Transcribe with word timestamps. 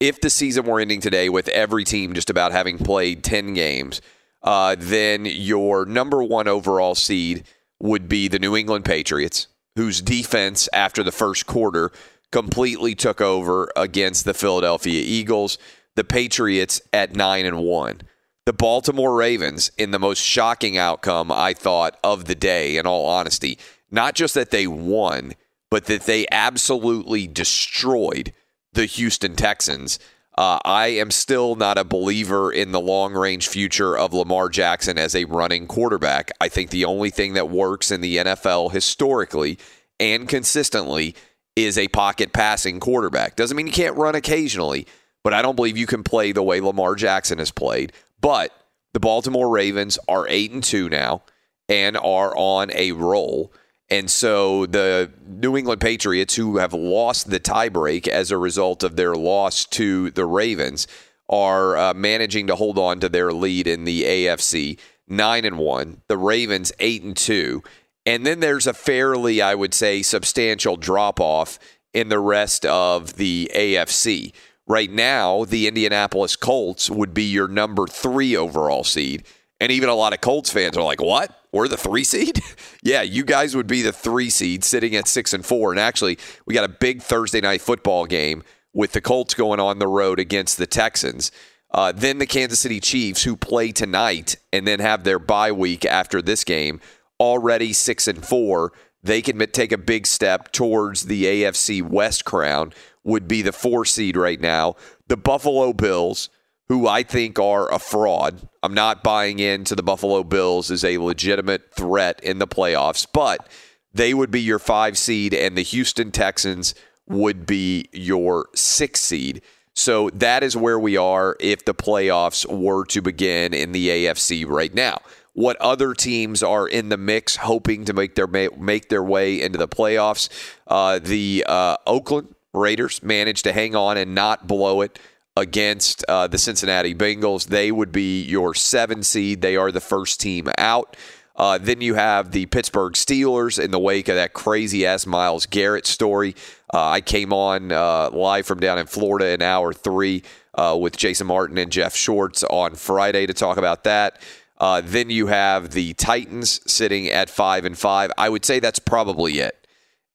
If 0.00 0.20
the 0.20 0.30
season 0.30 0.64
were 0.64 0.80
ending 0.80 1.00
today 1.00 1.28
with 1.28 1.48
every 1.48 1.84
team 1.84 2.14
just 2.14 2.30
about 2.30 2.52
having 2.52 2.78
played 2.78 3.24
10 3.24 3.54
games, 3.54 4.00
uh, 4.42 4.76
then 4.78 5.24
your 5.24 5.84
number 5.84 6.22
one 6.22 6.46
overall 6.46 6.94
seed 6.94 7.44
would 7.80 8.08
be 8.08 8.28
the 8.28 8.38
New 8.38 8.56
England 8.56 8.84
Patriots, 8.84 9.48
whose 9.76 10.00
defense 10.00 10.68
after 10.72 11.02
the 11.02 11.12
first 11.12 11.46
quarter 11.46 11.90
completely 12.30 12.94
took 12.94 13.20
over 13.20 13.70
against 13.76 14.24
the 14.24 14.34
Philadelphia 14.34 15.02
Eagles. 15.04 15.58
The 15.96 16.04
Patriots 16.04 16.80
at 16.92 17.16
9 17.16 17.46
and 17.46 17.58
1. 17.58 18.00
The 18.46 18.52
Baltimore 18.52 19.14
Ravens 19.14 19.72
in 19.76 19.90
the 19.90 19.98
most 19.98 20.22
shocking 20.22 20.78
outcome 20.78 21.32
I 21.32 21.54
thought 21.54 21.98
of 22.04 22.26
the 22.26 22.34
day 22.34 22.76
in 22.76 22.86
all 22.86 23.06
honesty, 23.06 23.58
not 23.90 24.14
just 24.14 24.34
that 24.34 24.50
they 24.50 24.66
won, 24.66 25.34
but 25.70 25.86
that 25.86 26.02
they 26.02 26.26
absolutely 26.30 27.26
destroyed 27.26 28.32
the 28.78 28.86
Houston 28.86 29.34
Texans. 29.34 29.98
Uh, 30.36 30.60
I 30.64 30.86
am 30.86 31.10
still 31.10 31.56
not 31.56 31.78
a 31.78 31.82
believer 31.82 32.52
in 32.52 32.70
the 32.70 32.80
long 32.80 33.12
range 33.12 33.48
future 33.48 33.98
of 33.98 34.14
Lamar 34.14 34.48
Jackson 34.48 34.96
as 34.98 35.16
a 35.16 35.24
running 35.24 35.66
quarterback. 35.66 36.30
I 36.40 36.48
think 36.48 36.70
the 36.70 36.84
only 36.84 37.10
thing 37.10 37.34
that 37.34 37.50
works 37.50 37.90
in 37.90 38.02
the 38.02 38.18
NFL 38.18 38.70
historically 38.70 39.58
and 39.98 40.28
consistently 40.28 41.16
is 41.56 41.76
a 41.76 41.88
pocket 41.88 42.32
passing 42.32 42.78
quarterback. 42.78 43.34
Doesn't 43.34 43.56
mean 43.56 43.66
you 43.66 43.72
can't 43.72 43.96
run 43.96 44.14
occasionally, 44.14 44.86
but 45.24 45.34
I 45.34 45.42
don't 45.42 45.56
believe 45.56 45.76
you 45.76 45.88
can 45.88 46.04
play 46.04 46.30
the 46.30 46.44
way 46.44 46.60
Lamar 46.60 46.94
Jackson 46.94 47.38
has 47.38 47.50
played. 47.50 47.92
But 48.20 48.52
the 48.92 49.00
Baltimore 49.00 49.48
Ravens 49.48 49.98
are 50.06 50.28
8 50.28 50.52
and 50.52 50.62
2 50.62 50.88
now 50.88 51.24
and 51.68 51.96
are 51.96 52.32
on 52.36 52.70
a 52.72 52.92
roll. 52.92 53.52
And 53.90 54.10
so 54.10 54.66
the 54.66 55.10
New 55.26 55.56
England 55.56 55.80
Patriots, 55.80 56.34
who 56.34 56.58
have 56.58 56.74
lost 56.74 57.30
the 57.30 57.40
tiebreak 57.40 58.06
as 58.06 58.30
a 58.30 58.36
result 58.36 58.82
of 58.82 58.96
their 58.96 59.14
loss 59.14 59.64
to 59.66 60.10
the 60.10 60.26
Ravens, 60.26 60.86
are 61.28 61.76
uh, 61.76 61.94
managing 61.94 62.46
to 62.46 62.56
hold 62.56 62.78
on 62.78 63.00
to 63.00 63.08
their 63.08 63.32
lead 63.32 63.66
in 63.66 63.84
the 63.84 64.02
AFC, 64.02 64.78
nine 65.06 65.44
and 65.44 65.58
one. 65.58 66.02
The 66.08 66.18
Ravens 66.18 66.72
eight 66.80 67.02
and 67.02 67.16
two, 67.16 67.62
and 68.04 68.26
then 68.26 68.40
there's 68.40 68.66
a 68.66 68.74
fairly, 68.74 69.42
I 69.42 69.54
would 69.54 69.74
say, 69.74 70.02
substantial 70.02 70.76
drop 70.76 71.20
off 71.20 71.58
in 71.92 72.08
the 72.08 72.18
rest 72.18 72.64
of 72.66 73.16
the 73.16 73.50
AFC. 73.54 74.32
Right 74.66 74.90
now, 74.90 75.44
the 75.44 75.66
Indianapolis 75.66 76.36
Colts 76.36 76.90
would 76.90 77.14
be 77.14 77.24
your 77.24 77.48
number 77.48 77.86
three 77.86 78.36
overall 78.36 78.84
seed. 78.84 79.24
And 79.60 79.72
even 79.72 79.88
a 79.88 79.94
lot 79.94 80.12
of 80.12 80.20
Colts 80.20 80.50
fans 80.50 80.76
are 80.76 80.84
like, 80.84 81.00
what? 81.00 81.34
We're 81.52 81.68
the 81.68 81.76
three 81.76 82.04
seed? 82.04 82.40
yeah, 82.82 83.02
you 83.02 83.24
guys 83.24 83.56
would 83.56 83.66
be 83.66 83.82
the 83.82 83.92
three 83.92 84.30
seed 84.30 84.62
sitting 84.64 84.94
at 84.94 85.08
six 85.08 85.32
and 85.32 85.44
four. 85.44 85.72
And 85.72 85.80
actually, 85.80 86.18
we 86.46 86.54
got 86.54 86.64
a 86.64 86.68
big 86.68 87.02
Thursday 87.02 87.40
night 87.40 87.60
football 87.60 88.06
game 88.06 88.44
with 88.72 88.92
the 88.92 89.00
Colts 89.00 89.34
going 89.34 89.58
on 89.58 89.78
the 89.78 89.88
road 89.88 90.20
against 90.20 90.58
the 90.58 90.66
Texans. 90.66 91.32
Uh, 91.70 91.92
then 91.92 92.18
the 92.18 92.26
Kansas 92.26 92.60
City 92.60 92.80
Chiefs, 92.80 93.24
who 93.24 93.36
play 93.36 93.72
tonight 93.72 94.36
and 94.52 94.66
then 94.66 94.80
have 94.80 95.04
their 95.04 95.18
bye 95.18 95.52
week 95.52 95.84
after 95.84 96.22
this 96.22 96.44
game, 96.44 96.80
already 97.20 97.72
six 97.72 98.08
and 98.08 98.24
four. 98.24 98.72
They 99.02 99.22
can 99.22 99.38
take 99.50 99.72
a 99.72 99.78
big 99.78 100.06
step 100.06 100.50
towards 100.52 101.04
the 101.04 101.24
AFC 101.24 101.82
West 101.82 102.24
crown, 102.24 102.72
would 103.04 103.28
be 103.28 103.42
the 103.42 103.52
four 103.52 103.84
seed 103.84 104.16
right 104.16 104.40
now. 104.40 104.76
The 105.08 105.16
Buffalo 105.16 105.72
Bills, 105.72 106.30
who 106.68 106.86
I 106.86 107.02
think 107.02 107.38
are 107.38 107.72
a 107.72 107.78
fraud. 107.78 108.48
I'm 108.62 108.74
not 108.74 109.02
buying 109.02 109.38
into 109.38 109.74
the 109.74 109.82
Buffalo 109.82 110.22
Bills 110.22 110.70
as 110.70 110.84
a 110.84 110.98
legitimate 110.98 111.74
threat 111.74 112.20
in 112.22 112.38
the 112.38 112.46
playoffs, 112.46 113.06
but 113.12 113.48
they 113.94 114.12
would 114.12 114.30
be 114.30 114.40
your 114.40 114.58
five 114.58 114.98
seed, 114.98 115.32
and 115.32 115.56
the 115.56 115.62
Houston 115.62 116.10
Texans 116.10 116.74
would 117.06 117.46
be 117.46 117.88
your 117.92 118.48
six 118.54 119.00
seed. 119.00 119.40
So 119.74 120.10
that 120.10 120.42
is 120.42 120.56
where 120.56 120.78
we 120.78 120.96
are 120.96 121.36
if 121.40 121.64
the 121.64 121.74
playoffs 121.74 122.44
were 122.46 122.84
to 122.86 123.00
begin 123.00 123.54
in 123.54 123.72
the 123.72 123.88
AFC 123.88 124.46
right 124.46 124.74
now. 124.74 124.98
What 125.32 125.56
other 125.58 125.94
teams 125.94 126.42
are 126.42 126.66
in 126.66 126.88
the 126.88 126.96
mix, 126.96 127.36
hoping 127.36 127.84
to 127.84 127.92
make 127.92 128.16
their 128.16 128.26
make 128.26 128.88
their 128.88 129.04
way 129.04 129.40
into 129.40 129.56
the 129.56 129.68
playoffs? 129.68 130.28
Uh, 130.66 130.98
the 130.98 131.44
uh, 131.46 131.76
Oakland 131.86 132.34
Raiders 132.52 133.02
managed 133.04 133.44
to 133.44 133.52
hang 133.52 133.76
on 133.76 133.96
and 133.96 134.14
not 134.16 134.48
blow 134.48 134.80
it 134.80 134.98
against 135.38 136.04
uh, 136.08 136.26
the 136.26 136.38
Cincinnati 136.38 136.94
Bengals. 136.94 137.46
They 137.46 137.70
would 137.70 137.92
be 137.92 138.22
your 138.22 138.54
seven 138.54 139.02
seed. 139.02 139.40
They 139.40 139.56
are 139.56 139.70
the 139.70 139.80
first 139.80 140.20
team 140.20 140.48
out. 140.58 140.96
Uh, 141.36 141.56
then 141.56 141.80
you 141.80 141.94
have 141.94 142.32
the 142.32 142.46
Pittsburgh 142.46 142.94
Steelers 142.94 143.62
in 143.62 143.70
the 143.70 143.78
wake 143.78 144.08
of 144.08 144.16
that 144.16 144.32
crazy 144.32 144.84
ass 144.84 145.06
Myles 145.06 145.46
Garrett 145.46 145.86
story. 145.86 146.34
Uh, 146.74 146.88
I 146.88 147.00
came 147.00 147.32
on 147.32 147.70
uh, 147.70 148.10
live 148.10 148.44
from 148.44 148.58
down 148.58 148.78
in 148.78 148.86
Florida 148.86 149.28
in 149.28 149.40
hour 149.40 149.72
three 149.72 150.24
uh, 150.54 150.76
with 150.78 150.96
Jason 150.96 151.28
Martin 151.28 151.56
and 151.56 151.70
Jeff 151.70 151.94
Schwartz 151.94 152.42
on 152.42 152.74
Friday 152.74 153.26
to 153.26 153.32
talk 153.32 153.56
about 153.56 153.84
that. 153.84 154.20
Uh, 154.58 154.82
then 154.84 155.10
you 155.10 155.28
have 155.28 155.70
the 155.70 155.94
Titans 155.94 156.60
sitting 156.70 157.06
at 157.06 157.30
five 157.30 157.64
and 157.64 157.78
five. 157.78 158.10
I 158.18 158.28
would 158.28 158.44
say 158.44 158.58
that's 158.58 158.80
probably 158.80 159.38
it. 159.38 159.54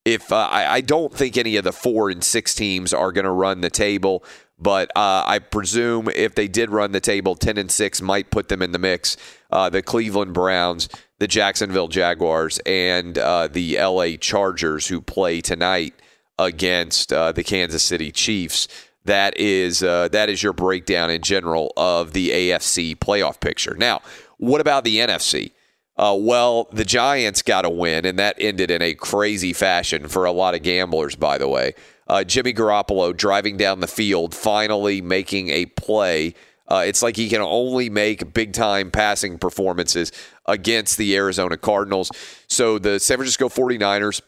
If 0.04 0.34
I, 0.34 0.66
I 0.70 0.82
don't 0.82 1.14
think 1.14 1.38
any 1.38 1.56
of 1.56 1.64
the 1.64 1.72
four 1.72 2.10
and 2.10 2.22
six 2.22 2.54
teams 2.54 2.94
are 2.94 3.14
going 3.14 3.24
to 3.24 3.32
run 3.32 3.62
the 3.62 3.70
table, 3.70 4.26
But 4.64 4.90
uh, 4.96 5.24
I 5.26 5.40
presume 5.40 6.08
if 6.16 6.36
they 6.36 6.48
did 6.48 6.70
run 6.70 6.94
the 6.94 7.02
table, 7.02 7.36
10 7.36 7.58
and 7.58 7.70
6 7.70 8.02
might 8.02 8.32
put 8.32 8.48
them 8.48 8.62
in 8.62 8.72
the 8.72 8.80
mix. 8.80 9.18
Uh, 9.52 9.70
the 9.70 9.82
Cleveland 9.82 10.34
Browns, 10.34 10.88
the 11.20 11.28
Jacksonville 11.28 11.90
Jaguars, 11.90 12.60
and 12.66 13.18
uh, 13.18 13.48
the 13.48 13.78
LA 13.78 14.16
Chargers, 14.18 14.88
who 14.88 15.02
play 15.02 15.42
tonight 15.42 15.94
against 16.40 17.12
uh, 17.12 17.34
the 17.34 17.44
Kansas 17.44 17.84
City 17.84 18.10
Chiefs. 18.10 18.70
That 19.04 19.38
is 19.38 19.84
uh, 19.84 20.08
that 20.14 20.30
is 20.30 20.42
your 20.42 20.54
breakdown 20.54 21.10
in 21.10 21.22
general 21.22 21.74
of 21.76 22.14
the 22.14 22.30
AFC 22.30 22.96
playoff 22.96 23.42
picture. 23.42 23.76
Now, 23.78 24.02
what 24.38 24.62
about 24.62 24.86
the 24.86 24.98
NFC? 24.98 25.52
Uh, 25.98 26.16
well, 26.18 26.70
the 26.72 26.86
Giants 26.86 27.42
got 27.42 27.66
a 27.66 27.70
win, 27.70 28.06
and 28.06 28.18
that 28.18 28.38
ended 28.40 28.72
in 28.72 28.82
a 28.82 28.94
crazy 28.94 29.52
fashion 29.52 30.08
for 30.08 30.24
a 30.24 30.32
lot 30.32 30.56
of 30.56 30.64
gamblers, 30.64 31.18
by 31.18 31.38
the 31.38 31.50
way. 31.50 31.74
Uh, 32.08 32.24
Jimmy 32.24 32.54
Garoppolo 32.54 33.16
driving 33.16 33.58
down 33.58 33.80
the 33.80 33.88
field, 33.88 34.36
finally 34.36 35.02
making 35.02 35.50
a 35.50 35.66
play. 35.66 36.34
Uh, 36.68 36.84
it's 36.86 37.02
like 37.04 37.16
he 37.16 37.30
can 37.30 37.42
only 37.42 37.90
make 37.90 38.34
big 38.34 38.54
time 38.54 38.90
passing 38.90 39.38
performances 39.38 40.12
against 40.46 40.98
the 40.98 41.16
Arizona 41.16 41.58
Cardinals. 41.58 42.12
So 42.48 42.80
the 42.80 43.00
San 43.00 43.18
Francisco 43.18 43.50
49ers, 43.50 44.22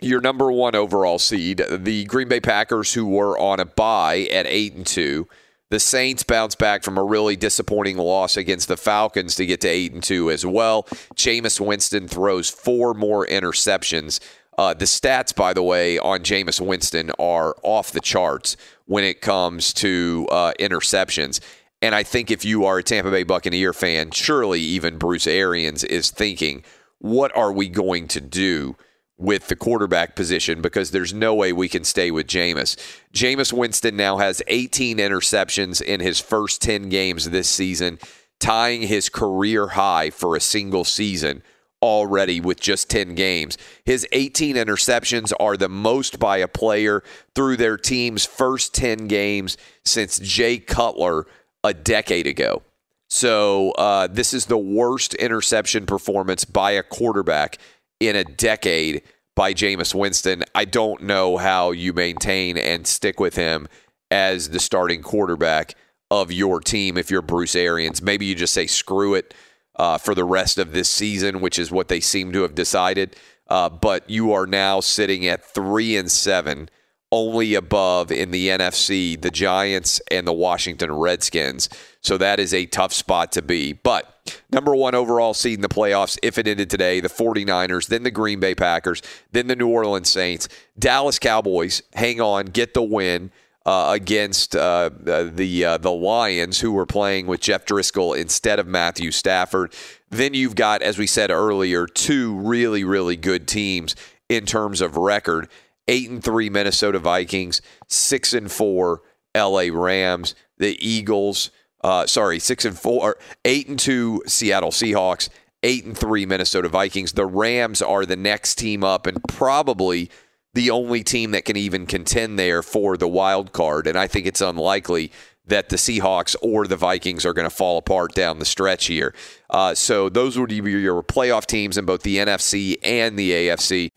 your 0.00 0.20
number 0.20 0.50
one 0.50 0.74
overall 0.74 1.18
seed, 1.18 1.62
the 1.70 2.04
Green 2.04 2.28
Bay 2.28 2.40
Packers, 2.40 2.94
who 2.94 3.06
were 3.06 3.38
on 3.38 3.60
a 3.60 3.64
bye 3.64 4.28
at 4.30 4.46
8 4.46 4.74
and 4.74 4.86
2. 4.86 5.28
The 5.70 5.80
Saints 5.80 6.22
bounce 6.22 6.54
back 6.54 6.82
from 6.82 6.96
a 6.96 7.04
really 7.04 7.36
disappointing 7.36 7.98
loss 7.98 8.38
against 8.38 8.68
the 8.68 8.76
Falcons 8.78 9.34
to 9.34 9.44
get 9.44 9.60
to 9.60 9.68
8 9.68 9.92
and 9.92 10.02
2 10.02 10.30
as 10.30 10.46
well. 10.46 10.84
Jameis 11.14 11.60
Winston 11.60 12.08
throws 12.08 12.48
four 12.48 12.94
more 12.94 13.26
interceptions. 13.26 14.18
Uh, 14.58 14.74
the 14.74 14.86
stats, 14.86 15.32
by 15.32 15.54
the 15.54 15.62
way, 15.62 16.00
on 16.00 16.18
Jameis 16.18 16.60
Winston 16.60 17.12
are 17.16 17.54
off 17.62 17.92
the 17.92 18.00
charts 18.00 18.56
when 18.86 19.04
it 19.04 19.20
comes 19.20 19.72
to 19.74 20.26
uh, 20.32 20.52
interceptions. 20.58 21.38
And 21.80 21.94
I 21.94 22.02
think 22.02 22.32
if 22.32 22.44
you 22.44 22.64
are 22.64 22.78
a 22.78 22.82
Tampa 22.82 23.12
Bay 23.12 23.22
Buccaneer 23.22 23.72
fan, 23.72 24.10
surely 24.10 24.60
even 24.60 24.98
Bruce 24.98 25.28
Arians 25.28 25.84
is 25.84 26.10
thinking, 26.10 26.64
what 26.98 27.34
are 27.36 27.52
we 27.52 27.68
going 27.68 28.08
to 28.08 28.20
do 28.20 28.76
with 29.16 29.46
the 29.46 29.54
quarterback 29.54 30.16
position? 30.16 30.60
Because 30.60 30.90
there's 30.90 31.14
no 31.14 31.36
way 31.36 31.52
we 31.52 31.68
can 31.68 31.84
stay 31.84 32.10
with 32.10 32.26
Jameis. 32.26 32.76
Jameis 33.14 33.52
Winston 33.52 33.96
now 33.96 34.16
has 34.16 34.42
18 34.48 34.98
interceptions 34.98 35.80
in 35.80 36.00
his 36.00 36.18
first 36.18 36.60
10 36.62 36.88
games 36.88 37.30
this 37.30 37.48
season, 37.48 38.00
tying 38.40 38.82
his 38.82 39.08
career 39.08 39.68
high 39.68 40.10
for 40.10 40.34
a 40.34 40.40
single 40.40 40.82
season 40.82 41.44
already 41.82 42.40
with 42.40 42.60
just 42.60 42.90
10 42.90 43.14
games. 43.14 43.56
His 43.84 44.06
18 44.12 44.56
interceptions 44.56 45.32
are 45.38 45.56
the 45.56 45.68
most 45.68 46.18
by 46.18 46.38
a 46.38 46.48
player 46.48 47.02
through 47.34 47.56
their 47.56 47.76
team's 47.76 48.24
first 48.24 48.74
10 48.74 49.06
games 49.06 49.56
since 49.84 50.18
Jay 50.18 50.58
Cutler 50.58 51.26
a 51.64 51.74
decade 51.74 52.26
ago. 52.26 52.62
So 53.10 53.72
uh, 53.72 54.06
this 54.06 54.34
is 54.34 54.46
the 54.46 54.58
worst 54.58 55.14
interception 55.14 55.86
performance 55.86 56.44
by 56.44 56.72
a 56.72 56.82
quarterback 56.82 57.58
in 58.00 58.16
a 58.16 58.24
decade 58.24 59.02
by 59.34 59.54
Jameis 59.54 59.94
Winston. 59.94 60.44
I 60.54 60.64
don't 60.64 61.02
know 61.02 61.36
how 61.36 61.70
you 61.70 61.92
maintain 61.92 62.58
and 62.58 62.86
stick 62.86 63.18
with 63.18 63.36
him 63.36 63.68
as 64.10 64.50
the 64.50 64.60
starting 64.60 65.02
quarterback 65.02 65.74
of 66.10 66.32
your 66.32 66.60
team 66.60 66.96
if 66.96 67.10
you're 67.10 67.22
Bruce 67.22 67.54
Arians. 67.54 68.02
Maybe 68.02 68.26
you 68.26 68.34
just 68.34 68.54
say 68.54 68.66
screw 68.66 69.14
it 69.14 69.34
uh, 69.78 69.98
for 69.98 70.14
the 70.14 70.24
rest 70.24 70.58
of 70.58 70.72
this 70.72 70.88
season, 70.88 71.40
which 71.40 71.58
is 71.58 71.70
what 71.70 71.88
they 71.88 72.00
seem 72.00 72.32
to 72.32 72.42
have 72.42 72.54
decided. 72.54 73.16
Uh, 73.48 73.68
but 73.68 74.08
you 74.10 74.32
are 74.32 74.46
now 74.46 74.80
sitting 74.80 75.26
at 75.26 75.44
three 75.44 75.96
and 75.96 76.10
seven 76.10 76.68
only 77.10 77.54
above 77.54 78.12
in 78.12 78.30
the 78.30 78.48
NFC 78.48 79.20
the 79.20 79.30
Giants 79.30 80.00
and 80.10 80.26
the 80.26 80.32
Washington 80.32 80.92
Redskins. 80.92 81.68
So 82.00 82.18
that 82.18 82.38
is 82.38 82.52
a 82.52 82.66
tough 82.66 82.92
spot 82.92 83.32
to 83.32 83.42
be. 83.42 83.72
But 83.72 84.14
number 84.50 84.74
one 84.74 84.94
overall 84.94 85.32
seed 85.32 85.54
in 85.54 85.62
the 85.62 85.68
playoffs, 85.68 86.18
if 86.22 86.36
it 86.36 86.46
ended 86.46 86.68
today, 86.68 87.00
the 87.00 87.08
49ers, 87.08 87.86
then 87.86 88.02
the 88.02 88.10
Green 88.10 88.40
Bay 88.40 88.54
Packers, 88.54 89.00
then 89.32 89.46
the 89.46 89.56
New 89.56 89.68
Orleans 89.68 90.10
Saints. 90.10 90.48
Dallas 90.78 91.18
Cowboys, 91.18 91.82
hang 91.94 92.20
on, 92.20 92.46
get 92.46 92.74
the 92.74 92.82
win. 92.82 93.30
Uh, 93.66 93.92
against 93.92 94.56
uh, 94.56 94.88
the 94.98 95.64
uh, 95.64 95.76
the 95.76 95.90
Lions, 95.90 96.60
who 96.60 96.72
were 96.72 96.86
playing 96.86 97.26
with 97.26 97.40
Jeff 97.40 97.66
Driskel 97.66 98.16
instead 98.16 98.58
of 98.58 98.66
Matthew 98.66 99.10
Stafford. 99.10 99.74
Then 100.08 100.32
you've 100.32 100.54
got, 100.54 100.80
as 100.80 100.96
we 100.96 101.06
said 101.06 101.30
earlier, 101.30 101.86
two 101.86 102.34
really 102.38 102.82
really 102.82 103.16
good 103.16 103.46
teams 103.46 103.94
in 104.30 104.46
terms 104.46 104.80
of 104.80 104.96
record 104.96 105.48
eight 105.88 106.08
and 106.10 106.22
three 106.22 106.48
Minnesota 106.50 106.98
Vikings, 106.98 107.60
six 107.88 108.32
and 108.32 108.52
four 108.52 109.02
LA 109.34 109.68
Rams, 109.72 110.34
the 110.58 110.76
Eagles. 110.86 111.50
Uh, 111.82 112.06
sorry, 112.06 112.38
six 112.38 112.64
and 112.64 112.78
four, 112.78 113.16
eight 113.44 113.68
and 113.68 113.78
two 113.78 114.22
Seattle 114.26 114.70
Seahawks, 114.70 115.28
eight 115.62 115.84
and 115.84 115.96
three 115.96 116.26
Minnesota 116.26 116.68
Vikings. 116.68 117.12
The 117.12 117.26
Rams 117.26 117.80
are 117.80 118.04
the 118.04 118.16
next 118.16 118.56
team 118.56 118.84
up, 118.84 119.06
and 119.06 119.22
probably 119.24 120.10
the 120.58 120.70
only 120.70 121.04
team 121.04 121.30
that 121.30 121.44
can 121.44 121.56
even 121.56 121.86
contend 121.86 122.36
there 122.36 122.64
for 122.64 122.96
the 122.96 123.06
wild 123.06 123.52
card. 123.52 123.86
And 123.86 123.96
I 123.96 124.08
think 124.08 124.26
it's 124.26 124.40
unlikely 124.40 125.12
that 125.46 125.68
the 125.68 125.76
Seahawks 125.76 126.34
or 126.42 126.66
the 126.66 126.74
Vikings 126.74 127.24
are 127.24 127.32
going 127.32 127.48
to 127.48 127.54
fall 127.54 127.78
apart 127.78 128.12
down 128.12 128.40
the 128.40 128.44
stretch 128.44 128.86
here. 128.86 129.14
Uh, 129.48 129.72
so 129.76 130.08
those 130.08 130.36
would 130.36 130.48
be 130.48 130.56
your 130.56 131.00
playoff 131.04 131.46
teams 131.46 131.78
in 131.78 131.84
both 131.84 132.02
the 132.02 132.16
NFC 132.16 132.76
and 132.82 133.16
the 133.16 133.30
AFC. 133.30 133.90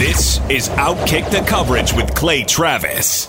This 0.00 0.40
is 0.50 0.68
Outkick 0.70 1.30
the 1.30 1.46
Coverage 1.48 1.92
with 1.92 2.12
Clay 2.12 2.42
Travis. 2.42 3.28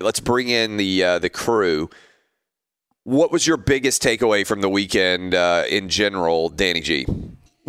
Let's 0.00 0.18
bring 0.18 0.48
in 0.48 0.78
the 0.78 1.04
uh, 1.04 1.18
the 1.20 1.30
crew. 1.30 1.90
What 3.04 3.30
was 3.30 3.46
your 3.46 3.56
biggest 3.56 4.02
takeaway 4.02 4.44
from 4.44 4.62
the 4.62 4.68
weekend 4.68 5.32
uh, 5.32 5.62
in 5.70 5.88
general, 5.88 6.48
Danny 6.48 6.80
G? 6.80 7.06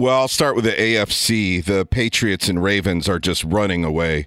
Well, 0.02 0.22
I'll 0.22 0.28
start 0.28 0.56
with 0.56 0.66
the 0.66 0.72
AFC. 0.72 1.64
The 1.64 1.86
Patriots 1.86 2.50
and 2.50 2.64
Ravens 2.64 3.08
are 3.08 3.20
just 3.20 3.44
running 3.44 3.84
away. 3.84 4.26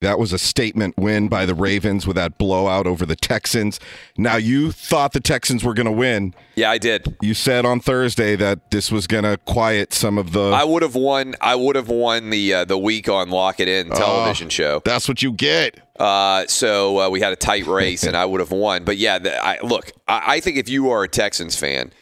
That 0.00 0.18
was 0.18 0.32
a 0.32 0.38
statement 0.38 0.96
win 0.96 1.28
by 1.28 1.44
the 1.44 1.54
Ravens 1.54 2.06
with 2.06 2.16
that 2.16 2.38
blowout 2.38 2.86
over 2.86 3.04
the 3.04 3.16
Texans. 3.16 3.78
Now, 4.16 4.36
you 4.36 4.72
thought 4.72 5.12
the 5.12 5.20
Texans 5.20 5.62
were 5.62 5.74
going 5.74 5.84
to 5.84 5.92
win. 5.92 6.34
Yeah, 6.56 6.70
I 6.70 6.78
did. 6.78 7.18
You 7.20 7.34
said 7.34 7.66
on 7.66 7.80
Thursday 7.80 8.34
that 8.36 8.70
this 8.70 8.90
was 8.90 9.06
going 9.06 9.24
to 9.24 9.36
quiet 9.36 9.92
some 9.92 10.16
of 10.16 10.32
the. 10.32 10.52
I 10.52 10.64
would 10.64 10.80
have 10.80 10.94
won. 10.94 11.34
I 11.42 11.54
would 11.54 11.76
have 11.76 11.88
won 11.90 12.30
the 12.30 12.54
uh, 12.54 12.64
the 12.64 12.78
week 12.78 13.06
on 13.10 13.28
Lock 13.28 13.60
It 13.60 13.68
In 13.68 13.90
television 13.90 14.46
Oh, 14.46 14.48
show. 14.48 14.82
That's 14.86 15.06
what 15.06 15.22
you 15.22 15.32
get. 15.32 15.86
Uh, 16.00 16.46
so 16.46 16.98
uh, 16.98 17.10
we 17.10 17.20
had 17.20 17.34
a 17.34 17.36
tight 17.36 17.66
race, 17.66 18.04
and 18.04 18.16
I 18.16 18.24
would 18.24 18.40
have 18.40 18.52
won. 18.52 18.84
But 18.84 18.96
yeah, 18.96 19.18
the, 19.18 19.36
I, 19.44 19.58
look, 19.60 19.92
I, 20.08 20.36
I 20.36 20.40
think 20.40 20.56
if 20.56 20.70
you 20.70 20.88
are 20.88 21.02
a 21.02 21.08
Texans 21.08 21.56
fan, 21.56 21.92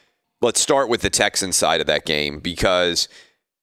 let's 0.40 0.60
start 0.60 0.88
with 0.88 1.02
the 1.02 1.10
Texans 1.10 1.56
side 1.56 1.80
of 1.80 1.86
that 1.86 2.06
game 2.06 2.38
because 2.38 3.08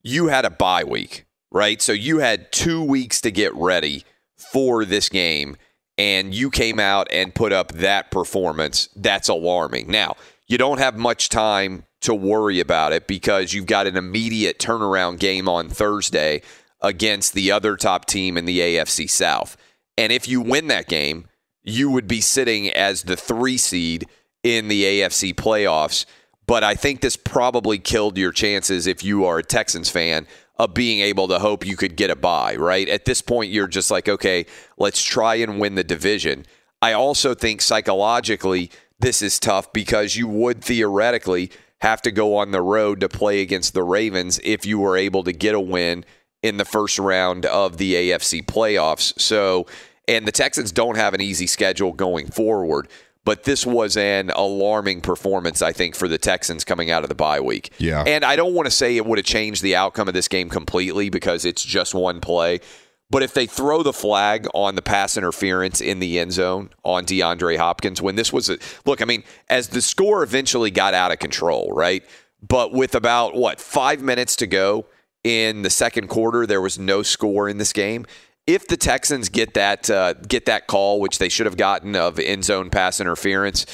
you 0.04 0.28
had 0.28 0.46
a 0.46 0.50
bye 0.50 0.84
week, 0.84 1.26
right? 1.52 1.82
So 1.82 1.92
you 1.92 2.20
had 2.20 2.52
two 2.52 2.84
weeks 2.84 3.22
to 3.22 3.32
get 3.32 3.54
ready 3.56 4.04
for 4.38 4.86
this 4.86 5.10
game, 5.10 5.58
and 5.98 6.34
you 6.34 6.50
came 6.50 6.80
out 6.80 7.08
and 7.12 7.34
put 7.34 7.54
up 7.54 7.72
that 7.74 8.12
performance. 8.12 8.90
That's 8.96 9.30
alarming. 9.30 9.90
Now, 9.90 10.16
you 10.48 10.58
don't 10.58 10.78
have 10.78 10.98
much 10.98 11.30
time 11.30 11.86
to 12.02 12.14
worry 12.14 12.60
about 12.60 12.94
it 12.94 13.08
because 13.08 13.54
you've 13.54 13.66
got 13.66 13.88
an 13.88 13.98
immediate 13.98 14.60
turnaround 14.60 15.20
game 15.20 15.50
on 15.50 15.70
Thursday 15.70 16.42
against 16.82 17.34
the 17.34 17.52
other 17.52 17.76
top 17.76 18.06
team 18.06 18.38
in 18.38 18.46
the 18.46 18.60
AFC 18.60 19.10
South. 19.10 19.58
And 19.98 20.12
if 20.12 20.28
you 20.28 20.42
win 20.42 20.68
that 20.68 20.88
game, 20.88 21.26
you 21.64 21.90
would 21.90 22.08
be 22.08 22.22
sitting 22.22 22.70
as 22.70 23.04
the 23.04 23.16
three 23.16 23.58
seed 23.58 24.08
in 24.44 24.68
the 24.68 24.84
AFC 24.84 25.34
playoffs. 25.34 26.06
But 26.48 26.64
I 26.64 26.76
think 26.76 27.02
this 27.02 27.18
probably 27.18 27.80
killed 27.80 28.18
your 28.18 28.32
chances 28.32 28.88
if 28.88 29.04
you 29.04 29.26
are 29.26 29.40
a 29.40 29.44
Texans 29.44 29.90
fan 29.90 30.28
of 30.58 30.74
being 30.74 31.02
able 31.02 31.28
to 31.28 31.40
hope 31.40 31.66
you 31.66 31.76
could 31.76 31.96
get 31.96 32.10
a 32.10 32.16
bye, 32.16 32.56
right? 32.56 32.88
At 32.88 33.06
this 33.06 33.22
point, 33.22 33.52
you're 33.52 33.68
just 33.68 33.92
like, 33.92 34.08
okay, 34.08 34.46
let's 34.78 35.04
try 35.04 35.36
and 35.36 35.60
win 35.60 35.76
the 35.76 35.84
division. 35.84 36.46
I 36.82 36.94
also 36.94 37.34
think 37.34 37.62
psychologically, 37.62 38.72
this 39.00 39.22
is 39.22 39.40
tough 39.40 39.74
because 39.74 40.16
you 40.16 40.28
would 40.28 40.64
theoretically 40.64 41.52
have 41.82 42.02
to 42.04 42.12
go 42.12 42.38
on 42.38 42.52
the 42.52 42.62
road 42.62 43.02
to 43.02 43.10
play 43.10 43.42
against 43.42 43.74
the 43.74 43.84
Ravens 43.84 44.40
if 44.44 44.66
you 44.66 44.80
were 44.80 44.98
able 44.98 45.24
to 45.24 45.34
get 45.34 45.56
a 45.56 45.60
win 45.60 46.06
in 46.42 46.58
the 46.58 46.66
first 46.66 47.00
round 47.00 47.46
of 47.46 47.78
the 47.78 47.96
AFC 47.96 48.46
playoffs. 48.46 49.20
So, 49.20 49.66
and 50.08 50.28
the 50.28 50.32
Texans 50.32 50.72
don't 50.72 50.96
have 50.96 51.14
an 51.14 51.22
easy 51.22 51.48
schedule 51.48 51.92
going 51.92 52.28
forward, 52.28 52.88
but 53.26 53.44
this 53.44 53.66
was 53.66 53.98
an 53.98 54.30
alarming 54.30 55.02
performance, 55.02 55.62
I 55.62 55.74
think, 55.74 55.96
for 55.96 56.08
the 56.08 56.20
Texans 56.20 56.64
coming 56.64 56.92
out 56.92 57.04
of 57.04 57.10
the 57.10 57.16
bye 57.16 57.42
week. 57.42 57.74
Yeah. 57.80 58.04
And 58.06 58.24
I 58.24 58.36
don't 58.36 58.54
want 58.54 58.68
to 58.68 58.72
say 58.72 58.96
it 58.96 59.06
would 59.06 59.18
have 59.18 59.26
changed 59.26 59.64
the 59.64 59.76
outcome 59.76 60.08
of 60.08 60.14
this 60.14 60.28
game 60.28 60.48
completely 60.48 61.10
because 61.10 61.44
it's 61.44 61.64
just 61.64 61.94
one 61.94 62.22
play. 62.22 62.62
But 63.10 63.24
if 63.24 63.34
they 63.34 63.46
throw 63.46 63.84
the 63.84 63.94
flag 63.94 64.48
on 64.54 64.76
the 64.76 64.82
pass 64.82 65.18
interference 65.18 65.82
in 65.82 66.00
the 66.00 66.20
end 66.20 66.34
zone 66.34 66.70
on 66.84 67.06
DeAndre 67.06 67.58
Hopkins, 67.58 68.02
when 68.02 68.16
this 68.16 68.32
was 68.32 68.50
a 68.50 68.58
look, 68.86 69.02
I 69.02 69.06
mean, 69.06 69.24
as 69.50 69.70
the 69.70 69.82
score 69.82 70.24
eventually 70.24 70.72
got 70.72 70.94
out 70.94 71.12
of 71.12 71.20
control, 71.20 71.72
right? 71.72 72.04
But 72.48 72.74
with 72.74 72.96
about 72.96 73.36
what 73.36 73.60
five 73.60 74.02
minutes 74.02 74.36
to 74.38 74.48
go 74.48 74.86
in 75.24 75.64
the 75.64 75.70
second 75.70 76.08
quarter, 76.08 76.46
there 76.46 76.62
was 76.62 76.78
no 76.78 77.04
score 77.04 77.50
in 77.50 77.58
this 77.58 77.74
game. 77.74 78.06
If 78.48 78.68
the 78.68 78.78
Texans 78.78 79.30
get 79.30 79.56
that 79.56 79.90
uh, 79.90 80.14
get 80.14 80.46
that 80.46 80.68
call, 80.68 81.00
which 81.00 81.18
they 81.18 81.30
should 81.30 81.46
have 81.46 81.58
gotten 81.58 81.96
of 81.96 82.20
end 82.20 82.46
zone 82.46 82.70
pass 82.70 83.02
interference, 83.02 83.66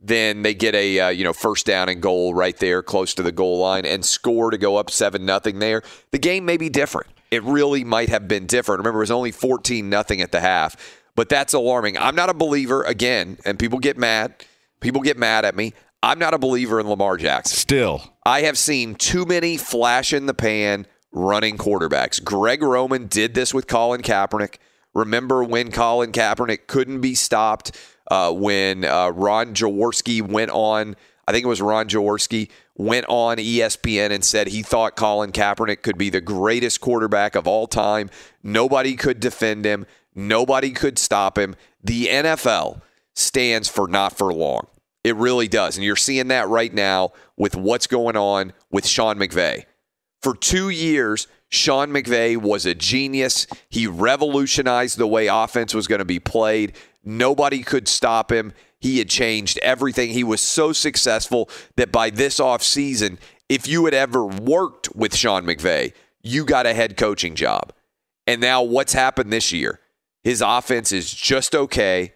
then 0.00 0.42
they 0.42 0.54
get 0.54 0.74
a 0.74 1.00
uh, 1.00 1.08
you 1.08 1.24
know 1.24 1.32
first 1.32 1.66
down 1.66 1.88
and 1.88 2.00
goal 2.00 2.34
right 2.34 2.56
there 2.58 2.82
close 2.82 3.14
to 3.14 3.22
the 3.22 3.32
goal 3.32 3.58
line 3.58 3.84
and 3.84 4.04
score 4.04 4.50
to 4.50 4.58
go 4.58 4.76
up 4.76 4.90
seven 4.90 5.24
nothing 5.24 5.58
there. 5.58 5.82
The 6.12 6.18
game 6.18 6.44
may 6.44 6.56
be 6.56 6.68
different. 6.68 7.08
It 7.30 7.42
really 7.44 7.84
might 7.84 8.08
have 8.08 8.26
been 8.28 8.46
different. 8.46 8.80
Remember, 8.80 9.00
it 9.00 9.02
was 9.02 9.10
only 9.10 9.32
fourteen 9.32 9.90
nothing 9.90 10.20
at 10.20 10.32
the 10.32 10.40
half, 10.40 10.76
but 11.16 11.28
that's 11.28 11.52
alarming. 11.52 11.98
I'm 11.98 12.14
not 12.14 12.30
a 12.30 12.34
believer 12.34 12.82
again, 12.82 13.38
and 13.44 13.58
people 13.58 13.78
get 13.78 13.98
mad. 13.98 14.34
People 14.80 15.02
get 15.02 15.18
mad 15.18 15.44
at 15.44 15.56
me. 15.56 15.74
I'm 16.02 16.18
not 16.18 16.32
a 16.32 16.38
believer 16.38 16.80
in 16.80 16.88
Lamar 16.88 17.18
Jackson. 17.18 17.58
Still, 17.58 18.14
I 18.24 18.42
have 18.42 18.56
seen 18.56 18.94
too 18.94 19.26
many 19.26 19.58
flash 19.58 20.12
in 20.12 20.26
the 20.26 20.34
pan 20.34 20.86
running 21.12 21.58
quarterbacks. 21.58 22.22
Greg 22.22 22.62
Roman 22.62 23.06
did 23.06 23.34
this 23.34 23.52
with 23.52 23.66
Colin 23.66 24.02
Kaepernick. 24.02 24.56
Remember 24.94 25.44
when 25.44 25.70
Colin 25.70 26.12
Kaepernick 26.12 26.66
couldn't 26.66 27.00
be 27.00 27.14
stopped 27.14 27.76
uh, 28.10 28.32
when 28.32 28.84
uh, 28.84 29.10
Ron 29.10 29.54
Jaworski 29.54 30.20
went 30.20 30.50
on, 30.50 30.96
I 31.28 31.32
think 31.32 31.44
it 31.44 31.48
was 31.48 31.62
Ron 31.62 31.88
Jaworski, 31.88 32.50
went 32.76 33.06
on 33.08 33.36
ESPN 33.36 34.10
and 34.10 34.24
said 34.24 34.48
he 34.48 34.62
thought 34.62 34.96
Colin 34.96 35.32
Kaepernick 35.32 35.82
could 35.82 35.98
be 35.98 36.10
the 36.10 36.20
greatest 36.20 36.80
quarterback 36.80 37.34
of 37.34 37.46
all 37.46 37.66
time. 37.66 38.10
Nobody 38.42 38.96
could 38.96 39.20
defend 39.20 39.64
him, 39.64 39.86
nobody 40.14 40.70
could 40.70 40.98
stop 40.98 41.38
him. 41.38 41.54
The 41.82 42.06
NFL 42.06 42.82
stands 43.14 43.68
for 43.68 43.86
not 43.86 44.16
for 44.16 44.32
long. 44.32 44.66
It 45.04 45.16
really 45.16 45.48
does. 45.48 45.76
And 45.76 45.84
you're 45.84 45.96
seeing 45.96 46.28
that 46.28 46.48
right 46.48 46.72
now 46.72 47.12
with 47.36 47.56
what's 47.56 47.86
going 47.86 48.16
on 48.16 48.52
with 48.70 48.86
Sean 48.86 49.16
McVay. 49.18 49.64
For 50.22 50.34
two 50.34 50.68
years, 50.68 51.26
Sean 51.48 51.90
McVay 51.90 52.36
was 52.36 52.66
a 52.66 52.74
genius. 52.74 53.46
He 53.68 53.86
revolutionized 53.86 54.98
the 54.98 55.06
way 55.06 55.26
offense 55.26 55.74
was 55.74 55.86
going 55.86 55.98
to 55.98 56.04
be 56.04 56.20
played. 56.20 56.74
Nobody 57.04 57.62
could 57.62 57.88
stop 57.88 58.30
him. 58.30 58.52
He 58.78 58.98
had 58.98 59.08
changed 59.08 59.58
everything. 59.58 60.10
He 60.10 60.24
was 60.24 60.40
so 60.40 60.72
successful 60.72 61.50
that 61.76 61.92
by 61.92 62.10
this 62.10 62.38
offseason, 62.38 63.18
if 63.48 63.66
you 63.66 63.84
had 63.84 63.94
ever 63.94 64.24
worked 64.24 64.94
with 64.94 65.14
Sean 65.14 65.44
McVay, 65.44 65.92
you 66.22 66.44
got 66.44 66.66
a 66.66 66.74
head 66.74 66.96
coaching 66.96 67.34
job. 67.34 67.72
And 68.26 68.40
now 68.40 68.62
what's 68.62 68.92
happened 68.92 69.32
this 69.32 69.52
year? 69.52 69.80
His 70.22 70.40
offense 70.40 70.92
is 70.92 71.12
just 71.12 71.54
okay. 71.54 72.12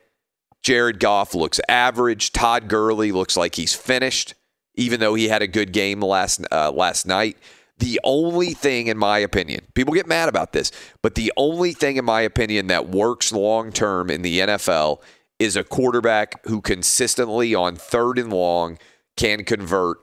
Jared 0.63 1.01
Goff 1.01 1.35
looks 1.35 1.61
average. 1.69 2.33
Todd 2.33 2.69
Gurley 2.69 3.13
looks 3.13 3.37
like 3.37 3.57
he's 3.57 3.75
finished, 3.75 4.35
even 4.75 5.01
though 5.01 5.15
he 5.15 5.29
had 5.29 5.43
a 5.43 5.47
good 5.47 5.73
game 5.73 6.01
last 6.01 6.45
uh, 6.53 6.71
last 6.71 7.07
night. 7.07 7.37
The 7.85 8.01
only 8.03 8.55
thing, 8.55 8.87
in 8.87 8.97
my 8.97 9.19
opinion, 9.19 9.67
people 9.75 9.93
get 9.93 10.07
mad 10.07 10.31
about 10.31 10.55
this, 10.55 10.73
but 11.03 11.17
the 11.17 11.31
only 11.37 11.75
thing, 11.75 11.99
in 11.99 12.05
my 12.07 12.23
opinion, 12.23 12.69
that 12.69 12.89
works 12.89 13.31
long 13.31 13.73
term 13.73 14.09
in 14.09 14.23
the 14.23 14.39
NFL 14.39 15.03
is 15.39 15.55
a 15.55 15.63
quarterback 15.63 16.43
who 16.47 16.63
consistently 16.63 17.55
on 17.55 17.77
third 17.77 18.19
and 18.19 18.33
long 18.33 18.79
can 19.19 19.45
convert 19.45 19.99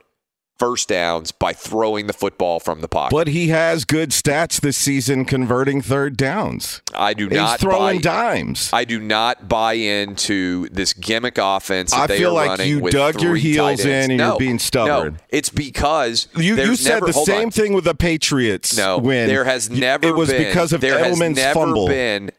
first 0.61 0.89
downs 0.89 1.31
by 1.31 1.53
throwing 1.53 2.05
the 2.05 2.13
football 2.13 2.59
from 2.59 2.81
the 2.81 2.87
pocket. 2.87 3.15
but 3.15 3.27
he 3.27 3.47
has 3.47 3.83
good 3.83 4.11
stats 4.11 4.61
this 4.61 4.77
season 4.77 5.25
converting 5.25 5.81
third 5.81 6.15
downs. 6.15 6.83
I 6.93 7.15
do 7.15 7.27
He's 7.29 7.35
not 7.37 7.59
throwing 7.59 7.97
buy, 7.97 8.01
dimes. 8.01 8.69
I 8.71 8.85
do 8.85 8.99
not 8.99 9.49
buy 9.49 9.73
into 9.73 10.69
this 10.69 10.93
gimmick 10.93 11.39
offense 11.39 11.89
that 11.91 12.01
I 12.01 12.07
they 12.07 12.19
feel 12.19 12.29
are 12.29 12.33
like 12.33 12.49
running 12.59 12.67
you 12.69 12.91
dug 12.91 13.19
your 13.23 13.35
heels 13.35 13.83
in 13.85 14.11
and 14.11 14.17
no, 14.17 14.29
you're 14.29 14.37
being 14.37 14.59
stubborn. 14.59 15.13
No, 15.13 15.19
it's 15.29 15.49
because 15.49 16.27
You, 16.35 16.55
you 16.55 16.75
said 16.75 16.93
never, 16.95 17.07
the 17.07 17.13
same 17.13 17.45
on. 17.45 17.51
thing 17.51 17.73
with 17.73 17.85
the 17.85 17.95
Patriots. 17.95 18.77
No, 18.77 18.99
when 18.99 19.27
there 19.29 19.45
has 19.45 19.67
never. 19.71 20.09
It 20.09 20.15
was 20.15 20.29
been, 20.29 20.43
because 20.45 20.73
of 20.73 20.81
there 20.81 20.99
has 20.99 21.17
Edelman's 21.17 21.37
never 21.37 21.53
fumble. 21.59 21.87
been 21.87 22.29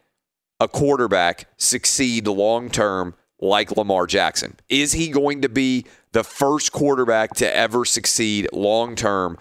a 0.61 0.69
quarterback 0.69 1.47
succeed 1.57 2.29
long 2.29 2.71
term 2.71 3.15
like 3.43 3.77
Lamar 3.77 4.07
Jackson. 4.07 4.57
Is 4.69 4.93
he 4.93 5.09
going 5.09 5.43
to 5.43 5.49
be 5.49 5.85
the 6.13 6.25
first 6.25 6.73
quarterback 6.73 7.35
to 7.35 7.57
ever 7.57 7.85
succeed 7.85 8.49
long 8.53 8.95
term 8.95 9.37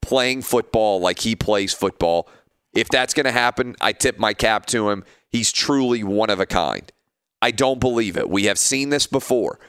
playing 0.00 0.42
football 0.42 1.00
like 1.00 1.20
he 1.20 1.36
plays 1.36 1.72
football? 1.72 2.28
If 2.74 2.88
that's 2.88 3.12
going 3.12 3.26
to 3.26 3.32
happen, 3.32 3.76
I 3.80 3.92
tip 3.92 4.18
my 4.18 4.32
cap 4.32 4.66
to 4.66 4.90
him. 4.90 5.04
He's 5.28 5.52
truly 5.52 6.02
one 6.02 6.30
of 6.30 6.40
a 6.40 6.46
kind. 6.46 6.90
I 7.42 7.50
don't 7.50 7.80
believe 7.80 8.16
it. 8.16 8.30
We 8.30 8.44
have 8.44 8.58
seen 8.58 8.88
this 8.88 9.06
before. 9.06 9.60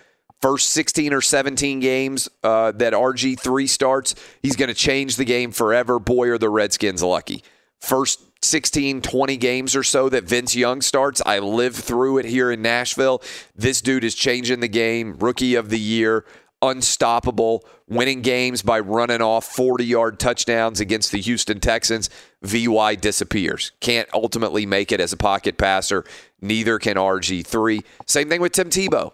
First 0.42 0.70
16 0.72 1.14
or 1.14 1.22
17 1.22 1.80
games 1.80 2.30
uh, 2.44 2.72
that 2.74 2.94
RG3 2.94 3.68
starts, 3.68 4.16
he's 4.42 4.56
going 4.56 4.68
to 4.68 4.74
change 4.74 5.16
the 5.16 5.26
game 5.26 5.52
forever. 5.52 6.00
Boy, 6.00 6.30
are 6.30 6.38
the 6.38 6.50
Redskins 6.50 7.02
lucky. 7.02 7.44
First 7.80 8.22
16, 8.44 9.02
20 9.02 9.38
games 9.38 9.76
or 9.76 9.84
so 9.84 10.10
that 10.10 10.26
Vince 10.26 10.56
Young 10.56 10.82
starts, 10.82 11.22
I 11.26 11.40
lived 11.40 11.78
through 11.78 12.20
it 12.20 12.26
here 12.26 12.52
in 12.52 12.62
Nashville. 12.62 13.22
This 13.56 13.82
dude 13.82 14.04
is 14.04 14.16
changing 14.16 14.60
the 14.60 14.68
game. 14.68 15.18
Rookie 15.20 15.56
of 15.56 15.70
the 15.70 15.80
year, 15.80 16.26
unstoppable, 16.62 17.66
winning 17.88 18.22
games 18.22 18.62
by 18.62 18.80
running 18.80 19.22
off 19.22 19.46
40 19.46 19.86
yard 19.86 20.20
touchdowns 20.20 20.80
against 20.80 21.12
the 21.12 21.22
Houston 21.22 21.60
Texans. 21.60 22.10
VY 22.42 22.96
disappears. 22.96 23.72
Can't 23.80 24.10
ultimately 24.14 24.66
make 24.66 24.92
it 24.92 25.00
as 25.00 25.14
a 25.14 25.18
pocket 25.18 25.58
passer. 25.58 26.06
Neither 26.42 26.80
can 26.80 26.96
RG3. 26.96 27.84
Same 28.08 28.30
thing 28.30 28.42
with 28.42 28.54
Tim 28.54 28.70
Tebow. 28.70 29.14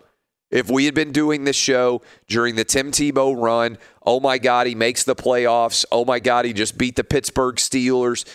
If 0.51 0.69
we 0.69 0.86
had 0.86 0.95
been 0.95 1.12
doing 1.12 1.43
this 1.43 1.55
show 1.55 2.01
during 2.27 2.55
the 2.55 2.63
Tim 2.63 2.91
Tebow 2.91 3.39
run, 3.39 3.77
oh 4.03 4.19
my 4.19 4.39
God, 4.39 4.65
he 4.65 4.74
makes 4.74 5.03
the 5.03 5.15
playoffs. 5.15 5.86
Oh 5.91 6.05
my 6.05 6.19
God, 6.19 6.45
he 6.45 6.53
just 6.53 6.77
beat 6.77 6.95
the 6.95 7.03
Pittsburgh 7.03 7.57
Steelers 7.57 8.25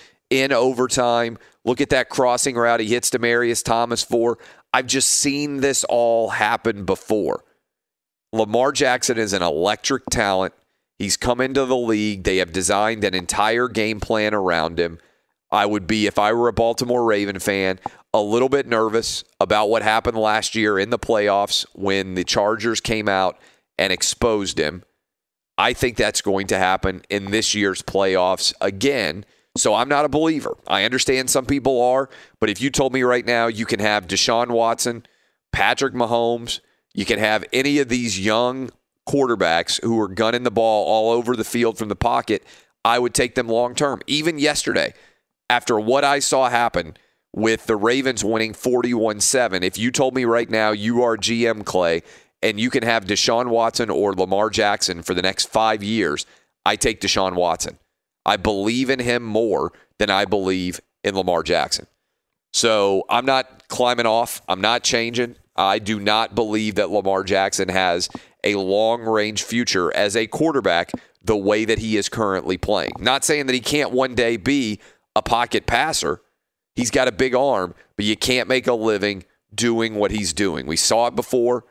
in 0.40 0.52
overtime. 0.52 1.38
Look 1.64 1.80
at 1.80 1.90
that 1.90 2.08
crossing 2.08 2.56
route 2.56 2.80
he 2.80 2.86
hits 2.86 3.10
Demaryius 3.10 3.64
Thomas 3.64 4.02
for. 4.02 4.38
I've 4.72 4.86
just 4.86 5.08
seen 5.08 5.58
this 5.58 5.84
all 5.84 6.30
happen 6.30 6.84
before. 6.84 7.44
Lamar 8.32 8.72
Jackson 8.72 9.18
is 9.18 9.32
an 9.32 9.42
electric 9.42 10.04
talent. 10.10 10.54
He's 10.98 11.16
come 11.16 11.40
into 11.40 11.64
the 11.64 11.76
league. 11.76 12.24
They 12.24 12.38
have 12.38 12.52
designed 12.52 13.04
an 13.04 13.14
entire 13.14 13.68
game 13.68 14.00
plan 14.00 14.34
around 14.34 14.78
him. 14.78 14.98
I 15.50 15.66
would 15.66 15.86
be, 15.86 16.06
if 16.06 16.18
I 16.18 16.32
were 16.32 16.48
a 16.48 16.52
Baltimore 16.52 17.04
Raven 17.04 17.38
fan, 17.38 17.78
a 18.12 18.20
little 18.20 18.48
bit 18.48 18.66
nervous 18.66 19.22
about 19.38 19.68
what 19.68 19.82
happened 19.82 20.18
last 20.18 20.54
year 20.56 20.78
in 20.78 20.90
the 20.90 20.98
playoffs 20.98 21.64
when 21.74 22.14
the 22.14 22.24
Chargers 22.24 22.80
came 22.80 23.08
out 23.08 23.38
and 23.78 23.92
exposed 23.92 24.58
him. 24.58 24.82
I 25.56 25.72
think 25.72 25.96
that's 25.96 26.20
going 26.20 26.48
to 26.48 26.58
happen 26.58 27.02
in 27.08 27.30
this 27.30 27.54
year's 27.54 27.82
playoffs 27.82 28.52
again. 28.60 29.24
So 29.56 29.74
I'm 29.74 29.88
not 29.88 30.04
a 30.04 30.08
believer. 30.08 30.56
I 30.66 30.84
understand 30.84 31.30
some 31.30 31.46
people 31.46 31.80
are, 31.80 32.10
but 32.40 32.50
if 32.50 32.60
you 32.60 32.70
told 32.70 32.92
me 32.92 33.02
right 33.02 33.24
now 33.24 33.46
you 33.46 33.66
can 33.66 33.80
have 33.80 34.08
Deshaun 34.08 34.50
Watson, 34.50 35.06
Patrick 35.52 35.94
Mahomes, 35.94 36.60
you 36.92 37.04
can 37.04 37.20
have 37.20 37.44
any 37.52 37.78
of 37.78 37.88
these 37.88 38.18
young 38.18 38.70
quarterbacks 39.08 39.82
who 39.82 40.00
are 40.00 40.08
gunning 40.08 40.42
the 40.42 40.50
ball 40.50 40.86
all 40.86 41.12
over 41.12 41.36
the 41.36 41.44
field 41.44 41.78
from 41.78 41.88
the 41.88 41.96
pocket, 41.96 42.44
I 42.84 42.98
would 42.98 43.14
take 43.14 43.34
them 43.34 43.48
long 43.48 43.74
term. 43.74 44.00
Even 44.06 44.38
yesterday, 44.38 44.94
after 45.48 45.78
what 45.78 46.04
I 46.04 46.18
saw 46.18 46.48
happen 46.48 46.96
with 47.32 47.66
the 47.66 47.76
Ravens 47.76 48.24
winning 48.24 48.54
41 48.54 49.20
7, 49.20 49.62
if 49.62 49.78
you 49.78 49.90
told 49.90 50.14
me 50.14 50.24
right 50.24 50.50
now 50.50 50.70
you 50.70 51.02
are 51.02 51.16
GM 51.16 51.64
Clay 51.64 52.02
and 52.42 52.58
you 52.58 52.70
can 52.70 52.82
have 52.82 53.04
Deshaun 53.04 53.48
Watson 53.48 53.90
or 53.90 54.14
Lamar 54.14 54.50
Jackson 54.50 55.02
for 55.02 55.14
the 55.14 55.22
next 55.22 55.48
five 55.48 55.82
years, 55.82 56.26
I 56.66 56.76
take 56.76 57.00
Deshaun 57.00 57.34
Watson. 57.34 57.78
I 58.24 58.36
believe 58.36 58.90
in 58.90 58.98
him 58.98 59.22
more 59.22 59.72
than 59.98 60.10
I 60.10 60.24
believe 60.24 60.80
in 61.02 61.14
Lamar 61.14 61.42
Jackson. 61.42 61.86
So 62.52 63.04
I'm 63.08 63.26
not 63.26 63.68
climbing 63.68 64.06
off. 64.06 64.40
I'm 64.48 64.60
not 64.60 64.82
changing. 64.84 65.36
I 65.56 65.78
do 65.78 66.00
not 66.00 66.34
believe 66.34 66.76
that 66.76 66.90
Lamar 66.90 67.22
Jackson 67.24 67.68
has 67.68 68.08
a 68.42 68.56
long 68.56 69.02
range 69.02 69.42
future 69.42 69.94
as 69.94 70.16
a 70.16 70.26
quarterback 70.26 70.92
the 71.22 71.36
way 71.36 71.64
that 71.64 71.78
he 71.78 71.96
is 71.96 72.08
currently 72.08 72.58
playing. 72.58 72.92
Not 72.98 73.24
saying 73.24 73.46
that 73.46 73.54
he 73.54 73.60
can't 73.60 73.90
one 73.90 74.14
day 74.14 74.36
be 74.36 74.80
a 75.16 75.22
pocket 75.22 75.66
passer. 75.66 76.20
He's 76.74 76.90
got 76.90 77.08
a 77.08 77.12
big 77.12 77.34
arm, 77.34 77.74
but 77.96 78.04
you 78.04 78.16
can't 78.16 78.48
make 78.48 78.66
a 78.66 78.74
living 78.74 79.24
doing 79.54 79.94
what 79.94 80.10
he's 80.10 80.32
doing. 80.32 80.66
We 80.66 80.76
saw 80.76 81.06
it 81.06 81.16
before. 81.16 81.64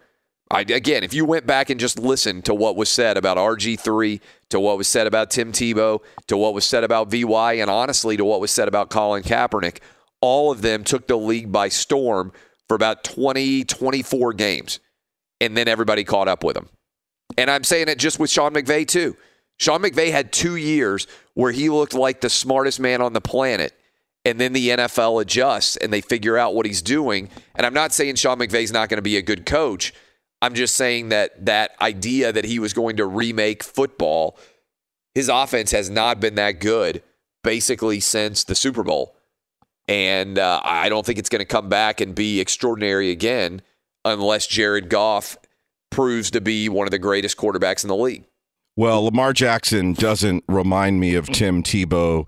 I, 0.49 0.61
again, 0.61 1.03
if 1.03 1.13
you 1.13 1.25
went 1.25 1.45
back 1.45 1.69
and 1.69 1.79
just 1.79 1.99
listened 1.99 2.45
to 2.45 2.53
what 2.53 2.75
was 2.75 2.89
said 2.89 3.17
about 3.17 3.37
RG3, 3.37 4.21
to 4.53 4.59
what 4.59 4.77
was 4.77 4.87
said 4.87 5.07
about 5.07 5.31
Tim 5.31 5.51
Tebow, 5.51 5.99
to 6.27 6.37
what 6.37 6.53
was 6.53 6.63
said 6.63 6.83
about 6.83 7.09
VY, 7.09 7.53
and 7.53 7.71
honestly 7.71 8.17
to 8.17 8.23
what 8.23 8.39
was 8.39 8.51
said 8.51 8.67
about 8.67 8.91
Colin 8.91 9.23
Kaepernick, 9.23 9.79
all 10.21 10.51
of 10.51 10.61
them 10.61 10.83
took 10.83 11.07
the 11.07 11.17
league 11.17 11.51
by 11.51 11.69
storm 11.69 12.31
for 12.67 12.75
about 12.75 13.03
20, 13.03 13.63
24 13.63 14.33
games. 14.33 14.79
And 15.41 15.57
then 15.57 15.67
everybody 15.67 16.03
caught 16.03 16.27
up 16.27 16.43
with 16.43 16.53
them. 16.53 16.69
And 17.35 17.49
I'm 17.49 17.63
saying 17.63 17.87
it 17.87 17.97
just 17.97 18.19
with 18.19 18.29
Sean 18.29 18.53
McVay, 18.53 18.87
too. 18.87 19.17
Sean 19.57 19.81
McVay 19.81 20.11
had 20.11 20.31
two 20.31 20.55
years 20.55 21.07
where 21.33 21.51
he 21.51 21.69
looked 21.69 21.95
like 21.95 22.21
the 22.21 22.29
smartest 22.29 22.79
man 22.79 23.01
on 23.01 23.13
the 23.13 23.21
planet. 23.21 23.73
And 24.23 24.39
then 24.39 24.53
the 24.53 24.69
NFL 24.69 25.19
adjusts 25.19 25.77
and 25.77 25.91
they 25.91 26.01
figure 26.01 26.37
out 26.37 26.53
what 26.53 26.67
he's 26.67 26.83
doing. 26.83 27.29
And 27.55 27.65
I'm 27.65 27.73
not 27.73 27.91
saying 27.91 28.15
Sean 28.15 28.37
McVay's 28.37 28.71
not 28.71 28.87
going 28.87 28.99
to 28.99 29.01
be 29.01 29.17
a 29.17 29.21
good 29.23 29.47
coach. 29.47 29.95
I'm 30.43 30.55
just 30.55 30.75
saying 30.75 31.07
that 31.07 31.45
that 31.45 31.71
idea 31.79 32.33
that 32.33 32.43
he 32.43 32.59
was 32.59 32.73
going 32.73 32.97
to 32.97 33.05
remake 33.05 33.63
football, 33.63 34.37
his 35.15 35.29
offense 35.29 35.71
has 35.71 35.89
not 35.89 36.19
been 36.19 36.35
that 36.35 36.59
good 36.59 37.01
basically 37.45 38.01
since 38.01 38.43
the 38.43 38.53
Super 38.53 38.83
Bowl. 38.83 39.15
And 39.87 40.37
uh, 40.37 40.59
I 40.61 40.89
don't 40.89 41.05
think 41.05 41.17
it's 41.17 41.29
going 41.29 41.39
to 41.39 41.45
come 41.45 41.69
back 41.69 42.01
and 42.01 42.13
be 42.13 42.41
extraordinary 42.41 43.09
again 43.09 43.61
unless 44.03 44.45
Jared 44.45 44.89
Goff 44.89 45.37
proves 45.89 46.29
to 46.31 46.41
be 46.41 46.67
one 46.67 46.87
of 46.87 46.91
the 46.91 46.99
greatest 46.99 47.37
quarterbacks 47.37 47.85
in 47.85 47.87
the 47.87 47.95
league. 47.95 48.25
Well, 48.75 49.05
Lamar 49.05 49.31
Jackson 49.31 49.93
doesn't 49.93 50.43
remind 50.49 50.99
me 50.99 51.15
of 51.15 51.29
Tim 51.29 51.63
Tebow 51.63 52.27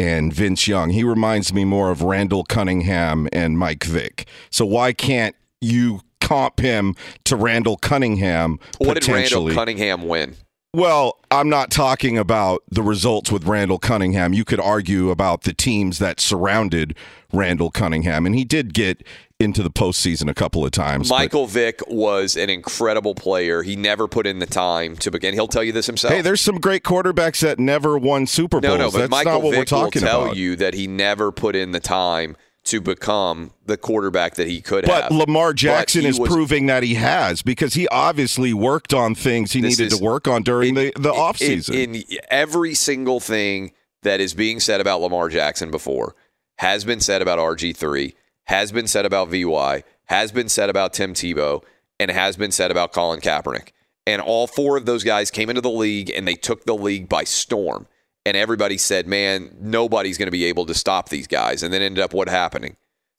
and 0.00 0.34
Vince 0.34 0.66
Young. 0.66 0.90
He 0.90 1.04
reminds 1.04 1.54
me 1.54 1.64
more 1.64 1.92
of 1.92 2.02
Randall 2.02 2.42
Cunningham 2.42 3.28
and 3.32 3.56
Mike 3.56 3.84
Vick. 3.84 4.26
So 4.50 4.66
why 4.66 4.92
can't 4.92 5.36
you 5.60 6.00
comp 6.32 6.60
him 6.60 6.94
to 7.24 7.36
Randall 7.36 7.76
Cunningham 7.76 8.58
What 8.78 8.94
did? 8.94 9.08
Randall 9.08 9.50
Cunningham 9.52 10.06
win? 10.08 10.36
Well, 10.74 11.18
I'm 11.30 11.50
not 11.50 11.70
talking 11.70 12.16
about 12.16 12.62
the 12.70 12.82
results 12.82 13.30
with 13.30 13.44
Randall 13.44 13.78
Cunningham. 13.78 14.32
You 14.32 14.46
could 14.46 14.60
argue 14.60 15.10
about 15.10 15.42
the 15.42 15.52
teams 15.52 15.98
that 15.98 16.18
surrounded 16.18 16.96
Randall 17.30 17.70
Cunningham, 17.70 18.24
and 18.24 18.34
he 18.34 18.44
did 18.44 18.72
get 18.72 19.02
into 19.38 19.62
the 19.62 19.68
postseason 19.70 20.30
a 20.30 20.34
couple 20.34 20.64
of 20.64 20.70
times. 20.70 21.10
but- 21.10 21.16
Michael 21.16 21.46
Vick 21.46 21.80
was 21.88 22.36
an 22.36 22.48
incredible 22.48 23.14
player. 23.14 23.62
He 23.62 23.76
never 23.76 24.08
put 24.08 24.26
in 24.26 24.38
the 24.38 24.46
time 24.46 24.96
to 24.98 25.10
begin. 25.10 25.34
He'll 25.34 25.48
tell 25.48 25.64
you 25.64 25.72
this 25.72 25.84
himself. 25.86 26.14
hey, 26.14 26.22
there's 26.22 26.40
some 26.40 26.58
great 26.58 26.84
quarterbacks 26.84 27.40
that 27.40 27.58
never 27.58 27.98
won 27.98 28.26
Super 28.26 28.58
Bowls. 28.60 28.78
no, 28.78 28.84
no, 28.86 28.90
but 28.90 28.98
That's 28.98 29.10
Michael 29.10 29.32
not 29.32 29.42
what 29.42 29.50
Vick 29.50 29.58
we're 29.58 29.64
talking 29.66 30.00
will 30.02 30.08
tell 30.08 30.24
about. 30.24 30.36
you 30.36 30.56
that 30.56 30.72
he 30.72 30.86
never 30.86 31.30
put 31.32 31.54
in 31.54 31.72
the 31.72 31.80
time 31.80 32.36
to 32.64 32.80
become 32.80 33.52
the 33.66 33.76
quarterback 33.76 34.36
that 34.36 34.46
he 34.46 34.60
could 34.60 34.84
But 34.84 35.02
have. 35.02 35.10
But 35.10 35.16
Lamar 35.26 35.52
Jackson 35.52 36.02
he 36.02 36.08
is 36.08 36.18
was- 36.20 36.28
proving 36.30 36.66
that 36.66 36.82
he 36.82 36.94
has 36.94 37.42
because 37.42 37.74
he 37.74 37.88
obviously 37.88 38.52
worked 38.54 38.94
on 38.94 39.14
things 39.14 39.52
he 39.52 39.60
needed 39.60 39.92
is- 39.92 39.98
to 39.98 40.04
work 40.04 40.28
on 40.28 40.42
during 40.42 40.74
the, 40.74 40.92
the 40.96 41.10
in- 41.12 41.14
offseason. 41.18 41.74
In, 41.74 42.18
every 42.30 42.74
single 42.74 43.18
thing 43.20 43.72
that 44.02 44.20
is 44.20 44.34
being 44.34 44.60
said 44.60 44.80
about 44.80 45.00
Lamar 45.00 45.28
Jackson 45.28 45.70
before 45.70 46.14
has 46.58 46.84
been 46.84 47.00
said 47.00 47.20
about 47.22 47.38
RG3, 47.38 48.14
has 48.44 48.70
been 48.70 48.86
said 48.86 49.06
about 49.06 49.28
VY, 49.28 49.82
has 50.06 50.30
been 50.30 50.48
said 50.48 50.70
about 50.70 50.92
Tim 50.92 51.14
Tebow, 51.14 51.62
and 51.98 52.10
has 52.10 52.36
been 52.36 52.52
said 52.52 52.70
about 52.70 52.92
Colin 52.92 53.20
Kaepernick. 53.20 53.68
And 54.06 54.20
all 54.20 54.46
four 54.46 54.76
of 54.76 54.84
those 54.86 55.04
guys 55.04 55.30
came 55.30 55.48
into 55.48 55.60
the 55.60 55.70
league 55.70 56.10
and 56.10 56.26
they 56.26 56.34
took 56.34 56.64
the 56.64 56.74
league 56.74 57.08
by 57.08 57.22
storm. 57.24 57.86
And 58.24 58.36
everybody 58.36 58.78
said, 58.78 59.06
man, 59.06 59.56
nobody's 59.60 60.18
going 60.18 60.28
to 60.28 60.32
be 60.32 60.44
able 60.44 60.66
to 60.66 60.74
stop 60.74 61.08
these 61.08 61.26
guys. 61.26 61.62
And 61.62 61.72
then 61.72 61.82
ended 61.82 62.02
up 62.02 62.14
what 62.14 62.28
happening? 62.28 62.76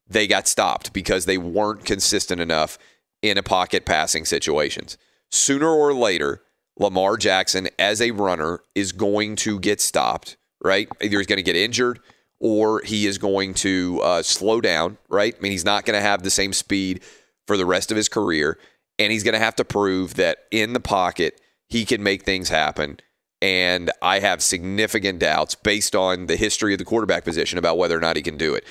They 0.07 0.27
got 0.27 0.47
stopped 0.47 0.93
because 0.93 1.25
they 1.25 1.37
weren't 1.37 1.85
consistent 1.85 2.39
enough 2.39 2.77
in 3.21 3.37
a 3.37 3.43
pocket 3.43 3.85
passing 3.85 4.25
situations. 4.25 4.97
Sooner 5.31 5.69
or 5.69 5.93
later, 5.93 6.43
Lamar 6.77 7.17
Jackson 7.17 7.69
as 7.77 8.01
a 8.01 8.11
runner 8.11 8.61
is 8.75 8.91
going 8.91 9.35
to 9.37 9.59
get 9.59 9.81
stopped, 9.81 10.37
right? 10.63 10.87
Either 11.01 11.17
he's 11.17 11.27
going 11.27 11.37
to 11.37 11.43
get 11.43 11.55
injured 11.55 11.99
or 12.39 12.81
he 12.81 13.05
is 13.05 13.17
going 13.17 13.53
to 13.55 13.99
uh, 14.03 14.21
slow 14.21 14.59
down, 14.59 14.97
right? 15.09 15.35
I 15.37 15.41
mean, 15.41 15.51
he's 15.51 15.65
not 15.65 15.85
going 15.85 15.97
to 15.97 16.05
have 16.05 16.23
the 16.23 16.29
same 16.29 16.53
speed 16.53 17.01
for 17.47 17.57
the 17.57 17.65
rest 17.65 17.91
of 17.91 17.97
his 17.97 18.09
career. 18.09 18.57
And 18.99 19.11
he's 19.11 19.23
going 19.23 19.33
to 19.33 19.39
have 19.39 19.55
to 19.55 19.65
prove 19.65 20.15
that 20.15 20.39
in 20.51 20.73
the 20.73 20.79
pocket, 20.79 21.39
he 21.67 21.85
can 21.85 22.03
make 22.03 22.23
things 22.23 22.49
happen. 22.49 22.99
And 23.43 23.91
I 24.01 24.19
have 24.19 24.41
significant 24.41 25.19
doubts 25.19 25.53
based 25.53 25.97
on 25.97 26.27
the 26.27 26.37
history 26.37 26.73
of 26.73 26.79
the 26.79 26.85
quarterback 26.85 27.25
position 27.25 27.59
about 27.59 27.77
whether 27.77 27.97
or 27.97 27.99
not 27.99 28.15
he 28.15 28.21
can 28.21 28.37
do 28.37 28.55
it. 28.55 28.63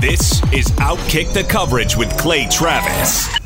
This 0.00 0.42
is 0.52 0.66
Outkick 0.72 1.32
the 1.32 1.44
Coverage 1.44 1.96
with 1.96 2.14
Clay 2.18 2.46
Travis. 2.50 3.45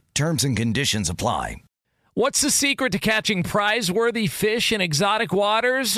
Terms 0.13 0.43
and 0.43 0.55
conditions 0.55 1.09
apply. 1.09 1.57
What's 2.13 2.41
the 2.41 2.51
secret 2.51 2.91
to 2.91 2.99
catching 2.99 3.41
prize 3.41 3.89
worthy 3.89 4.27
fish 4.27 4.73
in 4.73 4.81
exotic 4.81 5.31
waters? 5.31 5.97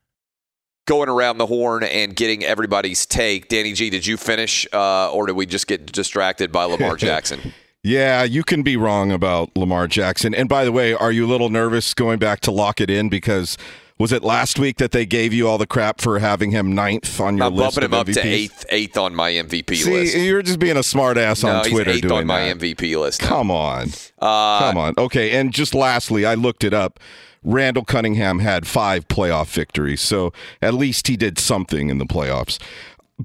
going 0.85 1.09
around 1.09 1.37
the 1.37 1.45
horn 1.45 1.83
and 1.83 2.15
getting 2.15 2.43
everybody's 2.43 3.05
take. 3.05 3.47
Danny 3.47 3.73
G, 3.73 3.89
did 3.89 4.05
you 4.05 4.17
finish, 4.17 4.65
uh, 4.73 5.11
or 5.11 5.25
did 5.27 5.35
we 5.35 5.45
just 5.45 5.67
get 5.67 5.91
distracted 5.91 6.51
by 6.51 6.63
Lamar 6.65 6.95
Jackson? 6.97 7.53
yeah, 7.83 8.23
you 8.23 8.43
can 8.43 8.63
be 8.63 8.77
wrong 8.77 9.11
about 9.11 9.55
Lamar 9.55 9.87
Jackson. 9.87 10.33
And 10.35 10.47
by 10.49 10.65
the 10.65 10.71
way, 10.71 10.93
are 10.93 11.11
you 11.11 11.25
a 11.25 11.29
little 11.29 11.49
nervous 11.49 11.93
going 11.93 12.19
back 12.19 12.39
to 12.41 12.51
lock 12.51 12.81
it 12.81 12.89
in 12.89 13.09
because? 13.09 13.57
Was 13.99 14.11
it 14.11 14.23
last 14.23 14.57
week 14.57 14.77
that 14.77 14.93
they 14.93 15.05
gave 15.05 15.31
you 15.31 15.47
all 15.47 15.59
the 15.59 15.67
crap 15.67 16.01
for 16.01 16.17
having 16.17 16.49
him 16.49 16.73
ninth 16.73 17.19
on 17.19 17.37
your 17.37 17.45
I'm 17.45 17.53
list? 17.55 17.75
bumping 17.75 17.83
him 17.83 17.93
of 17.93 18.09
up 18.09 18.13
to 18.15 18.25
eighth, 18.27 18.65
eighth 18.71 18.97
on 18.97 19.13
my 19.13 19.29
MVP 19.29 19.75
See, 19.75 19.93
list. 19.93 20.17
you're 20.17 20.41
just 20.41 20.57
being 20.57 20.75
a 20.75 20.81
smart 20.81 21.17
ass 21.19 21.43
no, 21.43 21.57
on 21.57 21.65
Twitter 21.65 21.91
eighth 21.91 22.01
doing 22.01 22.13
on 22.21 22.25
my 22.25 22.45
that. 22.51 22.57
MVP 22.57 22.99
list. 22.99 23.21
now. 23.21 23.27
Come 23.27 23.51
on. 23.51 23.89
Uh, 24.17 24.59
Come 24.59 24.77
on. 24.77 24.95
Okay, 24.97 25.37
and 25.39 25.53
just 25.53 25.75
lastly, 25.75 26.25
I 26.25 26.33
looked 26.33 26.63
it 26.63 26.73
up. 26.73 26.99
Randall 27.43 27.85
Cunningham 27.85 28.39
had 28.39 28.67
five 28.67 29.07
playoff 29.07 29.47
victories, 29.47 30.01
so 30.01 30.31
at 30.61 30.73
least 30.73 31.07
he 31.07 31.17
did 31.17 31.39
something 31.39 31.89
in 31.89 31.97
the 31.97 32.05
playoffs. 32.05 32.59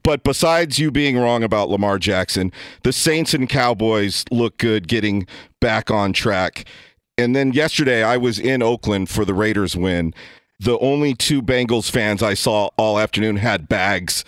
But 0.02 0.24
besides 0.24 0.78
you 0.78 0.90
being 0.90 1.18
wrong 1.18 1.42
about 1.42 1.70
Lamar 1.70 1.98
Jackson, 1.98 2.52
the 2.82 2.92
Saints 2.92 3.34
and 3.34 3.48
Cowboys 3.48 4.24
look 4.30 4.58
good 4.58 4.88
getting 4.88 5.26
back 5.60 5.90
on 5.90 6.12
track. 6.12 6.66
And 7.18 7.34
then 7.34 7.52
yesterday, 7.52 8.02
I 8.02 8.16
was 8.16 8.38
in 8.38 8.62
Oakland 8.62 9.08
for 9.08 9.24
the 9.24 9.34
Raiders 9.34 9.76
win. 9.76 10.12
The 10.58 10.78
only 10.78 11.14
two 11.14 11.42
Bengals 11.42 11.90
fans 11.90 12.22
I 12.22 12.34
saw 12.34 12.70
all 12.76 12.98
afternoon 12.98 13.36
had 13.36 13.68
bags, 13.68 14.24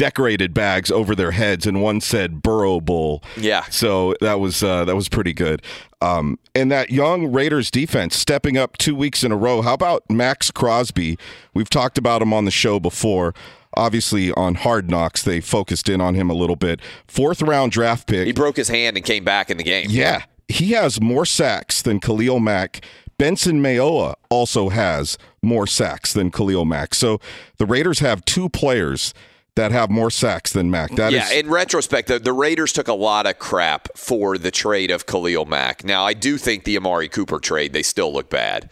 decorated 0.00 0.54
bags 0.54 0.90
over 0.90 1.14
their 1.14 1.32
heads, 1.32 1.66
and 1.66 1.82
one 1.82 2.00
said 2.00 2.40
Burrow 2.40 2.80
Bull. 2.80 3.22
Yeah. 3.36 3.64
So 3.64 4.14
that 4.22 4.40
was 4.40 4.62
uh, 4.62 4.86
that 4.86 4.96
was 4.96 5.10
pretty 5.10 5.34
good. 5.34 5.60
Um, 6.00 6.38
and 6.54 6.72
that 6.72 6.88
young 6.88 7.30
Raiders 7.30 7.70
defense 7.70 8.16
stepping 8.16 8.56
up 8.56 8.78
two 8.78 8.94
weeks 8.94 9.22
in 9.22 9.30
a 9.30 9.36
row. 9.36 9.60
How 9.60 9.74
about 9.74 10.02
Maxx 10.08 10.50
Crosby? 10.50 11.18
We've 11.52 11.68
talked 11.68 11.98
about 11.98 12.22
him 12.22 12.32
on 12.32 12.46
the 12.46 12.50
show 12.50 12.80
before. 12.80 13.34
Obviously, 13.74 14.32
on 14.32 14.54
Hard 14.54 14.90
Knocks, 14.90 15.22
they 15.22 15.38
focused 15.38 15.86
in 15.90 16.00
on 16.00 16.14
him 16.14 16.30
a 16.30 16.34
little 16.34 16.56
bit. 16.56 16.80
Fourth 17.06 17.42
round 17.42 17.70
draft 17.70 18.08
pick. 18.08 18.26
He 18.26 18.32
broke 18.32 18.56
his 18.56 18.68
hand 18.68 18.96
and 18.96 19.04
came 19.04 19.22
back 19.22 19.50
in 19.50 19.58
the 19.58 19.64
game. 19.64 19.88
Yeah, 19.90 20.22
he 20.48 20.70
has 20.70 20.98
more 20.98 21.26
sacks 21.26 21.82
than 21.82 22.00
Khalil 22.00 22.40
Mack. 22.40 22.82
Benson 23.18 23.62
Mayowa 23.62 24.14
also 24.30 24.70
has 24.70 25.18
more 25.42 25.66
sacks 25.66 26.14
than 26.14 26.30
Khalil 26.30 26.64
Mack. 26.64 26.94
So 26.94 27.20
the 27.58 27.66
Raiders 27.66 27.98
have 27.98 28.24
two 28.24 28.48
players 28.48 29.12
that 29.56 29.72
have 29.72 29.90
more 29.90 30.10
sacks 30.10 30.52
than 30.52 30.70
Mack. 30.70 30.92
That 30.92 31.12
yeah, 31.12 31.26
is- 31.26 31.32
in 31.32 31.50
retrospect, 31.50 32.08
the, 32.08 32.18
the 32.18 32.32
Raiders 32.32 32.72
took 32.72 32.88
a 32.88 32.94
lot 32.94 33.26
of 33.26 33.38
crap 33.38 33.88
for 33.96 34.38
the 34.38 34.50
trade 34.50 34.90
of 34.90 35.06
Khalil 35.06 35.46
Mack. 35.46 35.84
Now, 35.84 36.04
I 36.04 36.14
do 36.14 36.38
think 36.38 36.64
the 36.64 36.76
Amari 36.76 37.08
Cooper 37.08 37.38
trade, 37.38 37.72
they 37.72 37.82
still 37.82 38.12
look 38.12 38.30
bad 38.30 38.70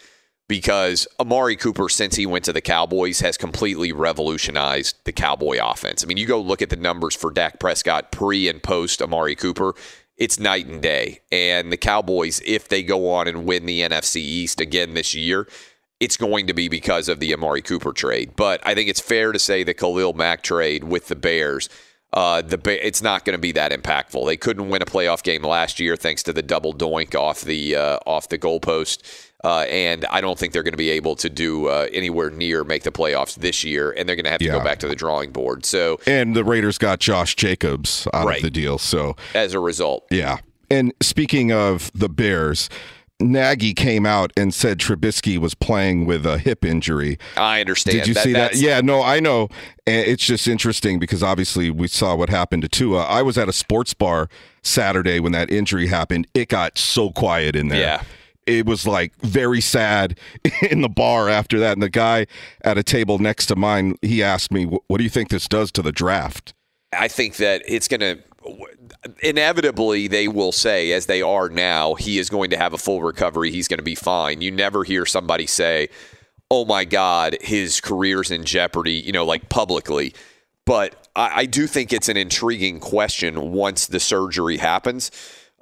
because 0.48 1.06
Amari 1.20 1.56
Cooper, 1.56 1.88
since 1.88 2.16
he 2.16 2.26
went 2.26 2.44
to 2.46 2.52
the 2.52 2.60
Cowboys, 2.60 3.20
has 3.20 3.36
completely 3.36 3.92
revolutionized 3.92 4.96
the 5.04 5.12
Cowboy 5.12 5.58
offense. 5.62 6.02
I 6.02 6.06
mean, 6.06 6.16
you 6.16 6.26
go 6.26 6.40
look 6.40 6.62
at 6.62 6.70
the 6.70 6.76
numbers 6.76 7.14
for 7.14 7.30
Dak 7.30 7.60
Prescott 7.60 8.10
pre 8.10 8.48
and 8.48 8.62
post 8.62 9.02
Amari 9.02 9.34
Cooper, 9.34 9.74
it's 10.16 10.40
night 10.40 10.66
and 10.66 10.82
day. 10.82 11.20
And 11.30 11.70
the 11.70 11.76
Cowboys, 11.76 12.40
if 12.44 12.68
they 12.68 12.82
go 12.82 13.10
on 13.10 13.28
and 13.28 13.44
win 13.44 13.66
the 13.66 13.82
NFC 13.82 14.16
East 14.16 14.60
again 14.60 14.94
this 14.94 15.14
year, 15.14 15.46
it's 16.00 16.16
going 16.16 16.46
to 16.46 16.54
be 16.54 16.68
because 16.68 17.08
of 17.08 17.20
the 17.20 17.32
Amari 17.34 17.62
Cooper 17.62 17.92
trade. 17.92 18.32
But 18.36 18.60
I 18.66 18.74
think 18.74 18.88
it's 18.88 19.00
fair 19.00 19.32
to 19.32 19.38
say 19.38 19.62
the 19.64 19.74
Khalil 19.74 20.12
Mack 20.12 20.42
trade 20.42 20.84
with 20.84 21.08
the 21.08 21.16
Bears, 21.16 21.68
uh, 22.12 22.40
the 22.42 22.56
ba- 22.58 22.86
it's 22.86 23.02
not 23.02 23.24
going 23.24 23.34
to 23.36 23.40
be 23.40 23.52
that 23.52 23.72
impactful. 23.72 24.24
They 24.26 24.36
couldn't 24.36 24.68
win 24.70 24.80
a 24.80 24.86
playoff 24.86 25.22
game 25.22 25.42
last 25.42 25.78
year 25.80 25.96
thanks 25.96 26.22
to 26.24 26.32
the 26.32 26.42
double 26.42 26.72
doink 26.72 27.14
off 27.14 27.42
the 27.42 27.76
uh, 27.76 27.98
off 28.06 28.28
the 28.28 28.38
goalpost. 28.38 29.24
Uh, 29.44 29.60
and 29.70 30.04
I 30.06 30.20
don't 30.20 30.36
think 30.36 30.52
they're 30.52 30.64
going 30.64 30.72
to 30.72 30.76
be 30.78 30.90
able 30.90 31.14
to 31.16 31.30
do 31.30 31.66
uh, 31.68 31.86
anywhere 31.92 32.28
near 32.28 32.64
make 32.64 32.82
the 32.82 32.90
playoffs 32.90 33.36
this 33.36 33.62
year, 33.62 33.92
and 33.92 34.08
they're 34.08 34.16
going 34.16 34.24
to 34.24 34.30
have 34.32 34.40
to 34.40 34.46
Yeah. 34.46 34.52
go 34.58 34.64
back 34.64 34.78
to 34.80 34.88
the 34.88 34.96
drawing 34.96 35.30
board. 35.30 35.64
So 35.64 36.00
and 36.06 36.34
the 36.34 36.42
Raiders 36.42 36.76
got 36.76 36.98
Josh 36.98 37.36
Jacobs 37.36 38.08
out 38.12 38.26
Right. 38.26 38.38
of 38.38 38.42
the 38.42 38.50
deal. 38.50 38.78
So 38.78 39.14
as 39.34 39.54
a 39.54 39.60
result, 39.60 40.06
Yeah. 40.10 40.38
And 40.70 40.92
speaking 41.00 41.52
of 41.52 41.90
the 41.94 42.08
Bears, 42.08 42.68
Nagy 43.20 43.74
came 43.74 44.06
out 44.06 44.32
and 44.36 44.54
said 44.54 44.78
Trubisky 44.78 45.38
was 45.38 45.54
playing 45.54 46.06
with 46.06 46.24
a 46.24 46.38
hip 46.38 46.64
injury. 46.64 47.18
I 47.36 47.60
understand. 47.60 47.98
Did 47.98 48.06
you 48.06 48.14
That- 48.14 48.24
see 48.24 48.32
that? 48.32 48.54
Yeah, 48.56 48.80
no, 48.80 49.02
I 49.02 49.18
know. 49.18 49.48
It's 49.86 50.24
just 50.24 50.46
interesting 50.46 50.98
because 50.98 51.22
obviously 51.22 51.70
we 51.70 51.88
saw 51.88 52.14
what 52.14 52.28
happened 52.28 52.62
to 52.62 52.68
Tua. 52.68 53.02
I 53.04 53.22
was 53.22 53.36
at 53.36 53.48
a 53.48 53.52
sports 53.52 53.92
bar 53.94 54.28
Saturday 54.62 55.18
when 55.18 55.32
that 55.32 55.50
injury 55.50 55.88
happened. 55.88 56.26
It 56.34 56.48
got 56.48 56.78
so 56.78 57.10
quiet 57.10 57.56
in 57.56 57.68
there. 57.68 57.80
Yeah. 57.80 58.02
It 58.46 58.64
was 58.66 58.86
like 58.86 59.12
very 59.20 59.60
sad 59.60 60.18
in 60.70 60.80
the 60.82 60.88
bar 60.88 61.28
after 61.28 61.58
that. 61.58 61.72
And 61.72 61.82
the 61.82 61.90
guy 61.90 62.26
at 62.62 62.78
a 62.78 62.82
table 62.82 63.18
next 63.18 63.46
to 63.46 63.56
mine, 63.56 63.96
he 64.00 64.22
asked 64.22 64.52
me, 64.52 64.64
"What 64.64 64.98
do 64.98 65.04
you 65.04 65.10
think 65.10 65.28
this 65.28 65.48
does 65.48 65.70
to 65.72 65.82
the 65.82 65.92
draft?" 65.92 66.54
I 66.98 67.08
think 67.08 67.36
that 67.36 67.62
it's 67.68 67.88
going 67.88 68.00
to 68.00 68.18
inevitably 69.22 70.08
they 70.08 70.28
will 70.28 70.52
say 70.52 70.92
as 70.92 71.06
they 71.06 71.22
are 71.22 71.48
now 71.48 71.94
he 71.94 72.18
is 72.18 72.28
going 72.30 72.50
to 72.50 72.56
have 72.56 72.72
a 72.72 72.78
full 72.78 73.02
recovery. 73.02 73.50
He's 73.50 73.68
going 73.68 73.78
to 73.78 73.84
be 73.84 73.94
fine. 73.94 74.40
You 74.40 74.50
never 74.50 74.84
hear 74.84 75.06
somebody 75.06 75.46
say 75.46 75.88
oh 76.50 76.64
my 76.64 76.84
god 76.84 77.36
his 77.42 77.80
career's 77.80 78.30
in 78.30 78.44
jeopardy 78.44 78.94
you 78.94 79.12
know 79.12 79.24
like 79.24 79.48
publicly. 79.48 80.14
But 80.64 81.08
I, 81.14 81.40
I 81.40 81.46
do 81.46 81.66
think 81.66 81.92
it's 81.92 82.08
an 82.08 82.16
intriguing 82.16 82.80
question 82.80 83.52
once 83.52 83.86
the 83.86 84.00
surgery 84.00 84.58
happens 84.58 85.10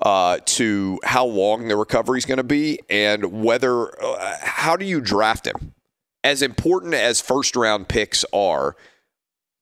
uh, 0.01 0.39
to 0.45 1.01
how 1.05 1.25
long 1.25 1.69
the 1.69 1.77
recovery 1.77 2.19
is 2.19 2.27
going 2.27 2.39
to 2.39 2.45
be 2.45 2.81
and 2.91 3.43
whether 3.43 4.03
uh, 4.03 4.37
how 4.41 4.77
do 4.77 4.85
you 4.85 5.01
draft 5.01 5.47
him? 5.47 5.75
As 6.23 6.43
important 6.43 6.95
as 6.95 7.21
first 7.21 7.57
round 7.57 7.89
picks 7.89 8.25
are 8.33 8.77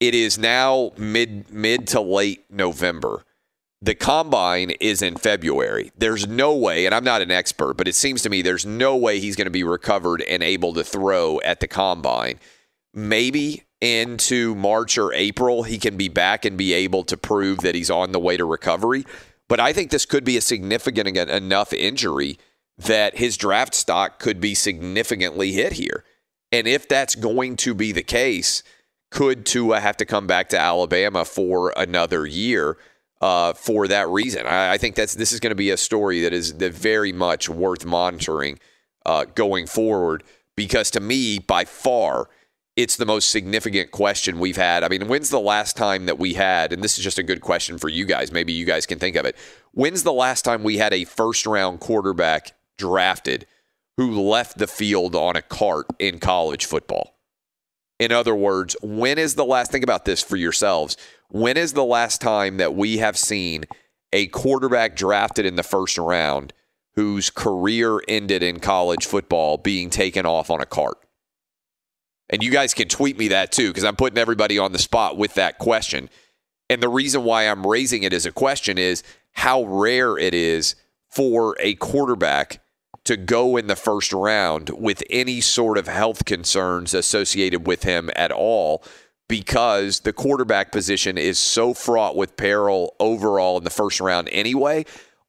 it 0.07 0.15
is 0.15 0.39
now 0.39 0.93
mid 0.97 1.51
mid 1.53 1.87
to 1.89 2.01
late 2.01 2.45
November. 2.51 3.25
The 3.83 3.95
combine 3.95 4.71
is 4.81 5.03
in 5.03 5.17
February. 5.17 5.93
There's 5.99 6.27
no 6.27 6.55
way, 6.55 6.87
and 6.87 6.95
I'm 6.95 7.05
not 7.05 7.21
an 7.21 7.31
expert, 7.31 7.75
but 7.75 7.87
it 7.87 7.95
seems 7.95 8.23
to 8.23 8.31
me 8.31 8.41
there's 8.41 8.65
no 8.65 8.97
way 8.97 9.21
he's 9.21 9.37
going 9.37 9.45
to 9.45 9.51
be 9.51 9.65
recovered 9.65 10.23
and 10.23 10.43
able 10.43 10.73
to 10.73 10.83
throw 10.83 11.39
at 11.45 11.61
the 11.61 11.69
combine. 11.69 12.41
Maybe 12.95 13.65
into 13.81 14.55
March 14.55 14.97
or 14.97 15.13
April 15.13 15.65
he 15.65 15.77
can 15.77 15.99
be 15.99 16.09
back 16.09 16.47
and 16.47 16.57
be 16.57 16.73
able 16.73 17.05
to 17.05 17.19
prove 17.19 17.59
that 17.59 17.75
he's 17.75 17.91
on 17.91 18.13
the 18.13 18.19
way 18.19 18.37
to 18.39 18.45
recovery. 18.45 19.05
But 19.49 19.61
I 19.61 19.75
think 19.75 19.91
this 19.91 20.07
could 20.07 20.25
be 20.25 20.39
a 20.39 20.41
significant 20.41 21.19
enough 21.19 21.73
injury 21.75 22.39
that 22.79 23.19
his 23.19 23.37
draft 23.37 23.75
stock 23.75 24.19
could 24.19 24.41
be 24.41 24.55
significantly 24.55 25.53
hit 25.53 25.75
here. 25.75 26.05
And 26.51 26.67
if 26.67 26.89
that's 26.89 27.15
going 27.15 27.57
to 27.57 27.75
be 27.75 27.93
the 27.93 28.03
case, 28.03 28.63
could 29.15 29.47
Tua 29.47 29.79
have 29.79 29.97
to 29.99 30.05
come 30.05 30.27
back 30.27 30.49
to 30.49 30.59
Alabama 30.59 31.25
for 31.25 31.73
another 31.77 32.27
year 32.27 32.77
uh, 33.21 33.53
for 33.53 33.87
that 33.87 34.09
reason? 34.09 34.45
I, 34.45 34.73
I 34.73 34.79
think 34.79 34.97
that's 34.97 35.15
this 35.15 35.31
is 35.31 35.39
going 35.39 35.53
to 35.53 35.57
be 35.57 35.71
a 35.71 35.77
story 35.77 36.23
that 36.23 36.33
is 36.33 36.55
that 36.55 36.75
very 36.75 37.13
much 37.13 37.49
worth 37.49 37.87
monitoring 37.87 38.59
uh, 39.07 39.27
going 39.37 39.69
forward 39.69 40.25
because 40.57 40.91
to 40.91 41.01
me, 41.01 41.39
by 41.39 41.65
far, 41.65 42.29
it's 42.75 42.97
the 42.97 43.07
most 43.07 43.31
significant 43.31 43.93
question 43.93 44.41
we've 44.41 44.57
had. 44.57 44.83
I 44.83 44.89
mean, 44.89 45.07
when's 45.07 45.31
the 45.31 45.39
last 45.39 45.77
time 45.77 46.07
that 46.07 46.19
we 46.19 46.35
had, 46.35 46.73
and 46.73 46.83
this 46.83 46.99
is 46.99 47.05
just 47.05 47.19
a 47.19 47.23
good 47.23 47.41
question 47.41 47.79
for 47.79 47.89
you 47.89 48.07
guys, 48.07 48.33
maybe 48.33 48.53
you 48.53 48.65
guys 48.65 48.85
can 48.85 48.99
think 48.99 49.15
of 49.15 49.25
it. 49.25 49.37
When's 49.71 50.03
the 50.03 50.13
last 50.13 50.45
time 50.45 50.65
we 50.65 50.79
had 50.79 50.93
a 50.93 51.05
first 51.05 51.47
round 51.47 51.79
quarterback 51.79 52.51
drafted 52.77 53.47
who 53.97 54.21
left 54.21 54.59
the 54.59 54.67
field 54.67 55.15
on 55.15 55.37
a 55.37 55.43
cart 55.43 55.87
in 56.01 56.19
college 56.19 56.67
football? 56.67 57.14
In 57.99 58.13
other 58.13 58.35
words, 58.35 58.77
when 58.83 59.19
is 59.19 59.35
the 59.35 59.45
last, 59.45 59.71
think 59.71 59.85
about 59.85 60.05
this 60.05 60.23
for 60.23 60.37
yourselves. 60.37 60.97
When 61.29 61.57
is 61.57 61.73
the 61.73 61.85
last 61.85 62.21
time 62.21 62.57
that 62.57 62.75
we 62.75 62.99
have 62.99 63.17
seen 63.17 63.65
a 64.13 64.27
quarterback 64.29 64.97
drafted 64.97 65.47
in 65.47 65.57
the 65.57 65.63
first 65.63 65.97
round 65.99 66.53
whose 66.95 67.31
career 67.31 68.01
ended 68.09 68.43
in 68.43 68.61
college 68.61 69.07
football 69.07 69.57
being 69.59 69.91
taken 69.91 70.27
off 70.27 70.51
on 70.51 70.61
a 70.61 70.67
cart? 70.67 70.99
And 72.31 72.43
you 72.43 72.51
guys 72.51 72.75
can 72.75 72.89
tweet 72.89 73.19
me 73.19 73.29
that 73.29 73.53
too, 73.53 73.69
because 73.69 73.85
I'm 73.85 73.97
putting 73.97 74.19
everybody 74.19 74.59
on 74.59 74.73
the 74.73 74.79
spot 74.79 75.17
with 75.17 75.35
that 75.35 75.59
question. 75.59 76.09
And 76.71 76.83
the 76.83 76.89
reason 76.89 77.23
why 77.23 77.45
I'm 77.45 77.67
raising 77.67 78.03
it 78.03 78.13
as 78.13 78.27
a 78.27 78.33
question 78.33 78.79
is 78.79 79.03
how 79.33 79.65
rare 79.65 80.17
it 80.17 80.35
is 80.35 80.75
for 81.11 81.57
a 81.61 81.75
quarterback 81.75 82.61
to 83.05 83.17
go 83.17 83.57
in 83.57 83.67
the 83.67 83.77
first 83.77 84.13
round 84.13 84.71
with 84.71 85.03
any 85.11 85.41
sort 85.41 85.79
of 85.79 85.87
health 85.87 86.25
concerns 86.25 86.95
associated 86.95 87.67
with 87.67 87.83
him 87.83 88.11
at 88.17 88.33
all 88.33 88.83
because 89.29 90.01
the 90.01 90.13
quarterback 90.13 90.73
position 90.73 91.17
is 91.19 91.39
so 91.39 91.75
fraught 91.75 92.17
with 92.17 92.37
peril 92.37 92.95
overall 93.01 93.59
in 93.59 93.65
the 93.65 93.71
first 93.71 94.01
round 94.01 94.29
anyway. 94.33 94.85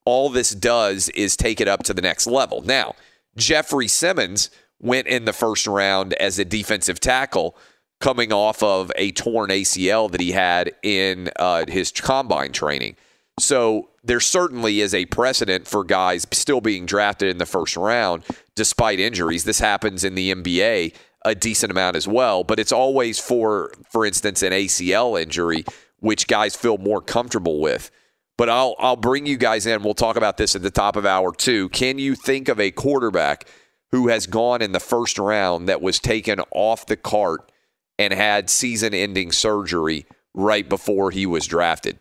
All 0.06 0.30
this 0.30 0.52
does 0.52 1.10
is 1.10 1.36
take 1.36 1.60
it 1.60 1.68
up 1.68 1.84
to 1.84 1.94
the 1.94 2.02
next 2.02 2.28
level. 2.28 2.62
Now, 2.62 2.96
Jeffrey 3.38 3.88
Simmons 3.88 4.50
went 4.80 5.08
in 5.08 5.26
the 5.26 5.34
first 5.34 5.68
round 5.68 6.14
as 6.14 6.38
a 6.40 6.46
defensive 6.46 7.00
tackle 7.00 7.58
coming 8.00 8.32
off 8.32 8.62
of 8.62 8.92
a 8.98 9.12
torn 9.12 9.50
ACL 9.50 10.12
that 10.12 10.22
he 10.22 10.32
had 10.32 10.72
in 10.84 11.30
uh, 11.38 11.66
his 11.68 11.92
combine 11.92 12.52
training. 12.52 12.96
So 13.40 13.90
there 14.04 14.22
certainly 14.22 14.80
is 14.80 14.94
a 14.94 15.06
precedent 15.08 15.68
for 15.68 15.84
guys 15.84 16.26
still 16.32 16.62
being 16.62 16.86
drafted 16.86 17.30
in 17.30 17.38
the 17.38 17.46
first 17.46 17.76
round 17.76 18.24
despite 18.56 19.00
injuries. 19.00 19.44
This 19.44 19.60
happens 19.60 20.04
in 20.04 20.16
the 20.16 20.34
NBA 20.34 20.94
a 21.26 21.36
decent 21.36 21.72
amount 21.72 21.96
as 21.96 22.08
well, 22.08 22.44
but 22.44 22.60
it's 22.60 22.72
always 22.72 23.20
for, 23.20 23.74
for 23.90 24.06
instance, 24.06 24.44
an 24.44 24.54
ACL 24.54 25.20
injury, 25.20 25.66
which 26.00 26.28
guys 26.28 26.56
feel 26.56 26.78
more 26.78 27.02
comfortable 27.02 27.60
with. 27.60 27.90
But 28.38 28.50
I'll 28.50 28.76
I'll 28.80 28.96
bring 28.96 29.26
you 29.26 29.38
guys 29.38 29.66
in. 29.66 29.82
We'll 29.84 29.94
talk 29.96 30.18
about 30.18 30.38
this 30.38 30.56
at 30.56 30.62
the 30.62 30.70
top 30.70 30.96
of 30.96 31.06
hour 31.06 31.34
two. 31.34 31.70
Can 31.70 32.00
you 32.00 32.16
think 32.16 32.48
of 32.48 32.60
a 32.60 32.72
quarterback 32.72 33.48
who 33.92 34.10
has 34.10 34.28
gone 34.28 34.62
in 34.62 34.72
the 34.72 34.80
first 34.80 35.18
round 35.18 35.68
that 35.68 35.82
was 35.82 36.00
taken 36.00 36.42
off 36.52 36.86
the 36.86 36.98
cart 36.98 37.52
and 37.98 38.14
had 38.14 38.50
season-ending 38.50 39.32
surgery 39.32 40.06
right 40.34 40.68
before 40.68 41.12
he 41.12 41.26
was 41.26 41.48
drafted? 41.48 41.98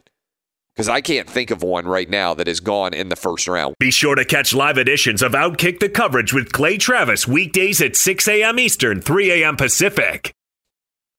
Because 0.74 0.88
I 0.88 1.00
can't 1.00 1.30
think 1.30 1.52
of 1.52 1.62
one 1.62 1.86
right 1.86 2.10
now 2.10 2.34
that 2.34 2.48
has 2.48 2.58
gone 2.58 2.94
in 2.94 3.08
the 3.08 3.16
first 3.16 3.46
round. 3.46 3.76
Be 3.78 3.92
sure 3.92 4.16
to 4.16 4.24
catch 4.24 4.52
live 4.52 4.76
editions 4.76 5.22
of 5.22 5.32
Outkick 5.32 5.78
the 5.78 5.88
Coverage 5.88 6.32
with 6.32 6.52
Clay 6.52 6.78
Travis 6.78 7.28
weekdays 7.28 7.80
at 7.80 7.94
6 7.94 8.26
a.m. 8.26 8.58
Eastern, 8.58 9.00
3 9.00 9.42
a.m. 9.42 9.56
Pacific. 9.56 10.34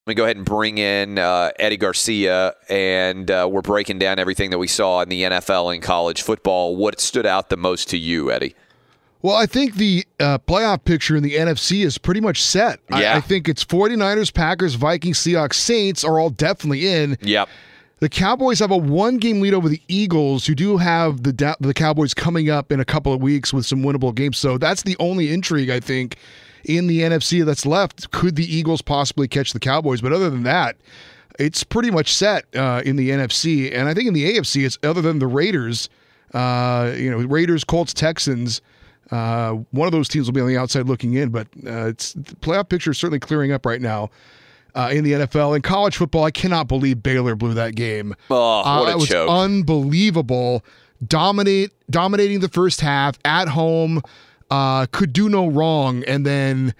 Let 0.06 0.10
me 0.10 0.14
go 0.14 0.24
ahead 0.24 0.36
and 0.36 0.44
bring 0.44 0.78
in 0.78 1.18
uh, 1.18 1.50
Eddie 1.58 1.78
Garcia, 1.78 2.54
and 2.68 3.28
uh, 3.30 3.48
we're 3.50 3.62
breaking 3.62 3.98
down 3.98 4.18
everything 4.18 4.50
that 4.50 4.58
we 4.58 4.68
saw 4.68 5.00
in 5.00 5.08
the 5.08 5.22
NFL 5.22 5.72
and 5.74 5.82
college 5.82 6.22
football. 6.22 6.76
What 6.76 7.00
stood 7.00 7.26
out 7.26 7.48
the 7.48 7.56
most 7.56 7.88
to 7.90 7.96
you, 7.98 8.30
Eddie? 8.30 8.54
Well, 9.22 9.34
I 9.34 9.46
think 9.46 9.74
the 9.74 10.04
uh, 10.20 10.38
playoff 10.38 10.84
picture 10.84 11.16
in 11.16 11.24
the 11.24 11.34
NFC 11.34 11.84
is 11.84 11.98
pretty 11.98 12.20
much 12.20 12.40
set. 12.40 12.78
Yeah. 12.90 13.14
I, 13.14 13.16
I 13.16 13.20
think 13.20 13.48
it's 13.48 13.64
49ers, 13.64 14.32
Packers, 14.32 14.74
Vikings, 14.74 15.18
Seahawks, 15.18 15.54
Saints 15.54 16.04
are 16.04 16.20
all 16.20 16.30
definitely 16.30 16.86
in. 16.86 17.16
Yep. 17.22 17.48
The 17.98 18.10
Cowboys 18.10 18.58
have 18.58 18.70
a 18.70 18.76
one 18.76 19.16
game 19.16 19.40
lead 19.40 19.54
over 19.54 19.70
the 19.70 19.80
Eagles, 19.88 20.46
who 20.46 20.54
do 20.54 20.76
have 20.76 21.22
the 21.22 21.56
the 21.60 21.72
Cowboys 21.72 22.12
coming 22.12 22.50
up 22.50 22.70
in 22.70 22.78
a 22.78 22.84
couple 22.84 23.14
of 23.14 23.22
weeks 23.22 23.54
with 23.54 23.64
some 23.64 23.82
winnable 23.82 24.14
games. 24.14 24.36
So 24.36 24.58
that's 24.58 24.82
the 24.82 24.96
only 25.00 25.32
intrigue, 25.32 25.70
I 25.70 25.80
think, 25.80 26.16
in 26.64 26.88
the 26.88 27.00
NFC 27.00 27.42
that's 27.42 27.64
left. 27.64 28.10
Could 28.10 28.36
the 28.36 28.44
Eagles 28.44 28.82
possibly 28.82 29.28
catch 29.28 29.54
the 29.54 29.60
Cowboys? 29.60 30.02
But 30.02 30.12
other 30.12 30.28
than 30.28 30.42
that, 30.42 30.76
it's 31.38 31.64
pretty 31.64 31.90
much 31.90 32.12
set 32.12 32.44
uh, 32.54 32.82
in 32.84 32.96
the 32.96 33.08
NFC. 33.08 33.74
And 33.74 33.88
I 33.88 33.94
think 33.94 34.08
in 34.08 34.12
the 34.12 34.34
AFC, 34.34 34.66
it's 34.66 34.78
other 34.82 35.00
than 35.00 35.18
the 35.18 35.26
Raiders, 35.26 35.88
uh, 36.34 36.92
you 36.94 37.10
know, 37.10 37.18
Raiders, 37.26 37.64
Colts, 37.64 37.94
Texans. 37.94 38.60
Uh, 39.10 39.52
one 39.70 39.86
of 39.86 39.92
those 39.92 40.08
teams 40.08 40.26
will 40.26 40.34
be 40.34 40.40
on 40.42 40.48
the 40.48 40.58
outside 40.58 40.86
looking 40.86 41.14
in, 41.14 41.30
but 41.30 41.46
uh, 41.66 41.86
it's 41.86 42.12
the 42.12 42.36
playoff 42.36 42.68
picture 42.68 42.90
is 42.90 42.98
certainly 42.98 43.20
clearing 43.20 43.52
up 43.52 43.64
right 43.64 43.80
now 43.80 44.10
uh, 44.76 44.90
in 44.92 45.04
the 45.04 45.12
NFL. 45.12 45.56
In 45.56 45.62
college 45.62 45.96
football, 45.96 46.24
I 46.24 46.30
cannot 46.30 46.68
believe 46.68 47.02
Baylor 47.02 47.34
blew 47.34 47.54
that 47.54 47.74
game. 47.74 48.14
Oh, 48.30 48.58
what 48.58 48.66
uh, 48.66 48.90
a 48.90 48.90
it 48.92 48.96
was 48.96 49.08
choke. 49.08 49.30
unbelievable. 49.30 50.64
Dominate, 51.06 51.72
dominating 51.90 52.40
the 52.40 52.48
first 52.48 52.80
half 52.80 53.18
at 53.24 53.48
home, 53.48 54.02
uh, 54.50 54.86
could 54.92 55.12
do 55.12 55.28
no 55.28 55.46
wrong, 55.48 56.04
and 56.04 56.24
then. 56.24 56.74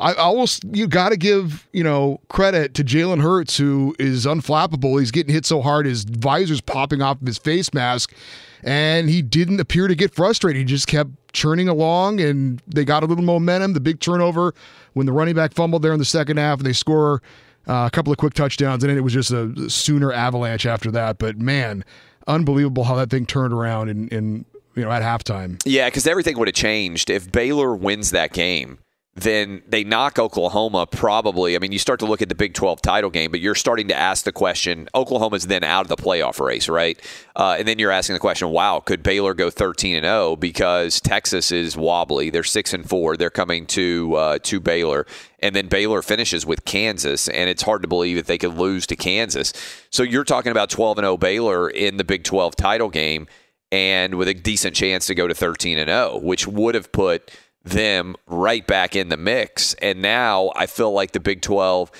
I 0.00 0.14
almost 0.14 0.64
you 0.72 0.88
got 0.88 1.10
to 1.10 1.16
give 1.16 1.68
you 1.72 1.84
know 1.84 2.20
credit 2.28 2.74
to 2.74 2.84
Jalen 2.84 3.20
Hurts 3.20 3.56
who 3.56 3.94
is 3.98 4.26
unflappable. 4.26 4.98
He's 4.98 5.10
getting 5.10 5.32
hit 5.32 5.44
so 5.46 5.60
hard 5.60 5.86
his 5.86 6.04
visor's 6.04 6.60
popping 6.60 7.02
off 7.02 7.20
of 7.20 7.26
his 7.26 7.38
face 7.38 7.72
mask, 7.74 8.14
and 8.62 9.08
he 9.10 9.22
didn't 9.22 9.60
appear 9.60 9.88
to 9.88 9.94
get 9.94 10.14
frustrated. 10.14 10.58
He 10.58 10.64
just 10.64 10.86
kept 10.86 11.10
churning 11.32 11.68
along, 11.68 12.20
and 12.20 12.62
they 12.66 12.84
got 12.84 13.02
a 13.02 13.06
little 13.06 13.24
momentum. 13.24 13.74
The 13.74 13.80
big 13.80 14.00
turnover 14.00 14.54
when 14.94 15.06
the 15.06 15.12
running 15.12 15.34
back 15.34 15.52
fumbled 15.52 15.82
there 15.82 15.92
in 15.92 15.98
the 15.98 16.04
second 16.04 16.38
half, 16.38 16.58
and 16.58 16.66
they 16.66 16.72
score 16.72 17.22
uh, 17.68 17.86
a 17.86 17.90
couple 17.90 18.12
of 18.12 18.18
quick 18.18 18.34
touchdowns, 18.34 18.82
and 18.82 18.92
it 18.92 19.02
was 19.02 19.12
just 19.12 19.30
a 19.30 19.68
sooner 19.68 20.12
avalanche 20.12 20.66
after 20.66 20.90
that. 20.92 21.18
But 21.18 21.38
man, 21.38 21.84
unbelievable 22.26 22.84
how 22.84 22.96
that 22.96 23.10
thing 23.10 23.26
turned 23.26 23.52
around 23.52 23.90
in, 23.90 24.08
in 24.08 24.44
you 24.74 24.82
know 24.82 24.90
at 24.90 25.02
halftime. 25.02 25.60
Yeah, 25.64 25.88
because 25.88 26.06
everything 26.06 26.38
would 26.38 26.48
have 26.48 26.54
changed 26.54 27.10
if 27.10 27.30
Baylor 27.30 27.74
wins 27.74 28.12
that 28.12 28.32
game. 28.32 28.78
Then 29.16 29.62
they 29.66 29.82
knock 29.82 30.20
Oklahoma 30.20 30.86
probably. 30.86 31.56
I 31.56 31.58
mean, 31.58 31.72
you 31.72 31.80
start 31.80 31.98
to 31.98 32.06
look 32.06 32.22
at 32.22 32.28
the 32.28 32.34
Big 32.36 32.54
12 32.54 32.80
title 32.80 33.10
game, 33.10 33.32
but 33.32 33.40
you're 33.40 33.56
starting 33.56 33.88
to 33.88 33.96
ask 33.96 34.24
the 34.24 34.30
question 34.30 34.88
Oklahoma's 34.94 35.48
then 35.48 35.64
out 35.64 35.82
of 35.82 35.88
the 35.88 35.96
playoff 35.96 36.38
race, 36.38 36.68
right? 36.68 36.98
Uh, 37.34 37.56
and 37.58 37.66
then 37.66 37.80
you're 37.80 37.90
asking 37.90 38.14
the 38.14 38.20
question 38.20 38.50
wow, 38.50 38.78
could 38.78 39.02
Baylor 39.02 39.34
go 39.34 39.50
13 39.50 39.96
and 39.96 40.04
0 40.04 40.36
because 40.36 41.00
Texas 41.00 41.50
is 41.50 41.76
wobbly? 41.76 42.30
They're 42.30 42.44
6 42.44 42.72
and 42.72 42.88
4. 42.88 43.16
They're 43.16 43.30
coming 43.30 43.66
to, 43.66 44.14
uh, 44.14 44.38
to 44.44 44.60
Baylor. 44.60 45.06
And 45.40 45.56
then 45.56 45.66
Baylor 45.66 46.02
finishes 46.02 46.46
with 46.46 46.64
Kansas, 46.64 47.26
and 47.28 47.50
it's 47.50 47.62
hard 47.62 47.82
to 47.82 47.88
believe 47.88 48.16
that 48.16 48.26
they 48.26 48.38
could 48.38 48.56
lose 48.56 48.86
to 48.88 48.96
Kansas. 48.96 49.52
So 49.90 50.04
you're 50.04 50.24
talking 50.24 50.52
about 50.52 50.70
12 50.70 50.98
and 50.98 51.04
0 51.04 51.16
Baylor 51.16 51.68
in 51.68 51.96
the 51.96 52.04
Big 52.04 52.22
12 52.22 52.54
title 52.54 52.90
game 52.90 53.26
and 53.72 54.16
with 54.16 54.28
a 54.28 54.34
decent 54.34 54.74
chance 54.74 55.06
to 55.06 55.14
go 55.14 55.28
to 55.28 55.34
13 55.34 55.78
and 55.78 55.88
0, 55.88 56.20
which 56.22 56.46
would 56.46 56.74
have 56.74 56.92
put 56.92 57.30
them 57.62 58.16
right 58.26 58.66
back 58.66 58.96
in 58.96 59.08
the 59.08 59.16
mix. 59.16 59.74
And 59.74 60.00
now 60.00 60.52
I 60.56 60.66
feel 60.66 60.92
like 60.92 61.12
the 61.12 61.20
Big 61.20 61.42
12 61.42 61.90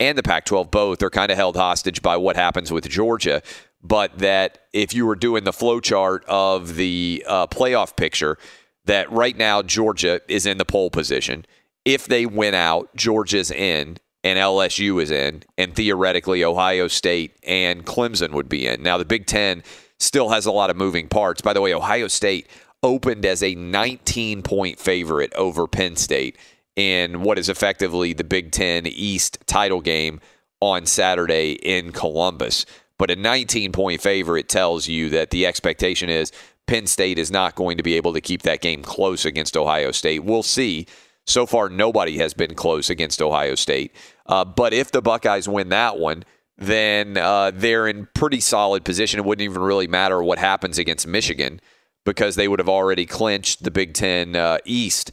and 0.00 0.16
the 0.16 0.22
Pac 0.22 0.44
12 0.44 0.70
both 0.70 1.02
are 1.02 1.10
kind 1.10 1.30
of 1.30 1.36
held 1.36 1.56
hostage 1.56 2.02
by 2.02 2.16
what 2.16 2.36
happens 2.36 2.70
with 2.70 2.88
Georgia. 2.88 3.42
But 3.82 4.18
that 4.18 4.58
if 4.72 4.94
you 4.94 5.06
were 5.06 5.16
doing 5.16 5.44
the 5.44 5.52
flow 5.52 5.80
chart 5.80 6.24
of 6.26 6.76
the 6.76 7.24
uh, 7.26 7.46
playoff 7.46 7.96
picture, 7.96 8.38
that 8.84 9.10
right 9.12 9.36
now 9.36 9.62
Georgia 9.62 10.20
is 10.28 10.46
in 10.46 10.58
the 10.58 10.64
pole 10.64 10.90
position. 10.90 11.46
If 11.84 12.06
they 12.06 12.26
win 12.26 12.54
out, 12.54 12.94
Georgia's 12.96 13.50
in 13.50 13.98
and 14.24 14.38
LSU 14.38 15.00
is 15.00 15.10
in, 15.10 15.44
and 15.56 15.74
theoretically 15.74 16.42
Ohio 16.42 16.88
State 16.88 17.36
and 17.44 17.86
Clemson 17.86 18.32
would 18.32 18.48
be 18.48 18.66
in. 18.66 18.82
Now 18.82 18.98
the 18.98 19.04
Big 19.04 19.26
Ten 19.26 19.62
still 19.98 20.30
has 20.30 20.46
a 20.46 20.52
lot 20.52 20.70
of 20.70 20.76
moving 20.76 21.08
parts. 21.08 21.40
By 21.40 21.52
the 21.52 21.60
way, 21.60 21.72
Ohio 21.72 22.08
State 22.08 22.48
opened 22.82 23.24
as 23.26 23.42
a 23.42 23.54
19 23.54 24.42
point 24.42 24.78
favorite 24.78 25.32
over 25.34 25.66
Penn 25.66 25.96
State 25.96 26.36
in 26.76 27.22
what 27.22 27.38
is 27.38 27.48
effectively 27.48 28.12
the 28.12 28.24
Big 28.24 28.52
Ten 28.52 28.86
East 28.86 29.38
title 29.46 29.80
game 29.80 30.20
on 30.60 30.86
Saturday 30.86 31.52
in 31.52 31.92
Columbus. 31.92 32.66
But 32.98 33.10
a 33.10 33.16
19 33.16 33.72
point 33.72 34.00
favorite 34.00 34.48
tells 34.48 34.88
you 34.88 35.08
that 35.10 35.30
the 35.30 35.46
expectation 35.46 36.08
is 36.08 36.32
Penn 36.66 36.86
State 36.86 37.18
is 37.18 37.30
not 37.30 37.54
going 37.54 37.76
to 37.78 37.82
be 37.82 37.94
able 37.94 38.12
to 38.12 38.20
keep 38.20 38.42
that 38.42 38.60
game 38.60 38.82
close 38.82 39.24
against 39.24 39.56
Ohio 39.56 39.90
State. 39.90 40.24
We'll 40.24 40.42
see. 40.42 40.86
So 41.26 41.46
far, 41.46 41.68
nobody 41.68 42.18
has 42.18 42.32
been 42.32 42.54
close 42.54 42.88
against 42.88 43.20
Ohio 43.20 43.54
State. 43.54 43.94
Uh, 44.26 44.44
but 44.44 44.72
if 44.72 44.92
the 44.92 45.02
Buckeyes 45.02 45.48
win 45.48 45.68
that 45.70 45.98
one, 45.98 46.24
then 46.56 47.16
uh, 47.16 47.52
they're 47.54 47.86
in 47.86 48.08
pretty 48.14 48.40
solid 48.40 48.84
position. 48.84 49.20
It 49.20 49.26
wouldn't 49.26 49.44
even 49.44 49.62
really 49.62 49.86
matter 49.86 50.22
what 50.22 50.38
happens 50.38 50.78
against 50.78 51.06
Michigan 51.06 51.60
because 52.04 52.36
they 52.36 52.48
would 52.48 52.58
have 52.58 52.68
already 52.68 53.06
clinched 53.06 53.64
the 53.64 53.70
Big 53.70 53.94
Ten 53.94 54.36
uh, 54.36 54.58
East, 54.64 55.12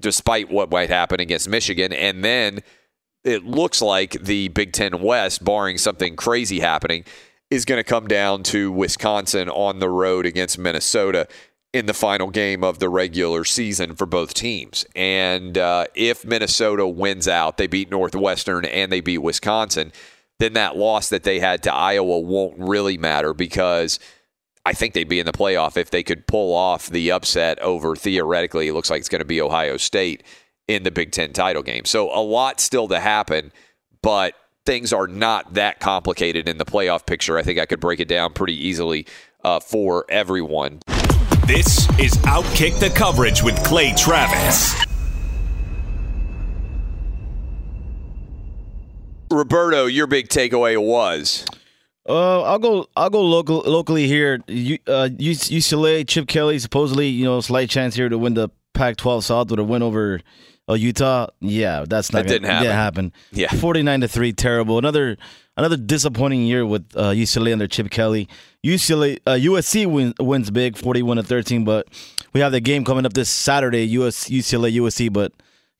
despite 0.00 0.50
what 0.50 0.70
might 0.70 0.90
happen 0.90 1.20
against 1.20 1.48
Michigan. 1.48 1.92
And 1.92 2.24
then 2.24 2.60
it 3.24 3.44
looks 3.44 3.82
like 3.82 4.12
the 4.12 4.48
Big 4.48 4.72
Ten 4.72 5.00
West, 5.02 5.44
barring 5.44 5.78
something 5.78 6.16
crazy 6.16 6.60
happening, 6.60 7.04
is 7.50 7.64
going 7.64 7.78
to 7.78 7.84
come 7.84 8.08
down 8.08 8.42
to 8.44 8.72
Wisconsin 8.72 9.48
on 9.48 9.78
the 9.78 9.88
road 9.88 10.26
against 10.26 10.58
Minnesota 10.58 11.28
in 11.72 11.86
the 11.86 11.94
final 11.94 12.30
game 12.30 12.64
of 12.64 12.78
the 12.78 12.88
regular 12.88 13.44
season 13.44 13.94
for 13.94 14.06
both 14.06 14.32
teams. 14.34 14.86
And 14.94 15.58
uh, 15.58 15.86
if 15.94 16.24
Minnesota 16.24 16.86
wins 16.86 17.28
out, 17.28 17.58
they 17.58 17.66
beat 17.66 17.90
Northwestern 17.90 18.64
and 18.64 18.90
they 18.90 19.00
beat 19.00 19.18
Wisconsin, 19.18 19.92
then 20.38 20.54
that 20.54 20.76
loss 20.76 21.08
that 21.10 21.22
they 21.22 21.38
had 21.38 21.62
to 21.64 21.74
Iowa 21.74 22.18
won't 22.20 22.58
really 22.58 22.96
matter 22.96 23.34
because 23.34 23.98
I 24.66 24.72
think 24.72 24.94
they'd 24.94 25.08
be 25.08 25.20
in 25.20 25.26
the 25.26 25.32
playoff 25.32 25.76
if 25.76 25.90
they 25.90 26.02
could 26.02 26.26
pull 26.26 26.52
off 26.52 26.88
the 26.90 27.12
upset 27.12 27.60
over 27.60 27.94
theoretically, 27.94 28.66
it 28.66 28.72
looks 28.72 28.90
like 28.90 28.98
it's 28.98 29.08
going 29.08 29.20
to 29.20 29.24
be 29.24 29.40
Ohio 29.40 29.76
State 29.76 30.24
in 30.66 30.82
the 30.82 30.90
Big 30.90 31.12
Ten 31.12 31.32
title 31.32 31.62
game. 31.62 31.84
So 31.84 32.10
a 32.12 32.18
lot 32.20 32.58
still 32.58 32.88
to 32.88 32.98
happen. 32.98 33.52
but 34.02 34.34
things 34.66 34.92
are 34.92 35.06
not 35.06 35.54
that 35.54 35.80
complicated 35.80 36.48
in 36.48 36.58
the 36.58 36.64
playoff 36.64 37.06
picture. 37.06 37.38
I 37.38 37.42
think 37.42 37.58
I 37.58 37.66
could 37.66 37.80
break 37.80 38.00
it 38.00 38.08
down 38.08 38.32
pretty 38.32 38.54
easily 38.66 39.06
uh, 39.44 39.60
for 39.60 40.04
everyone. 40.08 40.80
This 41.46 41.88
is 42.00 42.12
Outkick 42.24 42.78
the 42.80 42.90
Coverage 42.90 43.42
with 43.42 43.62
Clay 43.64 43.94
Travis. 43.96 44.74
Roberto, 49.30 49.86
your 49.86 50.06
big 50.08 50.28
takeaway 50.28 50.76
was 50.76 51.44
Uh, 52.08 52.42
I'll 52.42 52.58
go. 52.58 52.86
I'll 52.96 53.10
go 53.10 53.22
local, 53.22 53.62
locally 53.66 54.06
here. 54.06 54.40
U, 54.46 54.78
uh, 54.86 55.08
UCLA, 55.12 56.06
Chip 56.06 56.28
Kelly, 56.28 56.58
supposedly, 56.58 57.08
you 57.08 57.24
know, 57.24 57.40
slight 57.40 57.68
chance 57.70 57.94
here 57.94 58.08
to 58.08 58.16
win 58.18 58.34
the 58.34 58.48
Pac-12 58.74 59.22
South 59.24 59.50
with 59.50 59.58
a 59.58 59.64
win 59.64 59.82
over 59.82 60.20
uh, 60.68 60.74
Utah. 60.74 61.26
Yeah, 61.40 61.84
that's 61.88 62.12
not 62.12 62.22
That 62.24 62.28
didn't 62.28 62.48
happen. 62.48 62.70
happen. 62.70 63.12
Yeah. 63.32 63.48
forty-nine 63.52 64.00
to 64.02 64.08
three, 64.08 64.32
terrible. 64.32 64.78
Another 64.78 65.16
another 65.56 65.76
disappointing 65.76 66.42
year 66.42 66.64
with 66.66 66.84
uh, 66.94 67.10
UCLA 67.10 67.52
under 67.52 67.66
Chip 67.66 67.90
Kelly. 67.90 68.28
UCLA, 68.64 69.18
uh, 69.26 69.32
USC 69.32 69.86
win, 69.86 70.14
wins 70.20 70.50
big, 70.50 70.76
forty-one 70.76 71.16
to 71.16 71.22
thirteen. 71.22 71.64
But 71.64 71.88
we 72.32 72.40
have 72.40 72.52
the 72.52 72.60
game 72.60 72.84
coming 72.84 73.06
up 73.06 73.14
this 73.14 73.28
Saturday. 73.30 73.84
US 73.98 74.28
UCLA 74.28 74.72
USC, 74.76 75.12
but 75.12 75.32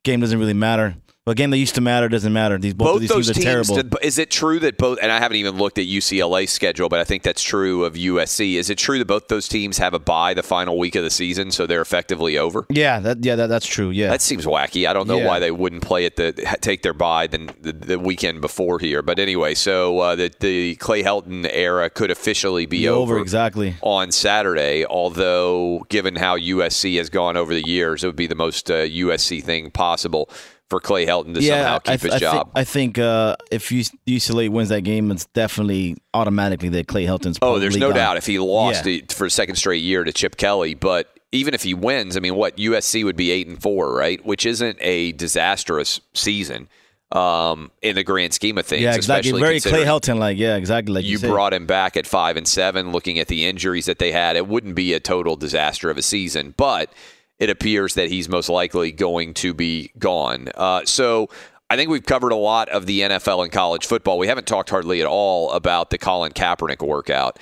game 0.05 0.21
doesn't 0.21 0.39
really 0.39 0.55
matter. 0.55 0.97
A 1.29 1.35
game 1.35 1.51
that 1.51 1.57
used 1.59 1.75
to 1.75 1.81
matter 1.81 2.09
doesn't 2.09 2.33
matter. 2.33 2.57
These 2.57 2.75
both, 2.75 2.87
both 2.87 2.95
of 2.97 3.01
these 3.01 3.09
those 3.09 3.27
teams 3.27 3.31
are 3.31 3.35
teams. 3.35 3.45
terrible. 3.45 3.75
Did, 3.91 3.95
is 4.05 4.17
it 4.19 4.31
true 4.31 4.61
that 4.61 4.79
both? 4.79 5.01
And 5.03 5.11
I 5.11 5.19
haven't 5.19 5.39
even 5.39 5.57
looked 5.57 5.77
at 5.77 5.87
UCLA's 5.87 6.51
schedule, 6.53 6.89
but 6.89 7.01
I 7.01 7.05
think 7.05 7.25
that's 7.25 7.43
true 7.43 7.85
of 7.85 7.95
USC. 7.95 8.55
Is 8.55 8.71
it 8.71 8.79
true 8.79 8.99
that 9.01 9.07
both 9.07 9.27
those 9.27 9.49
teams 9.49 9.79
have 9.79 9.93
a 9.93 9.99
bye 9.99 10.35
the 10.35 10.45
final 10.45 10.79
week 10.79 10.95
of 10.95 11.03
the 11.03 11.11
season, 11.11 11.51
so 11.51 11.67
they're 11.67 11.81
effectively 11.81 12.39
over? 12.39 12.65
yeah, 12.71 13.01
that 13.01 13.25
yeah, 13.25 13.35
that, 13.35 13.49
that's 13.49 13.67
true. 13.67 13.91
Yeah, 13.91 14.11
That 14.11 14.23
seems 14.23 14.47
wacky. 14.47 14.89
I 14.89 14.93
don't 14.93 15.09
know 15.09 15.19
Yeah. 15.19 15.27
why 15.27 15.41
they 15.41 15.51
wouldn't 15.51 15.83
play 15.83 16.05
it 16.05 16.15
the 16.15 16.33
take 16.61 16.83
their 16.83 16.95
bye 16.95 17.27
the, 17.27 17.53
the, 17.61 17.73
the 17.73 17.99
weekend 17.99 18.41
before 18.41 18.79
here. 18.79 19.03
But 19.03 19.19
anyway, 19.19 19.55
so 19.55 19.99
uh, 19.99 20.15
the 20.15 20.33
the 20.39 20.77
Clay 20.77 21.03
Helton 21.03 21.45
era 21.53 21.91
could 21.91 22.13
officially 22.13 22.67
be 22.67 22.83
Be 22.83 22.89
over, 22.89 23.15
over 23.15 23.21
exactly. 23.21 23.75
on 23.83 24.13
Saturday. 24.13 24.85
Although, 24.85 25.87
given 25.89 26.15
how 26.15 26.39
USC 26.39 26.99
has 26.99 27.11
gone 27.11 27.37
over 27.37 27.53
the 27.53 27.67
years, 27.67 28.05
it 28.05 28.07
would 28.07 28.15
be 28.15 28.29
the 28.29 28.37
most 28.37 28.71
uh, 28.71 28.75
USC 28.75 29.43
thing 29.43 29.73
possible 29.73 30.31
for 30.69 30.81
Clay 30.81 31.07
Helton 31.07 31.35
to 31.35 31.43
somehow 31.43 31.79
keep 31.79 31.93
I, 31.93 31.97
his 31.97 32.15
I 32.15 32.19
job. 32.19 32.47
Think, 32.47 32.49
I 32.57 32.65
think 32.65 32.99
uh, 32.99 33.37
if 33.51 33.69
UCLA 33.69 34.49
wins 34.49 34.69
that 34.71 34.83
game, 34.83 35.11
it's 35.11 35.27
definitely 35.27 35.97
automatically 36.13 36.69
that 36.71 36.89
Clay 36.89 37.05
Helton's. 37.07 37.39
Oh, 37.43 37.59
there's 37.59 37.77
no 37.77 37.89
gone. 37.91 37.97
doubt 37.97 38.17
if 38.17 38.27
he 38.27 38.39
lost 38.39 38.85
Yeah. 38.87 38.95
it 38.95 39.13
for 39.13 39.27
a 39.27 39.31
second 39.31 39.57
straight 39.57 39.83
year 39.83 40.03
to 40.05 40.13
Chip 40.13 40.37
Kelly, 40.37 40.75
but 40.75 41.09
even 41.33 41.55
if 41.55 41.63
he 41.63 41.75
wins, 41.75 42.17
I 42.17 42.21
mean, 42.21 42.35
what 42.35 42.57
USC 42.57 43.05
would 43.05 43.17
be 43.17 43.31
eight 43.31 43.47
and 43.47 43.61
four, 43.61 43.95
right? 43.95 44.25
Which 44.25 44.47
isn't 44.47 44.79
a 44.81 45.13
disastrous 45.13 46.01
season 46.15 46.69
um, 47.13 47.71
in 47.83 47.95
the 47.95 48.03
grand 48.03 48.33
scheme 48.35 48.59
of 48.59 48.67
things. 48.67 48.83
yeah, 48.83 48.95
exactly. 48.95 49.33
Very 49.39 49.61
Clay 49.61 49.85
Helton 49.85 50.19
like. 50.19 50.39
Yeah, 50.39 50.57
exactly. 50.57 50.95
Like 50.95 51.05
you, 51.05 51.19
You 51.19 51.29
brought 51.29 51.53
him 51.53 51.67
back 51.67 51.97
at 51.97 52.07
five 52.07 52.37
and 52.37 52.49
seven. 52.49 52.91
Looking 52.91 53.19
at 53.19 53.29
the 53.29 53.45
injuries 53.47 53.87
that 53.87 53.99
they 53.99 54.11
had, 54.13 54.35
it 54.37 54.49
wouldn't 54.49 54.75
be 54.75 54.93
a 54.95 55.01
total 55.01 55.37
disaster 55.37 55.91
of 55.91 55.99
a 55.99 56.03
season, 56.03 56.55
but 56.57 56.91
it 57.39 57.51
appears 57.51 57.95
that 57.95 58.09
he's 58.09 58.29
most 58.29 58.49
likely 58.49 58.93
going 58.93 59.35
to 59.35 59.55
be 59.55 59.93
gone. 59.99 60.49
Uh, 60.55 60.85
so. 60.85 61.29
I 61.69 61.75
think 61.75 61.91
we've 61.91 62.07
covered 62.07 62.31
a 62.31 62.37
lot 62.37 62.69
of 62.69 62.87
the 62.87 63.01
NFL 63.01 63.43
and 63.43 63.51
college 63.51 63.87
football. 63.87 64.19
We 64.19 64.29
haven't 64.29 64.47
talked 64.47 64.71
hardly 64.71 65.01
at 65.01 65.09
all 65.09 65.51
about 65.51 65.91
the 65.91 65.99
Colin 65.99 66.31
Kaepernick 66.31 66.81
workout. 66.81 67.41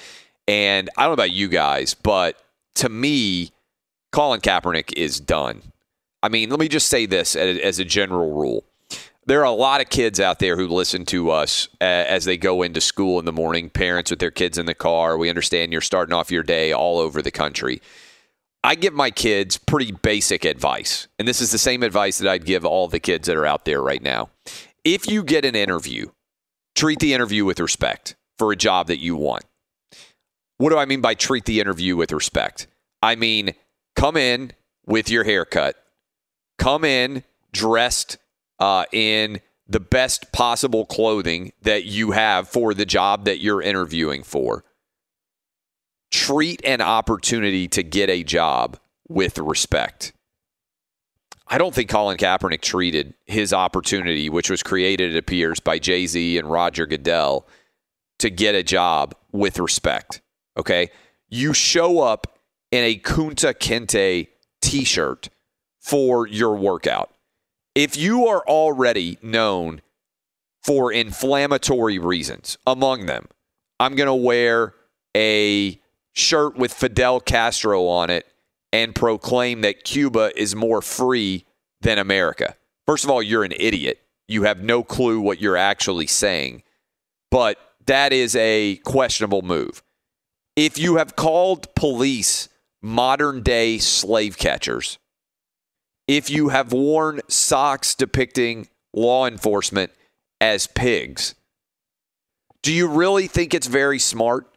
And 0.48 0.88
I 0.96 1.02
don't 1.02 1.10
know 1.10 1.12
about 1.14 1.30
you 1.30 1.48
guys, 1.48 1.92
but 1.92 2.42
to 2.76 2.88
me, 2.88 3.52
Colin 4.12 4.40
Kaepernick 4.40 4.92
is 4.94 5.20
done. 5.20 5.60
I 6.22 6.28
mean, 6.28 6.50
let 6.50 6.58
me 6.58 6.68
just 6.68 6.88
say 6.88 7.04
this 7.04 7.36
as, 7.36 7.78
a 7.78 7.84
general 7.84 8.32
rule. 8.32 8.64
There 9.26 9.40
are 9.40 9.44
a 9.44 9.50
lot 9.50 9.80
of 9.80 9.90
kids 9.90 10.20
out 10.20 10.38
there 10.38 10.56
who 10.56 10.68
listen 10.68 11.04
to 11.06 11.30
us 11.30 11.68
as 11.80 12.24
they 12.24 12.36
go 12.36 12.62
into 12.62 12.80
school 12.80 13.18
in 13.18 13.24
the 13.24 13.32
morning, 13.32 13.70
parents 13.70 14.10
with 14.10 14.20
their 14.20 14.30
kids 14.30 14.56
in 14.56 14.66
the 14.66 14.74
car. 14.74 15.18
We 15.18 15.28
understand 15.28 15.72
you're 15.72 15.80
starting 15.80 16.14
off 16.14 16.30
your 16.30 16.42
day 16.42 16.72
all 16.72 16.98
over 16.98 17.22
the 17.22 17.30
country. 17.30 17.82
I 18.64 18.76
give 18.76 18.94
my 18.94 19.10
kids 19.10 19.58
pretty 19.58 19.92
basic 19.92 20.46
advice, 20.46 21.06
and 21.18 21.28
this 21.28 21.42
is 21.42 21.52
the 21.52 21.58
same 21.58 21.82
advice 21.82 22.16
that 22.16 22.30
I'd 22.30 22.46
give 22.46 22.64
all 22.64 22.88
the 22.88 22.98
kids 22.98 23.26
that 23.26 23.36
are 23.36 23.44
out 23.44 23.66
there 23.66 23.82
right 23.82 24.02
now. 24.02 24.30
If 24.84 25.06
you 25.06 25.22
get 25.22 25.44
an 25.44 25.54
interview, 25.54 26.06
treat 26.74 26.98
the 26.98 27.12
interview 27.12 27.44
with 27.44 27.60
respect 27.60 28.16
for 28.38 28.52
a 28.52 28.56
job 28.56 28.86
that 28.86 29.00
you 29.00 29.16
want. 29.16 29.44
What 30.56 30.70
do 30.70 30.78
I 30.78 30.86
mean 30.86 31.02
by 31.02 31.12
treat 31.12 31.44
the 31.44 31.60
interview 31.60 31.94
with 31.94 32.10
respect? 32.10 32.66
I 33.02 33.16
mean, 33.16 33.54
come 33.96 34.16
in 34.16 34.52
with 34.86 35.10
your 35.10 35.24
haircut, 35.24 35.76
come 36.56 36.86
in 36.86 37.22
dressed 37.52 38.16
uh, 38.60 38.86
in 38.92 39.42
the 39.68 39.80
best 39.80 40.32
possible 40.32 40.86
clothing 40.86 41.52
that 41.62 41.84
you 41.84 42.12
have 42.12 42.48
for 42.48 42.72
the 42.72 42.86
job 42.86 43.26
that 43.26 43.40
you're 43.40 43.60
interviewing 43.60 44.22
for. 44.22 44.64
Treat 46.14 46.64
an 46.64 46.80
opportunity 46.80 47.66
to 47.66 47.82
get 47.82 48.08
a 48.08 48.22
job 48.22 48.78
with 49.08 49.36
respect. 49.36 50.12
I 51.48 51.58
don't 51.58 51.74
think 51.74 51.90
Colin 51.90 52.18
Kaepernick 52.18 52.60
treated 52.60 53.14
his 53.26 53.52
opportunity, 53.52 54.30
which 54.30 54.48
was 54.48 54.62
created, 54.62 55.16
it 55.16 55.18
appears, 55.18 55.58
by 55.58 55.80
Jay 55.80 56.06
Z 56.06 56.38
and 56.38 56.48
Roger 56.48 56.86
Goodell, 56.86 57.48
to 58.20 58.30
get 58.30 58.54
a 58.54 58.62
job 58.62 59.16
with 59.32 59.58
respect. 59.58 60.22
Okay. 60.56 60.88
You 61.30 61.52
show 61.52 61.98
up 61.98 62.38
in 62.70 62.84
a 62.84 62.96
Kunta 62.96 63.52
Kinte 63.52 64.28
t 64.62 64.84
shirt 64.84 65.30
for 65.80 66.28
your 66.28 66.54
workout. 66.54 67.10
If 67.74 67.96
you 67.96 68.28
are 68.28 68.44
already 68.46 69.18
known 69.20 69.82
for 70.62 70.92
inflammatory 70.92 71.98
reasons, 71.98 72.56
among 72.68 73.06
them, 73.06 73.26
I'm 73.80 73.96
going 73.96 74.06
to 74.06 74.14
wear 74.14 74.74
a 75.16 75.80
shirt 76.14 76.56
with 76.56 76.72
Fidel 76.72 77.20
Castro 77.20 77.86
on 77.86 78.08
it 78.10 78.26
and 78.72 78.94
proclaim 78.94 79.60
that 79.60 79.84
Cuba 79.84 80.32
is 80.40 80.56
more 80.56 80.80
free 80.80 81.44
than 81.80 81.98
America. 81.98 82.56
First 82.86 83.04
of 83.04 83.10
all, 83.10 83.22
you're 83.22 83.44
an 83.44 83.52
idiot. 83.56 84.00
You 84.26 84.44
have 84.44 84.62
no 84.62 84.82
clue 84.82 85.20
what 85.20 85.40
you're 85.40 85.56
actually 85.56 86.06
saying. 86.06 86.62
But 87.30 87.58
that 87.86 88.12
is 88.12 88.34
a 88.36 88.76
questionable 88.84 89.42
move. 89.42 89.82
If 90.56 90.78
you 90.78 90.96
have 90.96 91.16
called 91.16 91.74
police 91.74 92.48
modern 92.82 93.42
day 93.42 93.78
slave 93.78 94.38
catchers, 94.38 94.98
if 96.06 96.30
you 96.30 96.50
have 96.50 96.72
worn 96.72 97.20
socks 97.28 97.94
depicting 97.94 98.68
law 98.92 99.26
enforcement 99.26 99.90
as 100.40 100.66
pigs, 100.66 101.34
do 102.62 102.72
you 102.72 102.88
really 102.88 103.26
think 103.26 103.52
it's 103.52 103.66
very 103.66 103.98
smart 103.98 104.53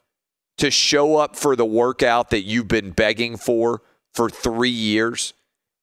to 0.58 0.72
show 0.72 1.18
up 1.18 1.36
for 1.36 1.56
the 1.56 1.66
workout 1.66 2.30
that 2.32 2.42
you've 2.42 2.68
been 2.68 2.92
begging 2.92 3.38
for 3.38 3.82
for 4.14 4.30
three 4.30 4.70
years 4.70 5.34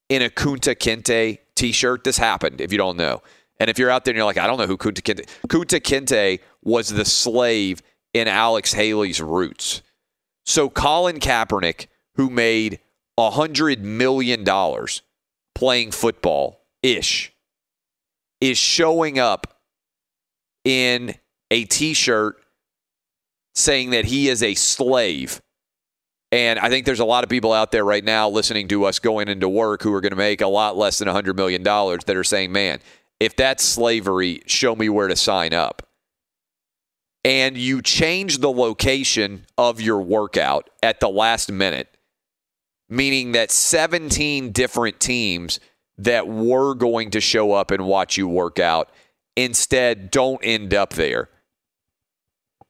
in 0.08 0.22
a 0.22 0.28
Kunta 0.28 0.74
Kinte 0.74 1.38
t 1.54 1.72
shirt? 1.72 2.04
This 2.04 2.18
happened, 2.18 2.60
if 2.60 2.72
you 2.72 2.78
don't 2.78 2.96
know. 2.96 3.22
And 3.60 3.70
if 3.70 3.78
you're 3.78 3.90
out 3.90 4.04
there 4.04 4.12
and 4.12 4.16
you're 4.16 4.26
like, 4.26 4.38
I 4.38 4.46
don't 4.46 4.58
know 4.58 4.66
who 4.66 4.76
Kunta 4.76 5.00
Kinte 5.00 5.28
Kunta 5.46 5.80
Kinte 5.80 6.40
was 6.62 6.88
the 6.88 7.04
slave 7.04 7.82
in 8.12 8.28
Alex 8.28 8.72
Haley's 8.72 9.20
roots. 9.20 9.82
So 10.44 10.68
Colin 10.68 11.20
Kaepernick, 11.20 11.86
who 12.16 12.30
made 12.30 12.80
a 13.16 13.30
hundred 13.30 13.82
million 13.84 14.44
dollars 14.44 15.02
playing 15.54 15.92
football 15.92 16.60
ish, 16.82 17.32
is 18.40 18.58
showing 18.58 19.18
up 19.18 19.60
in 20.64 21.14
a 21.50 21.64
t-shirt 21.64 22.43
saying 23.54 23.90
that 23.90 24.04
he 24.04 24.28
is 24.28 24.42
a 24.42 24.54
slave. 24.54 25.40
And 26.32 26.58
I 26.58 26.68
think 26.68 26.84
there's 26.84 27.00
a 27.00 27.04
lot 27.04 27.22
of 27.22 27.30
people 27.30 27.52
out 27.52 27.70
there 27.70 27.84
right 27.84 28.04
now 28.04 28.28
listening 28.28 28.66
to 28.68 28.84
us 28.84 28.98
going 28.98 29.28
into 29.28 29.48
work 29.48 29.82
who 29.82 29.92
are 29.94 30.00
going 30.00 30.10
to 30.10 30.16
make 30.16 30.40
a 30.40 30.48
lot 30.48 30.76
less 30.76 30.98
than 30.98 31.06
$100 31.06 31.36
million 31.36 31.62
that 31.62 32.16
are 32.16 32.24
saying, 32.24 32.50
man, 32.50 32.80
if 33.20 33.36
that's 33.36 33.62
slavery, 33.62 34.42
show 34.46 34.74
me 34.74 34.88
where 34.88 35.08
to 35.08 35.16
sign 35.16 35.52
up. 35.52 35.86
And 37.24 37.56
you 37.56 37.80
change 37.80 38.38
the 38.38 38.50
location 38.50 39.46
of 39.56 39.80
your 39.80 40.00
workout 40.00 40.68
at 40.82 41.00
the 41.00 41.08
last 41.08 41.50
minute, 41.50 41.96
meaning 42.88 43.32
that 43.32 43.50
17 43.50 44.50
different 44.52 45.00
teams 45.00 45.60
that 45.96 46.26
were 46.28 46.74
going 46.74 47.10
to 47.12 47.20
show 47.20 47.52
up 47.52 47.70
and 47.70 47.86
watch 47.86 48.16
you 48.16 48.28
work 48.28 48.58
out 48.58 48.90
instead 49.36 50.10
don't 50.10 50.40
end 50.42 50.74
up 50.74 50.94
there. 50.94 51.30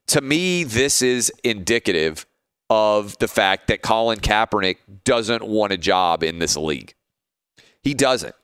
To 0.09 0.21
me, 0.21 0.65
this 0.65 1.03
is 1.03 1.33
indicative 1.43 2.27
of 2.71 3.19
the 3.19 3.29
fact 3.29 3.69
that 3.69 3.83
Colin 3.83 4.21
Kaepernick 4.21 4.79
doesn't 5.05 5.43
want 5.43 5.73
a 5.73 5.79
job 5.79 6.23
in 6.23 6.39
this 6.39 6.57
league. 6.57 6.95
He 7.83 7.95
doesn't. 7.95 8.35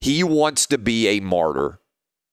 He 0.00 0.22
wants 0.22 0.66
to 0.66 0.78
be 0.78 1.08
a 1.08 1.20
martyr. 1.20 1.80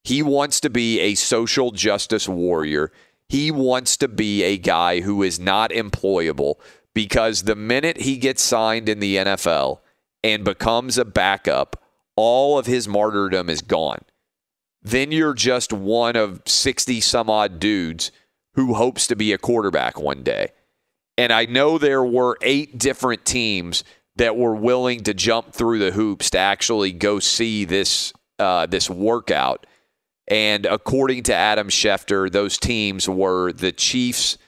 He 0.04 0.22
wants 0.22 0.60
to 0.60 0.70
be 0.70 1.00
a 1.00 1.14
social 1.14 1.70
justice 1.70 2.28
warrior. 2.28 2.92
He 3.28 3.50
wants 3.50 3.96
to 3.98 4.08
be 4.08 4.42
a 4.42 4.58
guy 4.58 5.00
who 5.00 5.22
is 5.22 5.40
not 5.40 5.70
employable 5.70 6.56
because 6.94 7.42
the 7.42 7.56
minute 7.56 7.98
he 7.98 8.18
gets 8.18 8.42
signed 8.42 8.88
in 8.88 9.00
the 9.00 9.16
NFL 9.16 9.78
and 10.22 10.44
becomes 10.44 10.98
a 10.98 11.04
backup, 11.04 11.82
all 12.14 12.58
of 12.58 12.66
his 12.66 12.86
martyrdom 12.86 13.48
is 13.48 13.62
gone. 13.62 14.02
then 14.82 15.12
you're 15.12 15.34
just 15.34 15.72
one 15.72 16.16
of 16.16 16.42
60 16.44 17.00
some 17.00 17.30
odd 17.30 17.60
dudes 17.60 18.10
who 18.54 18.74
hopes 18.74 19.06
to 19.06 19.16
be 19.16 19.32
a 19.32 19.38
quarterback 19.38 19.98
one 19.98 20.22
day. 20.22 20.52
And 21.18 21.32
I 21.32 21.44
know 21.44 21.78
there 21.78 22.04
were 22.04 22.38
eight 22.42 22.78
different 22.78 23.24
teams 23.24 23.84
that 24.16 24.36
were 24.36 24.54
willing 24.54 25.02
to 25.04 25.14
jump 25.14 25.52
through 25.52 25.78
the 25.78 25.92
hoops 25.92 26.30
to 26.30 26.38
actually 26.38 26.92
go 26.92 27.18
see 27.18 27.64
this 27.64 28.12
uh, 28.38 28.66
this 28.66 28.90
workout. 28.90 29.66
And 30.28 30.66
according 30.66 31.24
to 31.24 31.34
Adam 31.34 31.68
Schefter, 31.68 32.30
those 32.30 32.58
teams 32.58 33.08
were 33.08 33.52
the 33.52 33.72
Chiefs, 33.72 34.38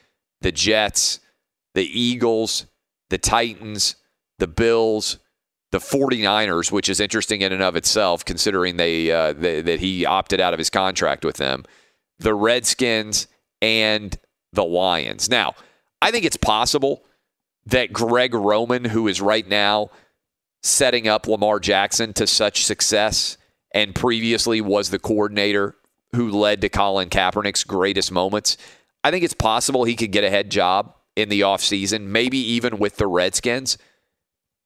the 0.41 0.51
Jets, 0.51 1.19
the 1.73 1.85
Eagles, 1.85 2.65
the 3.09 3.17
Titans, 3.17 3.95
the 4.39 4.47
Bills, 4.47 5.19
the 5.71 5.77
49ers, 5.79 6.71
which 6.71 6.89
is 6.89 6.99
interesting 6.99 7.41
in 7.41 7.51
and 7.51 7.61
of 7.61 7.75
itself, 7.75 8.23
considering 8.23 8.77
they, 8.77 9.11
uh, 9.11 9.33
they, 9.33 9.61
that 9.61 9.79
he 9.79 10.05
opted 10.05 10.39
out 10.39 10.53
of 10.53 10.59
his 10.59 10.69
contract 10.69 11.25
with 11.25 11.37
them, 11.37 11.63
the 12.19 12.33
Redskins, 12.33 13.27
and 13.61 14.17
the 14.53 14.63
Lions. 14.63 15.29
Now, 15.29 15.53
I 16.01 16.11
think 16.11 16.25
it's 16.25 16.37
possible 16.37 17.03
that 17.65 17.93
Greg 17.93 18.33
Roman, 18.33 18.85
who 18.85 19.07
is 19.07 19.21
right 19.21 19.47
now 19.47 19.89
setting 20.63 21.07
up 21.07 21.27
Lamar 21.27 21.59
Jackson 21.59 22.13
to 22.13 22.27
such 22.27 22.65
success 22.65 23.37
and 23.73 23.93
previously 23.93 24.61
was 24.61 24.89
the 24.89 24.99
coordinator 24.99 25.75
who 26.15 26.31
led 26.31 26.61
to 26.61 26.69
Colin 26.69 27.09
Kaepernick's 27.09 27.63
greatest 27.63 28.11
moments, 28.11 28.57
I 29.03 29.11
think 29.11 29.23
it's 29.23 29.33
possible 29.33 29.83
he 29.83 29.95
could 29.95 30.11
get 30.11 30.23
a 30.23 30.29
head 30.29 30.49
job 30.49 30.95
in 31.15 31.29
the 31.29 31.41
offseason, 31.41 32.01
maybe 32.01 32.37
even 32.37 32.77
with 32.77 32.97
the 32.97 33.07
Redskins. 33.07 33.77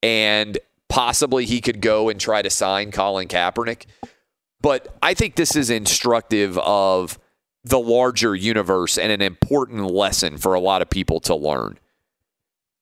And 0.02 0.58
possibly 0.88 1.46
he 1.46 1.62
could 1.62 1.82
go 1.82 2.10
and 2.10 2.20
try 2.20 2.42
to 2.42 2.50
sign 2.50 2.92
Colin 2.92 3.28
Kaepernick. 3.28 3.86
But 4.62 4.96
I 5.02 5.14
think 5.14 5.36
this 5.36 5.56
is 5.56 5.70
instructive 5.70 6.58
of 6.58 7.20
the 7.70 7.80
larger 7.80 8.36
universe 8.36 8.98
and 8.98 9.12
an 9.12 9.22
important 9.22 9.86
lesson 9.92 10.38
for 10.38 10.56
a 10.56 10.60
lot 10.60 10.82
of 10.82 10.90
people 10.90 11.20
to 11.22 11.36
learn. 11.36 11.78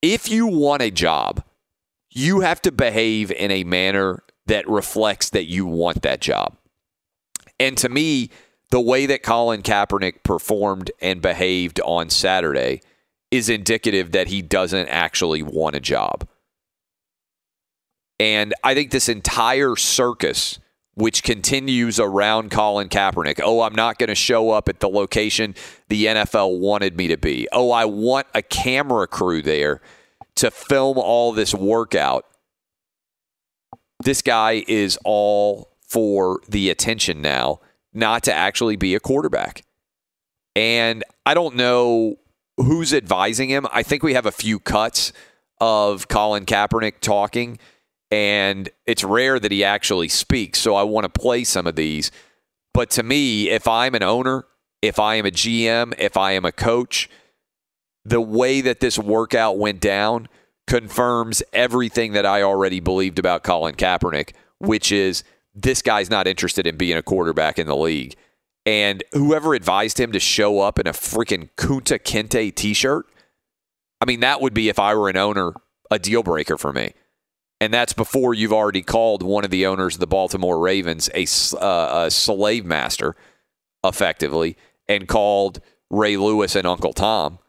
If 0.01 0.29
you 0.29 0.47
want 0.47 0.81
a 0.81 0.91
job, 0.91 1.43
you 2.09 2.39
have 2.39 2.61
to 2.61 2.71
behave 2.71 3.29
in 3.31 3.51
a 3.51 3.65
manner 3.65 4.23
that 4.45 4.67
reflects 4.69 5.29
that 5.31 5.45
you 5.45 5.65
want 5.65 6.03
that 6.03 6.21
job. 6.21 6.55
And 7.59 7.77
to 7.79 7.89
me, 7.89 8.29
the 8.71 8.79
way 8.79 9.05
that 9.07 9.23
Colin 9.23 9.61
Kaepernick 9.61 10.23
performed 10.23 10.89
and 11.01 11.21
behaved 11.21 11.81
on 11.81 12.09
Saturday 12.09 12.81
is 13.29 13.49
indicative 13.49 14.13
that 14.13 14.27
he 14.27 14.41
doesn't 14.41 14.87
actually 14.87 15.43
want 15.43 15.75
a 15.75 15.81
job. 15.81 16.27
And 18.19 18.53
I 18.63 18.73
think 18.73 18.91
this 18.91 19.09
entire 19.09 19.75
circus, 19.75 20.59
which 20.97 21.21
continues 21.21 21.99
around 21.99 22.49
Colin 22.49 22.89
Kaepernick, 22.89 23.39
oh, 23.43 23.61
I'm 23.61 23.75
not 23.75 23.99
going 23.99 24.07
to 24.07 24.15
show 24.15 24.49
up 24.49 24.67
at 24.67 24.79
the 24.79 24.89
location 24.89 25.53
the 25.89 26.07
NFL 26.07 26.59
wanted 26.59 26.97
me 26.97 27.07
to 27.09 27.17
be. 27.17 27.47
Oh, 27.51 27.69
I 27.69 27.85
want 27.85 28.25
a 28.33 28.41
camera 28.41 29.05
crew 29.05 29.43
there 29.43 29.79
to 30.37 30.49
film 30.49 30.97
all 30.97 31.33
this 31.33 31.53
workout. 31.53 32.25
This 34.03 34.23
guy 34.23 34.63
is 34.67 34.97
all 35.05 35.69
for 35.87 36.39
the 36.49 36.71
attention 36.71 37.21
now, 37.21 37.59
not 37.93 38.23
to 38.23 38.33
actually 38.33 38.75
be 38.75 38.95
a 38.95 38.99
quarterback. 38.99 39.61
And 40.55 41.03
I 41.27 41.35
don't 41.35 41.55
know 41.55 42.15
who's 42.57 42.91
advising 42.91 43.49
him. 43.49 43.67
I 43.71 43.83
think 43.83 44.01
we 44.01 44.15
have 44.15 44.25
a 44.25 44.31
few 44.31 44.57
cuts 44.57 45.13
of 45.61 46.07
Colin 46.07 46.47
Kaepernick 46.47 47.01
talking 47.01 47.59
and 48.11 48.69
it's 48.85 49.03
rare 49.03 49.39
that 49.39 49.51
he 49.51 49.63
actually 49.63 50.07
speaks. 50.07 50.59
So 50.59 50.75
I 50.75 50.83
want 50.83 51.03
to 51.03 51.19
play 51.19 51.43
some 51.43 51.67
of 51.67 51.75
these. 51.75 52.11
But 52.73 52.89
to 52.91 53.03
me, 53.03 53.49
if 53.49 53.67
I'm 53.67 53.95
an 53.95 54.03
owner, 54.03 54.45
if 54.81 54.99
I 54.99 55.15
am 55.15 55.25
a 55.25 55.31
GM, 55.31 55.93
if 55.97 56.15
I 56.15 56.33
am 56.33 56.45
a 56.45 56.51
coach, 56.51 57.09
the 58.05 58.21
way 58.21 58.61
that 58.61 58.79
this 58.79 58.97
workout 58.97 59.57
went 59.57 59.81
down 59.81 60.29
confirms 60.67 61.43
everything 61.53 62.13
that 62.13 62.25
I 62.25 62.41
already 62.41 62.79
believed 62.79 63.19
about 63.19 63.43
Colin 63.43 63.75
Kaepernick, 63.75 64.33
which 64.59 64.91
is 64.91 65.23
this 65.53 65.81
guy's 65.81 66.09
not 66.09 66.27
interested 66.27 66.67
in 66.67 66.77
being 66.77 66.97
a 66.97 67.03
quarterback 67.03 67.57
in 67.57 67.67
the 67.67 67.75
league. 67.75 68.15
And 68.65 69.03
whoever 69.13 69.53
advised 69.53 69.99
him 69.99 70.11
to 70.11 70.19
show 70.19 70.59
up 70.59 70.77
in 70.77 70.87
a 70.87 70.93
freaking 70.93 71.49
Kunta 71.57 71.99
Kinte 71.99 72.53
t 72.53 72.73
shirt, 72.73 73.07
I 74.01 74.05
mean, 74.05 74.19
that 74.19 74.41
would 74.41 74.53
be, 74.53 74.69
if 74.69 74.77
I 74.77 74.93
were 74.93 75.09
an 75.09 75.17
owner, 75.17 75.53
a 75.89 75.97
deal 75.97 76.21
breaker 76.21 76.57
for 76.57 76.71
me 76.71 76.93
and 77.59 77.73
that's 77.73 77.93
before 77.93 78.33
you've 78.33 78.53
already 78.53 78.81
called 78.81 79.23
one 79.23 79.43
of 79.43 79.49
the 79.49 79.65
owners 79.65 79.95
of 79.95 79.99
the 79.99 80.07
Baltimore 80.07 80.59
Ravens 80.59 81.09
a, 81.13 81.25
uh, 81.57 82.05
a 82.05 82.11
slave 82.11 82.65
master, 82.65 83.15
effectively, 83.83 84.55
and 84.87 85.07
called 85.07 85.59
Ray 85.89 86.17
Lewis 86.17 86.55
and 86.55 86.67
Uncle 86.67 86.93
Tom. 86.93 87.39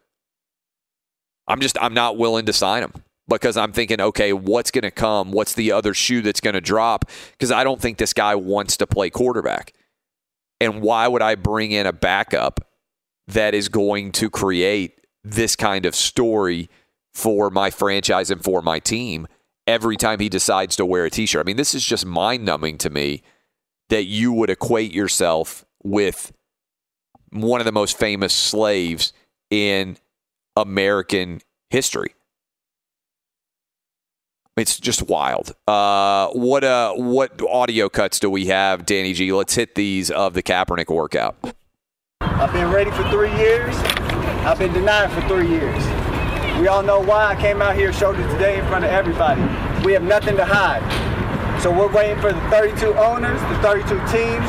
I'm 1.47 1.61
just 1.61 1.77
I'm 1.81 1.95
not 1.95 2.17
willing 2.17 2.47
to 2.47 2.53
sign 2.53 2.83
him 2.83 2.93
because 3.29 3.57
I'm 3.57 3.73
thinking, 3.73 4.01
okay, 4.01 4.33
what's 4.33 4.71
going 4.71 4.83
to 4.83 4.91
come? 4.91 5.33
What's 5.33 5.55
the 5.55 5.73
other 5.73 5.95
shoe 5.95 6.23
that's 6.23 6.41
going 6.41 6.55
to 6.55 6.61
drop? 6.61 7.07
Because 7.33 7.53
I 7.53 7.65
don't 7.65 7.81
think 7.81 7.99
this 7.99 8.13
guy 8.13 8.35
wants 8.35 8.77
to 8.79 8.87
play 8.87 9.11
quarterback. 9.11 9.73
And 10.61 10.83
why 10.83 11.07
would 11.07 11.23
I 11.23 11.35
bring 11.35 11.73
in 11.73 11.87
a 11.87 11.93
backup 11.93 12.61
that 13.29 13.55
is 13.55 13.69
going 13.69 14.13
to 14.13 14.31
create 14.31 15.07
this 15.23 15.55
kind 15.57 15.87
of 15.87 15.95
story 15.95 16.69
for 17.13 17.51
my 17.51 17.71
franchise 17.71 18.31
and 18.31 18.43
for 18.43 18.63
my 18.63 18.79
team? 18.79 19.29
Every 19.69 19.97
time 19.97 20.19
he 20.19 20.29
decides 20.29 20.75
to 20.77 20.85
wear 20.85 21.05
a 21.05 21.11
t-shirt. 21.11 21.41
I 21.41 21.45
mean, 21.45 21.57
this 21.57 21.75
is 21.75 21.85
just 21.85 22.05
mind-numbing 22.07 22.79
to 22.79 22.91
me 22.91 23.23
that 23.91 24.05
you 24.05 24.33
would 24.33 24.51
equate 24.51 24.93
yourself 24.93 25.65
with 25.85 26.33
one 27.31 27.61
of 27.61 27.67
the 27.67 27.73
most 27.73 27.99
famous 27.99 28.35
slaves 28.35 29.13
in 29.51 29.99
American 30.57 31.41
history. 31.71 32.15
It's 34.57 34.81
just 34.81 35.03
wild. 35.03 35.55
Uh, 35.69 36.29
what 36.31 36.65
uh, 36.65 36.95
what 36.95 37.41
audio 37.49 37.89
cuts 37.89 38.19
do 38.19 38.29
we 38.29 38.47
have, 38.47 38.85
Danny 38.85 39.13
G? 39.13 39.33
Let's 39.33 39.55
hit 39.55 39.77
these 39.77 40.11
of 40.11 40.35
the 40.35 40.43
Kaepernick 40.43 40.93
workout. 40.93 41.37
I've 42.21 42.53
been 42.53 42.73
ready 42.73 42.91
for 42.91 43.09
three 43.11 43.33
years. 43.37 43.77
I've 44.45 44.59
been 44.59 44.73
denied 44.73 45.13
for 45.13 45.21
three 45.29 45.49
years. 45.49 45.98
We 46.59 46.67
all 46.67 46.83
know 46.83 46.99
why 46.99 47.31
I 47.31 47.37
came 47.41 47.63
out 47.63 47.77
here, 47.77 47.93
showed 47.93 48.19
it 48.19 48.27
today 48.35 48.59
in 48.59 48.67
front 48.67 48.85
of 48.85 48.91
everybody. 48.91 49.39
We 49.87 49.93
have 49.93 50.03
nothing 50.03 50.35
to 50.43 50.45
hide. 50.45 50.83
So 51.63 51.71
we're 51.71 51.87
waiting 51.87 52.19
for 52.19 52.33
the 52.33 52.41
32 52.51 52.99
owners, 52.99 53.39
the 53.47 53.59
32 53.63 53.95
teams, 54.11 54.43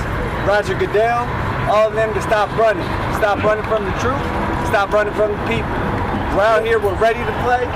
Roger 0.50 0.74
Goodell, 0.74 1.30
all 1.70 1.90
of 1.90 1.94
them 1.94 2.10
to 2.18 2.22
stop 2.26 2.50
running. 2.58 2.82
Stop 3.22 3.46
running 3.46 3.62
from 3.70 3.86
the 3.86 3.94
truth, 4.02 4.18
stop 4.74 4.90
running 4.90 5.14
from 5.14 5.38
the 5.38 5.42
people. 5.46 5.70
We're 6.34 6.50
out 6.50 6.66
here, 6.66 6.82
we're 6.82 6.98
ready 6.98 7.22
to 7.22 7.36
play, 7.46 7.70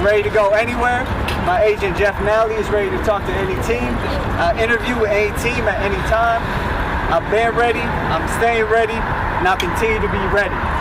ready 0.00 0.24
to 0.24 0.32
go 0.32 0.56
anywhere. 0.56 1.04
My 1.44 1.60
agent 1.60 2.00
Jeff 2.00 2.16
Nalley 2.24 2.56
is 2.56 2.68
ready 2.72 2.88
to 2.88 3.00
talk 3.04 3.28
to 3.28 3.34
any 3.44 3.60
team, 3.68 3.92
uh, 4.40 4.56
interview 4.56 4.96
with 4.96 5.12
any 5.12 5.36
team 5.44 5.68
at 5.68 5.84
any 5.84 6.00
time. 6.08 6.40
I've 7.12 7.28
been 7.28 7.52
ready, 7.52 7.84
I'm 8.08 8.24
staying 8.40 8.72
ready, 8.72 8.96
and 8.96 9.44
I'll 9.44 9.60
continue 9.60 10.00
to 10.00 10.08
be 10.08 10.24
ready. 10.32 10.79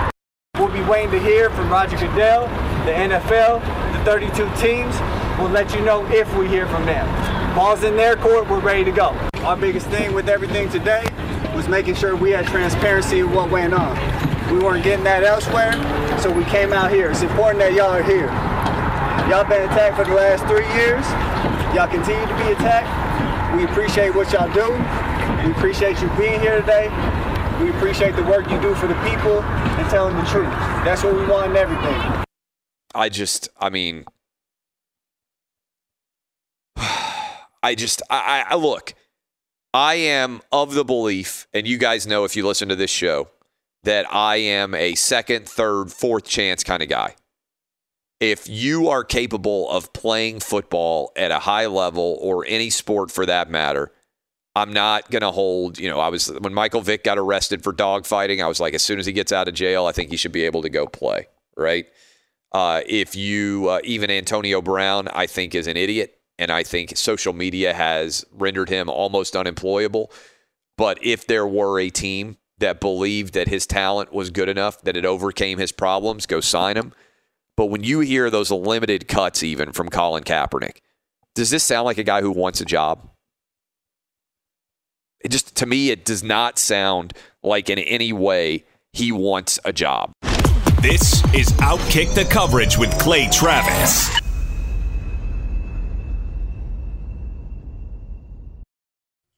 We'll 0.60 0.68
be 0.68 0.82
waiting 0.82 1.12
to 1.12 1.20
hear 1.20 1.50
from 1.50 1.70
Roger 1.70 1.95
Goodell, 1.95 2.47
the 2.86 2.91
NFL, 2.91 3.62
the 3.93 4.04
32 4.04 4.43
teams. 4.58 4.93
We'll 5.39 5.50
let 5.50 5.74
you 5.74 5.80
know 5.82 6.06
if 6.12 6.36
we 6.36 6.50
hear 6.50 6.68
from 6.68 6.86
them. 6.86 7.08
Ball's 7.56 7.84
in 7.84 7.95
their 7.95 8.18
court, 8.18 8.50
we're 8.50 8.60
ready 8.60 8.84
to 8.84 8.91
go. 8.91 9.16
Our 9.36 9.56
biggest 9.56 9.88
thing 9.88 10.14
with 10.14 10.28
everything 10.28 10.70
today 10.70 11.06
was 11.56 11.70
making 11.70 11.95
sure 11.95 12.14
we 12.16 12.32
had 12.32 12.45
transparency 12.45 13.22
of 13.22 13.34
what 13.34 13.50
went 13.50 13.74
on. 13.74 13.95
We 14.54 14.60
weren't 14.60 14.84
getting 14.84 15.06
that 15.06 15.24
elsewhere, 15.24 15.72
so 16.20 16.30
we 16.30 16.43
came 16.45 16.74
out 16.74 16.91
here. 16.91 17.10
It's 17.10 17.22
important 17.22 17.60
that 17.60 17.74
y'all 17.74 17.93
are 17.93 18.04
here. 18.04 18.28
Y'all 19.32 19.47
been 19.47 19.64
attacked 19.64 19.95
for 19.95 20.04
the 20.04 20.14
last 20.14 20.43
three 20.45 20.68
years. 20.76 21.06
Y'all 21.74 21.88
continue 21.88 22.28
to 22.28 22.36
be 22.43 22.52
attacked. 22.52 23.56
We 23.56 23.64
appreciate 23.64 24.14
what 24.14 24.34
y'all 24.34 24.52
do. 24.54 24.70
We 25.45 25.54
appreciate 25.54 26.02
you 26.02 26.10
being 26.18 26.41
here 26.41 26.60
today. 26.60 26.89
We 27.60 27.72
appreciate 27.72 28.16
the 28.16 28.24
work 28.24 28.49
you 28.49 28.62
do 28.62 28.74
for 28.76 28.88
the 28.88 28.95
people 29.03 29.41
and 29.41 29.89
telling 29.89 30.16
the 30.16 30.24
truth. 30.24 30.49
That's 30.86 31.03
what 31.03 31.14
we 31.14 31.26
want 31.26 31.51
in 31.51 31.57
everything. 31.57 32.24
I 32.95 33.10
just, 33.10 33.49
I 33.60 33.70
mean, 33.70 34.05
I 36.78 37.76
just, 37.76 38.01
I, 38.10 38.45
I 38.47 38.55
look, 38.55 38.93
I 39.74 39.95
am 39.95 40.41
of 40.53 40.74
the 40.74 40.86
belief, 40.86 41.47
and 41.53 41.68
you 41.68 41.78
guys 41.78 42.07
know 42.07 42.24
if 42.24 42.38
you 42.38 42.47
listen 42.47 42.70
to 42.70 42.78
this 42.78 42.89
show, 42.89 43.28
that 43.84 44.12
I 44.14 44.38
am 44.38 44.74
a 44.74 44.95
second, 44.95 45.47
third, 45.47 45.91
fourth 45.91 46.26
chance 46.26 46.64
kind 46.64 46.82
of 46.82 46.88
guy. 46.88 47.16
If 48.22 48.47
you 48.47 48.88
are 48.88 49.03
capable 49.03 49.70
of 49.70 49.91
playing 49.91 50.39
football 50.39 51.12
at 51.16 51.32
a 51.32 51.39
high 51.39 51.68
level 51.68 52.18
or 52.22 52.45
any 52.47 52.70
sport 52.70 53.12
for 53.12 53.26
that 53.26 53.49
matter, 53.49 53.91
I'm 54.56 54.74
not 54.74 55.10
going 55.12 55.22
to 55.22 55.32
hold, 55.32 55.78
you 55.80 55.89
know, 55.89 56.00
I 56.00 56.10
was, 56.10 56.28
when 56.39 56.54
Michael 56.54 56.82
Vick 56.82 57.04
got 57.04 57.18
arrested 57.18 57.64
for 57.64 57.72
dogfighting, 57.72 58.43
I 58.43 58.47
was 58.47 58.60
like, 58.60 58.74
as 58.74 58.82
soon 58.82 59.00
as 59.00 59.06
he 59.06 59.14
gets 59.14 59.32
out 59.32 59.47
of 59.47 59.54
jail, 59.54 59.86
I 59.86 59.91
think 59.91 60.10
he 60.10 60.18
should 60.18 60.32
be 60.32 60.43
able 60.43 60.62
to 60.64 60.70
go 60.70 60.88
play, 60.88 61.28
right? 61.56 61.86
Uh, 62.52 62.82
if 62.88 63.16
you, 63.16 63.70
uh, 63.70 63.80
even 63.84 64.10
Antonio 64.10 64.62
Brown, 64.62 65.08
I 65.10 65.28
think 65.28 65.54
is 65.54 65.68
an 65.68 65.78
idiot. 65.78 66.16
And 66.39 66.52
I 66.52 66.64
think 66.64 66.95
social 66.95 67.34
media 67.34 67.74
has 67.74 68.26
rendered 68.32 68.70
him 68.70 68.89
almost 68.89 69.36
unemployable. 69.36 70.10
But 70.78 70.97
if 71.04 71.28
there 71.28 71.45
were 71.45 71.82
a 71.82 71.89
team 71.89 72.38
that 72.60 72.80
believed 72.80 73.34
that 73.34 73.50
his 73.50 73.68
talent 73.68 74.14
was 74.14 74.30
good 74.30 74.47
enough, 74.47 74.82
that 74.84 74.95
it 74.95 75.04
overcame 75.04 75.58
his 75.58 75.74
problems, 75.74 76.26
go 76.26 76.39
sign 76.39 76.78
him. 76.78 76.93
But 77.58 77.66
when 77.66 77.84
you 77.84 78.00
hear 78.00 78.30
those 78.30 78.52
limited 78.52 79.10
cuts, 79.10 79.43
even 79.43 79.74
from 79.74 79.89
Colin 79.89 80.24
Kaepernick, 80.24 80.78
does 81.36 81.50
this 81.50 81.66
sound 81.66 81.84
like 81.84 81.97
a 81.97 82.04
guy 82.04 82.22
who 82.22 82.32
wants 82.32 82.62
a 82.62 82.66
job? 82.66 83.10
It 85.22 85.32
just, 85.32 85.55
to 85.57 85.65
me, 85.65 85.89
it 85.89 86.05
does 86.05 86.24
not 86.24 86.57
sound 86.57 87.13
like 87.43 87.70
in 87.70 87.78
any 87.80 88.13
way 88.13 88.63
he 88.93 89.11
wants 89.11 89.59
a 89.65 89.74
job. 89.74 90.13
This 90.82 91.22
is 91.34 91.49
Outkick 91.59 92.15
the 92.15 92.24
Coverage 92.24 92.78
with 92.78 92.97
Clay 92.99 93.28
Travis. 93.30 94.09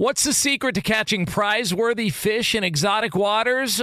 What's 0.00 0.22
the 0.22 0.32
secret 0.32 0.76
to 0.76 0.80
catching 0.80 1.26
prize 1.26 1.74
worthy 1.74 2.10
fish 2.10 2.54
in 2.54 2.62
exotic 2.62 3.16
waters? 3.16 3.82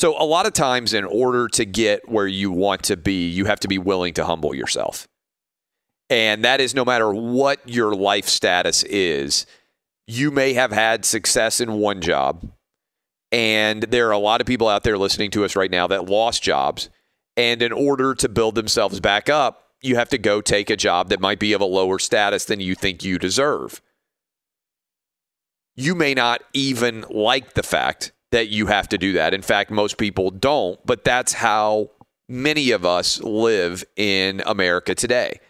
So, 0.00 0.16
a 0.18 0.24
lot 0.24 0.46
of 0.46 0.54
times, 0.54 0.94
in 0.94 1.04
order 1.04 1.46
to 1.48 1.66
get 1.66 2.08
where 2.08 2.26
you 2.26 2.50
want 2.50 2.84
to 2.84 2.96
be, 2.96 3.28
you 3.28 3.44
have 3.44 3.60
to 3.60 3.68
be 3.68 3.76
willing 3.76 4.14
to 4.14 4.24
humble 4.24 4.54
yourself. 4.54 5.06
And 6.08 6.42
that 6.42 6.58
is 6.58 6.74
no 6.74 6.86
matter 6.86 7.12
what 7.12 7.60
your 7.68 7.94
life 7.94 8.26
status 8.26 8.82
is, 8.84 9.44
you 10.06 10.30
may 10.30 10.54
have 10.54 10.72
had 10.72 11.04
success 11.04 11.60
in 11.60 11.74
one 11.74 12.00
job. 12.00 12.50
And 13.30 13.82
there 13.82 14.08
are 14.08 14.12
a 14.12 14.18
lot 14.18 14.40
of 14.40 14.46
people 14.46 14.68
out 14.68 14.84
there 14.84 14.96
listening 14.96 15.32
to 15.32 15.44
us 15.44 15.54
right 15.54 15.70
now 15.70 15.86
that 15.88 16.08
lost 16.08 16.42
jobs. 16.42 16.88
And 17.36 17.60
in 17.60 17.70
order 17.70 18.14
to 18.14 18.28
build 18.30 18.54
themselves 18.54 19.00
back 19.00 19.28
up, 19.28 19.66
you 19.82 19.96
have 19.96 20.08
to 20.08 20.18
go 20.18 20.40
take 20.40 20.70
a 20.70 20.78
job 20.78 21.10
that 21.10 21.20
might 21.20 21.38
be 21.38 21.52
of 21.52 21.60
a 21.60 21.66
lower 21.66 21.98
status 21.98 22.46
than 22.46 22.58
you 22.58 22.74
think 22.74 23.04
you 23.04 23.18
deserve. 23.18 23.82
You 25.76 25.94
may 25.94 26.14
not 26.14 26.40
even 26.54 27.04
like 27.10 27.52
the 27.52 27.62
fact 27.62 28.12
that 28.32 28.48
you 28.48 28.66
have 28.66 28.88
to 28.88 28.98
do 28.98 29.12
that. 29.14 29.34
In 29.34 29.42
fact, 29.42 29.70
most 29.70 29.98
people 29.98 30.30
don't, 30.30 30.78
but 30.86 31.04
that's 31.04 31.32
how 31.32 31.90
many 32.28 32.70
of 32.70 32.84
us 32.84 33.20
live 33.22 33.84
in 33.96 34.42
America 34.46 34.94
today. 34.94 35.40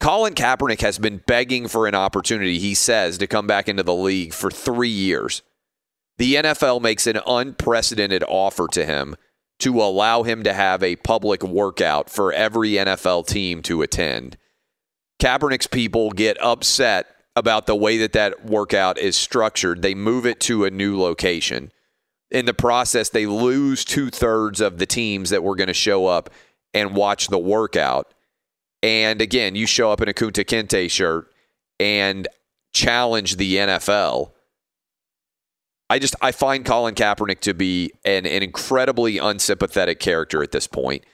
Colin 0.00 0.34
Kaepernick 0.34 0.82
has 0.82 0.98
been 0.98 1.22
begging 1.26 1.68
for 1.68 1.86
an 1.86 1.94
opportunity, 1.94 2.58
he 2.58 2.74
says, 2.74 3.18
to 3.18 3.26
come 3.26 3.46
back 3.46 3.68
into 3.68 3.82
the 3.82 3.94
league 3.94 4.34
for 4.34 4.50
three 4.50 4.88
years. 4.88 5.42
The 6.18 6.34
NFL 6.34 6.82
makes 6.82 7.06
an 7.06 7.20
unprecedented 7.26 8.24
offer 8.26 8.68
to 8.68 8.84
him 8.84 9.16
to 9.58 9.80
allow 9.80 10.22
him 10.22 10.42
to 10.42 10.52
have 10.52 10.82
a 10.82 10.96
public 10.96 11.42
workout 11.42 12.10
for 12.10 12.32
every 12.32 12.72
NFL 12.72 13.26
team 13.26 13.62
to 13.62 13.82
attend. 13.82 14.36
Kaepernick's 15.18 15.66
people 15.66 16.10
get 16.10 16.40
upset 16.42 17.06
about 17.34 17.66
the 17.66 17.76
way 17.76 17.96
that 17.98 18.12
that 18.12 18.44
workout 18.44 18.98
is 18.98 19.16
structured. 19.16 19.82
They 19.82 19.94
move 19.94 20.26
it 20.26 20.40
to 20.40 20.64
a 20.64 20.70
new 20.70 21.00
location. 21.00 21.70
In 22.30 22.46
the 22.46 22.54
process, 22.54 23.08
they 23.08 23.26
lose 23.26 23.84
two 23.84 24.10
thirds 24.10 24.60
of 24.60 24.78
the 24.78 24.86
teams 24.86 25.30
that 25.30 25.44
were 25.44 25.54
going 25.54 25.68
to 25.68 25.74
show 25.74 26.06
up 26.06 26.30
and 26.74 26.94
watch 26.94 27.28
the 27.28 27.38
workout. 27.38 28.12
And 28.82 29.20
again, 29.22 29.54
you 29.54 29.66
show 29.66 29.92
up 29.92 30.00
in 30.00 30.08
a 30.08 30.12
Kunta 30.12 30.44
Kinte 30.44 30.90
shirt 30.90 31.32
and 31.78 32.26
challenge 32.72 33.36
the 33.36 33.56
NFL. 33.56 34.32
I 35.88 35.98
just 35.98 36.16
I 36.20 36.32
find 36.32 36.64
Colin 36.64 36.94
Kaepernick 36.94 37.40
to 37.40 37.54
be 37.54 37.92
an, 38.04 38.26
an 38.26 38.42
incredibly 38.42 39.18
unsympathetic 39.18 40.00
character 40.00 40.42
at 40.42 40.50
this 40.50 40.66
point. 40.66 41.04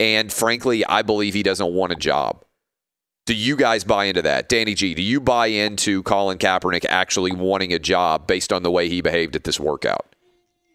And 0.00 0.32
frankly, 0.32 0.84
I 0.86 1.02
believe 1.02 1.34
he 1.34 1.42
doesn't 1.42 1.74
want 1.74 1.92
a 1.92 1.96
job. 1.96 2.44
Do 3.24 3.34
you 3.34 3.56
guys 3.56 3.84
buy 3.84 4.06
into 4.06 4.22
that? 4.22 4.48
Danny 4.48 4.74
G, 4.74 4.94
do 4.94 5.02
you 5.02 5.20
buy 5.20 5.46
into 5.46 6.02
Colin 6.02 6.38
Kaepernick 6.38 6.84
actually 6.88 7.30
wanting 7.30 7.72
a 7.72 7.78
job 7.78 8.26
based 8.26 8.52
on 8.52 8.64
the 8.64 8.70
way 8.70 8.88
he 8.88 9.00
behaved 9.00 9.36
at 9.36 9.44
this 9.44 9.60
workout? 9.60 10.11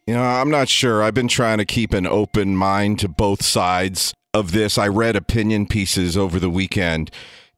You 0.07 0.13
know, 0.13 0.23
I'm 0.23 0.49
not 0.49 0.69
sure. 0.69 1.03
I've 1.03 1.13
been 1.13 1.27
trying 1.27 1.57
to 1.57 1.65
keep 1.65 1.91
an 1.91 2.07
open 2.07 2.55
mind 2.55 2.97
to 2.99 3.09
both 3.09 3.43
sides 3.43 4.13
of 4.33 4.53
this. 4.53 4.77
I 4.77 4.87
read 4.87 5.17
opinion 5.17 5.67
pieces 5.67 6.15
over 6.15 6.39
the 6.39 6.49
weekend, 6.49 7.11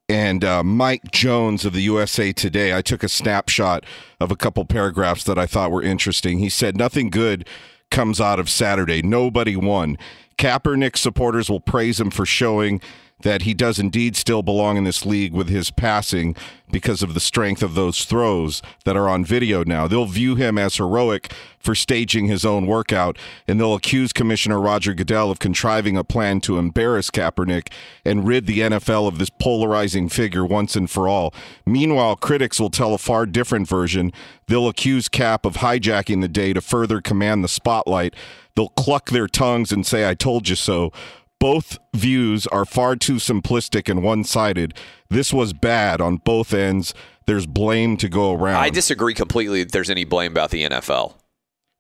and 0.10 0.44
uh, 0.44 0.64
Mike 0.64 1.12
Jones 1.12 1.64
of 1.64 1.74
the 1.74 1.82
USA 1.82 2.34
Today, 2.34 2.76
I 2.76 2.82
took 2.82 3.04
a 3.04 3.08
snapshot 3.08 3.86
of 4.20 4.32
a 4.32 4.36
couple 4.36 4.66
paragraphs 4.66 5.24
that 5.26 5.38
I 5.38 5.46
thought 5.46 5.70
were 5.70 5.84
interesting. 5.84 6.40
He 6.40 6.50
said, 6.50 6.76
Nothing 6.76 7.12
good 7.12 7.48
comes 7.92 8.20
out 8.20 8.40
of 8.40 8.50
Saturday. 8.50 9.04
Nobody 9.04 9.56
won. 9.56 9.96
Kaepernick 10.40 10.98
supporters 10.98 11.52
will 11.52 11.60
praise 11.60 12.00
him 12.00 12.10
for 12.10 12.26
showing 12.26 12.82
that 13.22 13.42
he 13.42 13.54
does 13.54 13.80
indeed 13.80 14.16
still 14.16 14.42
belong 14.42 14.78
in 14.78 14.84
this 14.84 15.06
league 15.06 15.34
with 15.34 15.50
his 15.50 15.72
passing 15.72 16.36
because 16.72 17.02
of 17.02 17.14
the 17.14 17.20
strength 17.20 17.64
of 17.64 17.74
those 17.74 18.06
throws 18.06 18.62
that 18.86 18.96
are 18.96 19.10
on 19.10 19.26
video 19.26 19.64
now. 19.64 19.88
They'll 19.88 20.06
view 20.06 20.36
him 20.36 20.58
as 20.58 20.76
heroic 20.76 21.34
for 21.60 21.76
staging 21.76 22.28
his 22.28 22.46
own 22.46 22.68
workout, 22.68 23.18
and 23.48 23.60
they'll 23.60 23.74
accuse 23.74 24.14
Commissioner 24.14 24.60
Roger 24.62 24.94
Goodell 24.94 25.32
of 25.32 25.40
contriving 25.40 25.98
a 25.98 26.04
plan 26.04 26.40
to 26.42 26.58
embarrass 26.58 27.10
Kaepernick 27.10 27.72
and 28.06 28.26
rid 28.26 28.46
the 28.46 28.60
NFL 28.60 29.08
of 29.08 29.18
this 29.18 29.30
polarizing 29.30 30.08
figure 30.10 30.46
once 30.46 30.76
and 30.76 30.90
for 30.90 31.08
all. 31.08 31.34
Meanwhile, 31.66 32.18
critics 32.18 32.60
will 32.60 32.70
tell 32.70 32.94
a 32.94 33.00
far 33.00 33.26
different 33.26 33.68
version. 33.68 34.14
They'll 34.48 34.70
accuse 34.70 35.10
Kap 35.10 35.46
of 35.46 35.56
hijacking 35.56 36.22
the 36.22 36.28
day 36.28 36.54
to 36.54 36.62
further 36.62 37.02
command 37.02 37.44
the 37.44 37.50
spotlight. 37.50 38.16
They'll 38.56 38.70
cluck 38.70 39.10
their 39.10 39.28
tongues 39.28 39.72
and 39.72 39.86
say, 39.86 40.08
I 40.08 40.14
told 40.14 40.50
you 40.50 40.56
so 40.56 40.92
both 41.40 41.78
views 41.96 42.46
are 42.48 42.66
far 42.66 42.96
too 42.96 43.16
simplistic 43.16 43.90
and 43.90 44.04
one 44.04 44.24
sided. 44.24 44.74
This 45.10 45.34
was 45.34 45.54
bad 45.54 46.02
on 46.02 46.18
both 46.18 46.54
ends. 46.54 46.94
There's 47.26 47.46
blame 47.46 47.98
to 47.98 48.10
go 48.10 48.34
around. 48.34 48.58
I 48.58 48.70
disagree 48.70 49.14
completely 49.14 49.64
that 49.64 49.72
there's 49.72 49.90
any 49.90 50.04
blame 50.04 50.32
about 50.32 50.52
the 50.52 50.64
NFL. 50.64 51.16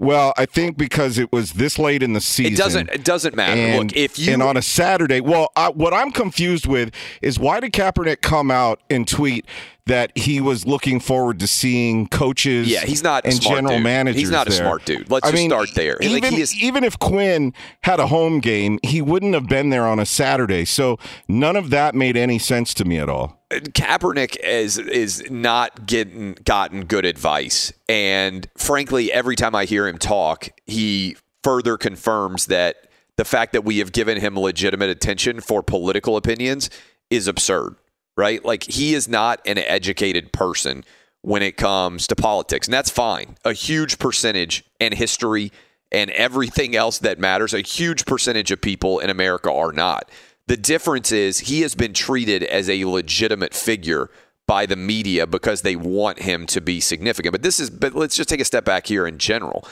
Well, 0.02 0.34
I 0.38 0.46
think 0.46 0.78
because 0.78 1.18
it 1.18 1.30
was 1.34 1.54
this 1.54 1.78
late 1.78 2.02
in 2.02 2.14
the 2.14 2.22
season, 2.22 2.54
It 2.54 2.58
doesn't 2.58 2.90
it 2.90 3.04
doesn't 3.04 3.36
matter. 3.36 3.60
And, 3.60 3.90
Look, 3.90 3.98
if 3.98 4.18
you 4.18 4.32
and 4.32 4.42
on 4.42 4.56
a 4.56 4.62
Saturday, 4.62 5.20
well, 5.20 5.50
I, 5.58 5.70
what 5.70 5.94
I'm 5.94 6.12
confused 6.12 6.66
with 6.66 6.92
is 7.22 7.38
why 7.38 7.60
did 7.60 7.74
Kaepernick 7.74 8.22
come 8.22 8.50
out 8.50 8.82
and 8.90 9.06
tweet 9.06 9.46
that 9.90 10.18
he 10.18 10.40
was 10.42 10.66
looking 10.66 11.00
forward 11.00 11.40
to 11.42 11.48
seeing 11.48 12.08
coaches? 12.08 12.68
Yeah, 12.68 12.86
he's 12.86 13.04
not 13.04 13.26
and 13.26 13.40
general 13.40 13.76
dude. 13.76 13.84
managers. 13.84 14.20
He's 14.20 14.32
not 14.32 14.48
a 14.48 14.50
there? 14.50 14.60
smart 14.60 14.86
dude. 14.86 15.12
Let's 15.12 15.28
I 15.28 15.32
just 15.32 15.42
mean, 15.42 15.50
start 15.52 15.70
there. 15.76 15.98
Like, 16.00 16.10
Even, 16.10 16.34
he 16.34 16.42
is- 16.42 16.56
even 16.64 16.84
if 16.84 16.98
Quinn 16.98 17.54
had 17.84 18.00
a 18.00 18.08
home 18.08 18.40
game, 18.40 18.80
he 18.84 19.02
wouldn't 19.02 19.34
have 19.34 19.48
been 19.48 19.70
there 19.70 19.86
on 19.86 20.00
a 20.00 20.06
Saturday. 20.06 20.66
So 20.66 20.98
none 21.28 21.56
of 21.56 21.70
that 21.72 21.94
made 21.94 22.16
any 22.18 22.40
sense 22.40 22.74
to 22.76 22.86
me 22.86 22.98
at 22.98 23.10
all. 23.10 23.36
Kaepernick 23.52 24.38
is 24.44 24.78
is 24.78 25.24
not 25.30 25.86
getting 25.88 26.34
gotten 26.46 26.86
good 26.86 27.04
advice, 27.04 27.74
and 27.90 28.48
frankly, 28.56 29.12
every 29.12 29.36
time 29.36 29.56
I 29.56 29.66
hear 29.66 29.88
him 29.88 29.98
talk, 29.98 30.50
he 30.68 31.18
further 31.44 31.76
confirms 31.76 32.46
that 32.46 32.76
the 33.16 33.26
fact 33.26 33.54
that 33.54 33.66
we 33.66 33.80
have 33.80 33.92
given 33.92 34.20
him 34.20 34.38
legitimate 34.38 34.90
attention 34.92 35.42
for 35.42 35.64
political 35.64 36.16
opinions 36.16 36.70
is 37.10 37.28
absurd. 37.28 37.76
Right? 38.20 38.44
Like 38.44 38.64
he 38.64 38.94
is 38.94 39.08
not 39.08 39.40
an 39.46 39.58
educated 39.58 40.34
person 40.34 40.84
when 41.22 41.42
it 41.42 41.56
comes 41.56 42.06
to 42.08 42.16
politics, 42.18 42.68
and 42.68 42.74
that's 42.74 42.90
fine. 42.90 43.38
A 43.46 43.54
huge 43.54 43.98
percentage 43.98 44.66
and 44.82 44.94
history 44.94 45.54
and 45.90 46.12
everything 46.12 46.76
else 46.76 47.00
that 47.00 47.18
matters, 47.18 47.54
a 47.54 47.62
huge 47.62 48.06
percentage 48.06 48.52
of 48.52 48.62
people 48.62 49.00
in 49.00 49.10
America 49.10 49.52
are 49.52 49.72
not. 49.72 50.12
The 50.48 50.58
difference 50.58 51.14
is 51.14 51.40
he 51.40 51.62
has 51.62 51.76
been 51.76 51.94
treated 51.94 52.44
as 52.44 52.70
a 52.70 52.84
legitimate 52.84 53.54
figure 53.54 54.10
by 54.48 54.66
the 54.66 54.76
media 54.76 55.26
because 55.26 55.62
they 55.62 55.78
want 55.78 56.20
him 56.20 56.46
to 56.48 56.60
be 56.60 56.82
significant. 56.82 57.32
But 57.32 57.42
this 57.42 57.60
is 57.60 57.70
but 57.70 57.96
let's 57.96 58.18
just 58.18 58.28
take 58.28 58.42
a 58.42 58.46
step 58.46 58.66
back 58.66 58.88
here 58.88 59.08
in 59.08 59.18
general. 59.18 59.66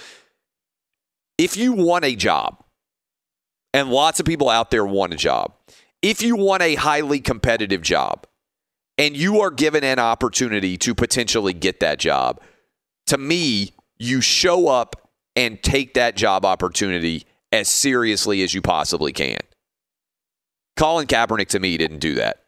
If 1.38 1.58
you 1.58 1.74
want 1.74 2.06
a 2.06 2.16
job, 2.16 2.64
and 3.74 3.90
lots 3.90 4.22
of 4.22 4.26
people 4.26 4.50
out 4.50 4.72
there 4.72 4.86
want 4.86 5.14
a 5.14 5.18
job, 5.18 5.54
if 6.02 6.22
you 6.22 6.36
want 6.36 6.64
a 6.64 6.76
highly 6.76 7.20
competitive 7.20 7.82
job 7.82 8.26
and 8.98 9.16
you 9.16 9.42
are 9.42 9.52
given 9.52 9.84
an 9.84 10.00
opportunity 10.00 10.78
to 10.78 10.96
potentially 10.96 11.54
get 11.54 11.80
that 11.80 12.00
job, 12.00 12.42
to 13.08 13.18
me, 13.18 13.74
you 13.98 14.22
show 14.22 14.68
up 14.68 15.10
and 15.36 15.62
take 15.62 15.94
that 15.94 16.16
job 16.16 16.46
opportunity 16.46 17.26
as 17.52 17.68
seriously 17.68 18.42
as 18.44 18.54
you 18.54 18.62
possibly 18.62 19.14
can. 19.14 19.40
Colin 20.76 21.08
Kaepernick 21.08 21.48
to 21.50 21.60
me 21.60 21.78
didn't 21.78 22.00
do 22.00 22.16
that. 22.16 22.44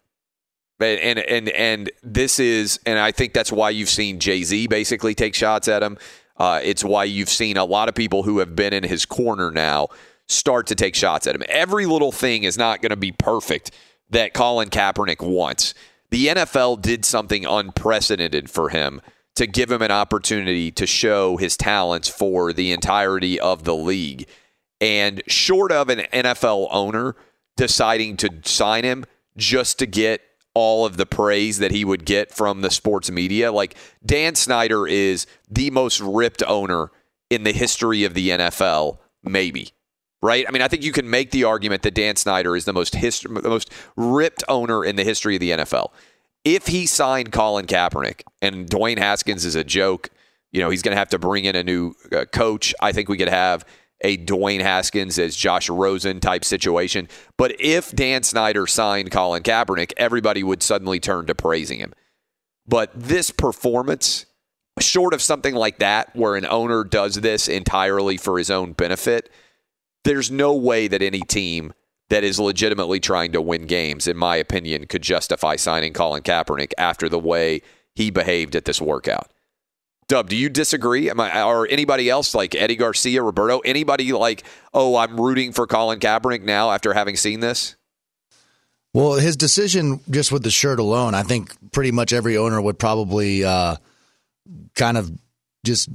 And 0.80 1.20
and 1.20 1.50
and, 1.50 1.92
this 2.04 2.40
is 2.40 2.80
and 2.86 2.98
I 2.98 3.12
think 3.12 3.34
that's 3.34 3.52
why 3.52 3.70
you've 3.70 3.90
seen 3.90 4.20
Jay-Z 4.20 4.68
basically 4.68 5.14
take 5.14 5.36
shots 5.36 5.68
at 5.68 5.84
him. 5.84 5.98
Uh, 6.38 6.62
it's 6.64 6.86
why 6.86 7.04
you've 7.04 7.30
seen 7.30 7.58
a 7.58 7.66
lot 7.66 7.90
of 7.90 7.96
people 7.96 8.24
who 8.24 8.40
have 8.40 8.56
been 8.56 8.72
in 8.72 8.84
his 8.84 9.06
corner 9.06 9.52
now 9.52 9.90
start 10.28 10.68
to 10.68 10.76
take 10.76 10.96
shots 10.96 11.28
at 11.28 11.36
him. 11.36 11.44
Every 11.50 11.86
little 11.86 12.14
thing 12.14 12.44
is 12.44 12.58
not 12.58 12.82
going 12.82 12.92
to 12.92 12.96
be 12.96 13.12
perfect 13.12 13.72
that 14.10 14.34
Colin 14.34 14.70
Kaepernick 14.70 15.22
wants. 15.22 15.74
The 16.12 16.28
NFL 16.28 16.82
did 16.82 17.06
something 17.06 17.46
unprecedented 17.46 18.50
for 18.50 18.70
him 18.70 19.02
to 19.36 19.48
give 19.48 19.72
him 19.72 19.82
an 19.82 19.92
opportunity 19.92 20.72
to 20.72 20.86
show 20.86 21.38
his 21.38 21.56
talents 21.56 22.10
for 22.10 22.52
the 22.52 22.72
entirety 22.72 23.40
of 23.40 23.64
the 23.64 23.76
league. 23.76 24.28
And 24.82 25.22
short 25.28 25.72
of 25.72 25.90
an 25.90 26.00
NFL 26.12 26.68
owner 26.72 27.16
deciding 27.56 28.18
to 28.18 28.32
sign 28.44 28.84
him 28.84 29.06
just 29.38 29.80
to 29.80 29.86
get 29.86 30.22
all 30.54 30.86
of 30.86 30.98
the 30.98 31.06
praise 31.06 31.60
that 31.60 31.72
he 31.72 31.86
would 31.86 32.06
get 32.06 32.32
from 32.32 32.62
the 32.62 32.72
sports 32.72 33.12
media, 33.12 33.52
like 33.52 33.76
Dan 34.06 34.36
Snyder 34.36 34.88
is 34.88 35.26
the 35.50 35.70
most 35.70 36.02
ripped 36.02 36.44
owner 36.44 36.92
in 37.30 37.44
the 37.44 37.54
history 37.54 38.04
of 38.04 38.14
the 38.14 38.30
NFL, 38.30 38.98
maybe. 39.24 39.70
Right? 40.22 40.46
I 40.48 40.52
mean, 40.52 40.62
I 40.62 40.68
think 40.68 40.84
you 40.84 40.92
can 40.92 41.10
make 41.10 41.32
the 41.32 41.46
argument 41.46 41.84
that 41.84 41.94
Dan 41.94 42.18
Snyder 42.18 42.56
is 42.58 42.66
the 42.66 42.74
most 42.74 42.96
hist- 42.96 43.24
the 43.24 43.50
most 43.50 43.72
ripped 43.96 44.44
owner 44.50 44.84
in 44.84 44.98
the 44.98 45.06
history 45.06 45.36
of 45.36 45.40
the 45.40 45.52
NFL 45.52 45.92
if 46.44 46.68
he 46.68 46.86
signed 46.86 47.32
Colin 47.32 47.66
Kaepernick 47.66 48.22
and 48.42 48.68
Dwayne 48.70 48.98
Haskins 48.98 49.46
is 49.46 49.56
a 49.56 49.64
joke, 49.64 50.10
you 50.52 50.62
know, 50.62 50.70
he's 50.70 50.82
going 50.82 50.94
to 50.94 51.00
have 51.00 51.10
to 51.10 51.20
bring 51.20 51.46
in 51.46 51.56
a 51.56 51.64
new 51.64 51.94
uh, 52.12 52.26
coach. 52.26 52.74
I 52.82 52.92
think 52.92 53.10
we 53.10 53.18
could 53.18 53.30
have 53.30 53.66
a 54.02 54.18
Dwayne 54.18 54.62
Haskins 54.62 55.20
as 55.20 55.36
Josh 55.36 55.70
Rosen 55.70 56.20
type 56.22 56.46
situation. 56.46 57.10
But 57.38 57.60
if 57.60 57.92
Dan 57.94 58.24
Snyder 58.24 58.66
signed 58.66 59.12
Colin 59.12 59.44
Kaepernick, 59.44 59.92
everybody 59.98 60.42
would 60.44 60.64
suddenly 60.64 61.00
turn 61.00 61.26
to 61.26 61.36
praising 61.36 61.80
him. 61.80 61.94
But 62.66 62.92
this 62.96 63.32
performance, 63.32 64.26
short 64.80 65.14
of 65.14 65.22
something 65.22 65.54
like 65.54 65.80
that, 65.80 66.16
where 66.16 66.36
an 66.36 66.46
owner 66.46 66.84
does 66.86 67.16
this 67.16 67.50
entirely 67.50 68.16
for 68.16 68.38
his 68.38 68.50
own 68.50 68.72
benefit, 68.72 69.30
there's 70.04 70.32
no 70.32 70.54
way 70.54 70.88
that 70.88 71.02
any 71.02 71.22
team 71.22 71.74
that 72.10 72.24
is 72.24 72.40
legitimately 72.40 73.00
trying 73.00 73.32
to 73.32 73.42
win 73.42 73.66
games, 73.66 74.08
in 74.08 74.18
my 74.18 74.36
opinion, 74.36 74.88
could 74.88 75.04
justify 75.04 75.56
signing 75.56 75.94
Colin 75.94 76.24
Kaepernick 76.24 76.72
after 76.78 77.08
the 77.08 77.20
way 77.20 77.62
he 77.96 78.10
behaved 78.10 78.56
at 78.56 78.66
this 78.66 78.82
workout. 78.82 79.32
Dub, 80.08 80.28
do 80.28 80.36
you 80.36 80.50
disagree? 80.50 81.08
Am 81.10 81.20
I, 81.20 81.44
or 81.44 81.68
anybody 81.70 82.10
else 82.10 82.34
like 82.34 82.56
Eddie 82.56 82.76
Garcia, 82.76 83.22
Roberto, 83.22 83.60
anybody 83.60 84.12
like, 84.12 84.44
oh, 84.74 84.96
I'm 84.96 85.20
rooting 85.20 85.52
for 85.54 85.68
Colin 85.68 86.00
Kaepernick 86.00 86.42
now 86.42 86.72
after 86.72 86.94
having 86.94 87.16
seen 87.16 87.42
this? 87.42 87.76
Well, 88.92 89.14
his 89.14 89.38
decision 89.38 90.00
just 90.10 90.32
with 90.32 90.42
the 90.42 90.50
shirt 90.50 90.80
alone, 90.80 91.14
I 91.14 91.22
think 91.22 91.54
pretty 91.72 91.92
much 91.92 92.12
every 92.12 92.38
owner 92.38 92.60
would 92.60 92.80
probably 92.80 93.44
uh, 93.44 93.76
kind 94.76 94.98
of 94.98 95.12
just 95.64 95.90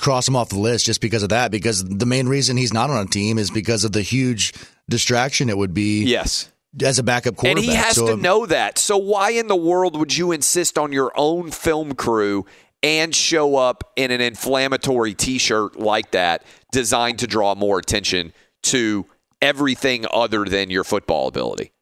cross 0.00 0.28
him 0.28 0.36
off 0.36 0.48
the 0.48 0.58
list 0.58 0.86
just 0.86 1.00
because 1.00 1.22
of 1.22 1.30
that. 1.30 1.50
Because 1.50 1.84
the 1.84 2.06
main 2.06 2.28
reason 2.28 2.56
he's 2.56 2.72
not 2.72 2.90
on 2.90 3.06
a 3.06 3.08
team 3.08 3.38
is 3.38 3.50
because 3.50 3.84
of 3.84 3.92
the 3.92 4.02
huge 4.02 4.52
distraction 4.88 5.48
it 5.48 5.56
would 5.56 5.74
be. 5.74 6.04
Yes. 6.04 6.50
As 6.82 6.98
a 6.98 7.04
backup 7.04 7.36
quarterback. 7.36 7.64
And 7.64 7.72
he 7.72 7.76
has 7.76 7.94
So, 7.94 8.06
to 8.08 8.12
um, 8.14 8.22
know 8.22 8.46
that. 8.46 8.78
So 8.78 8.96
why 8.96 9.30
in 9.30 9.46
the 9.46 9.56
world 9.56 9.96
would 9.96 10.16
you 10.16 10.32
insist 10.32 10.76
on 10.76 10.90
your 10.90 11.12
own 11.14 11.52
film 11.52 11.94
crew 11.94 12.46
and 12.82 13.14
show 13.14 13.56
up 13.56 13.92
in 13.96 14.10
an 14.10 14.20
inflammatory 14.20 15.14
T-shirt 15.14 15.78
like 15.78 16.10
that, 16.10 16.44
designed 16.72 17.20
to 17.20 17.26
draw 17.26 17.54
more 17.54 17.78
attention 17.78 18.32
to 18.64 19.06
everything 19.40 20.04
other 20.12 20.44
than 20.44 20.68
your 20.68 20.84
football 20.84 21.28
ability. 21.28 21.72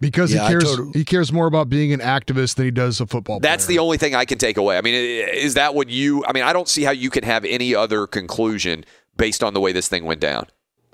Because 0.00 0.32
Yeah, 0.32 0.44
he 0.44 0.48
cares 0.48 0.64
totally- 0.64 0.90
he 0.94 1.04
cares 1.04 1.30
more 1.32 1.46
about 1.46 1.68
being 1.68 1.92
an 1.92 2.00
activist 2.00 2.54
than 2.54 2.64
he 2.64 2.70
does 2.70 3.00
a 3.00 3.06
football 3.06 3.38
player. 3.38 3.50
That's 3.50 3.66
the 3.66 3.78
only 3.78 3.98
thing 3.98 4.14
I 4.14 4.24
can 4.24 4.38
take 4.38 4.56
away. 4.56 4.78
I 4.78 4.80
mean, 4.80 4.94
is 4.94 5.54
that 5.54 5.74
what 5.74 5.90
you? 5.90 6.24
I 6.26 6.32
mean, 6.32 6.42
I 6.42 6.52
don't 6.54 6.68
see 6.68 6.82
how 6.84 6.90
you 6.92 7.10
can 7.10 7.22
have 7.24 7.44
any 7.44 7.74
other 7.74 8.06
conclusion 8.06 8.84
based 9.16 9.44
on 9.44 9.52
the 9.52 9.60
way 9.60 9.72
this 9.72 9.88
thing 9.88 10.04
went 10.04 10.20
down. 10.20 10.46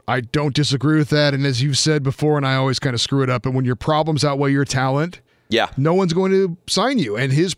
I 0.09 0.21
don't 0.21 0.55
disagree 0.55 0.99
with 0.99 1.11
that. 1.11 1.35
And 1.35 1.47
as 1.47 1.63
you've 1.63 1.79
said 1.79 2.03
before, 2.03 2.37
and 2.37 2.47
I 2.47 2.55
always 2.57 2.79
kind 2.79 2.95
of 2.95 3.01
screw 3.01 3.23
it 3.23 3.31
up, 3.31 3.47
and 3.47 3.55
when 3.55 3.65
your 3.65 3.77
problems 3.77 4.25
outweigh 4.25 4.53
your 4.53 4.65
talent, 4.65 5.21
yeah, 5.49 5.69
no 5.77 5.95
one's 5.95 6.13
going 6.13 6.33
to 6.33 6.57
sign 6.69 6.99
you. 6.99 7.17
And 7.17 7.33
his 7.33 7.55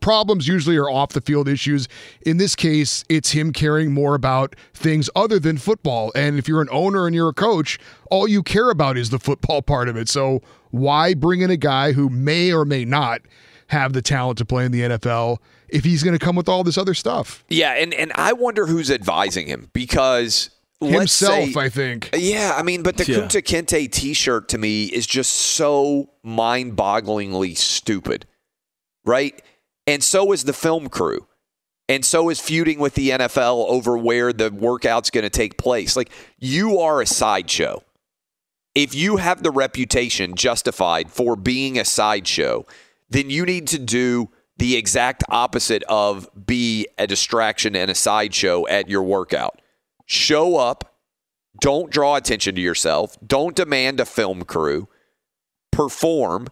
problems 0.00 0.46
usually 0.48 0.76
are 0.76 0.88
off 0.88 1.10
the 1.12 1.20
field 1.20 1.48
issues. 1.48 1.88
In 2.22 2.36
this 2.36 2.54
case, 2.54 3.04
it's 3.08 3.30
him 3.32 3.52
caring 3.52 3.92
more 3.92 4.14
about 4.14 4.54
things 4.74 5.10
other 5.16 5.38
than 5.38 5.58
football. 5.58 6.12
And 6.14 6.38
if 6.38 6.48
you're 6.48 6.62
an 6.62 6.68
owner 6.70 7.06
and 7.06 7.14
you're 7.14 7.28
a 7.28 7.34
coach, 7.34 7.78
all 8.10 8.28
you 8.28 8.42
care 8.42 8.70
about 8.70 8.96
is 8.96 9.10
the 9.10 9.18
football 9.18 9.62
part 9.62 9.88
of 9.88 9.96
it. 9.96 10.08
So 10.08 10.42
why 10.70 11.14
bring 11.14 11.40
in 11.40 11.50
a 11.50 11.56
guy 11.56 11.92
who 11.92 12.08
may 12.08 12.52
or 12.52 12.64
may 12.64 12.84
not 12.84 13.22
have 13.68 13.92
the 13.92 14.02
talent 14.02 14.38
to 14.38 14.44
play 14.44 14.64
in 14.64 14.72
the 14.72 14.82
NFL 14.82 15.38
if 15.68 15.84
he's 15.84 16.02
going 16.02 16.16
to 16.16 16.24
come 16.24 16.36
with 16.36 16.48
all 16.48 16.62
this 16.64 16.78
other 16.78 16.94
stuff? 16.94 17.44
Yeah, 17.48 17.72
and 17.72 17.92
and 17.94 18.12
I 18.14 18.32
wonder 18.32 18.66
who's 18.66 18.90
advising 18.90 19.46
him 19.48 19.70
because 19.72 20.50
Himself, 20.80 21.50
say- 21.52 21.60
I 21.60 21.68
think. 21.70 22.10
Yeah, 22.14 22.52
I 22.56 22.62
mean, 22.62 22.82
but 22.82 22.98
the 22.98 23.10
Yeah. 23.10 23.18
Kunta 23.20 23.42
Kinte 23.42 23.90
T-shirt 23.90 24.48
to 24.50 24.58
me 24.58 24.84
is 24.84 25.06
just 25.06 25.32
so 25.32 26.10
mind-bogglingly 26.22 27.56
stupid, 27.56 28.26
right? 29.04 29.40
And 29.86 30.02
so 30.02 30.32
is 30.32 30.44
the 30.44 30.52
film 30.52 30.88
crew, 30.88 31.26
and 31.88 32.04
so 32.04 32.28
is 32.28 32.40
feuding 32.40 32.80
with 32.80 32.94
the 32.94 33.10
NFL 33.10 33.68
over 33.68 33.96
where 33.96 34.32
the 34.32 34.50
workout's 34.50 35.10
going 35.10 35.24
to 35.24 35.30
take 35.30 35.56
place. 35.56 35.96
Like 35.96 36.10
you 36.38 36.80
are 36.80 37.00
a 37.00 37.06
sideshow. 37.06 37.82
If 38.74 38.94
you 38.94 39.16
have 39.16 39.42
the 39.42 39.50
reputation 39.50 40.34
justified 40.34 41.10
for 41.10 41.36
being 41.36 41.78
a 41.78 41.84
sideshow, 41.84 42.66
then 43.08 43.30
you 43.30 43.46
need 43.46 43.68
to 43.68 43.78
do 43.78 44.30
the 44.58 44.76
exact 44.76 45.22
opposite 45.28 45.82
of 45.84 46.28
be 46.46 46.86
a 46.98 47.06
distraction 47.06 47.76
and 47.76 47.90
a 47.90 47.94
sideshow 47.94 48.66
at 48.66 48.88
your 48.88 49.02
workout. 49.02 49.60
Show 50.06 50.56
up, 50.56 50.94
don't 51.60 51.90
draw 51.90 52.16
attention 52.16 52.54
to 52.54 52.60
yourself, 52.60 53.16
don't 53.26 53.56
demand 53.56 54.00
a 54.00 54.04
film 54.04 54.44
crew, 54.44 54.88
perform, 55.70 56.48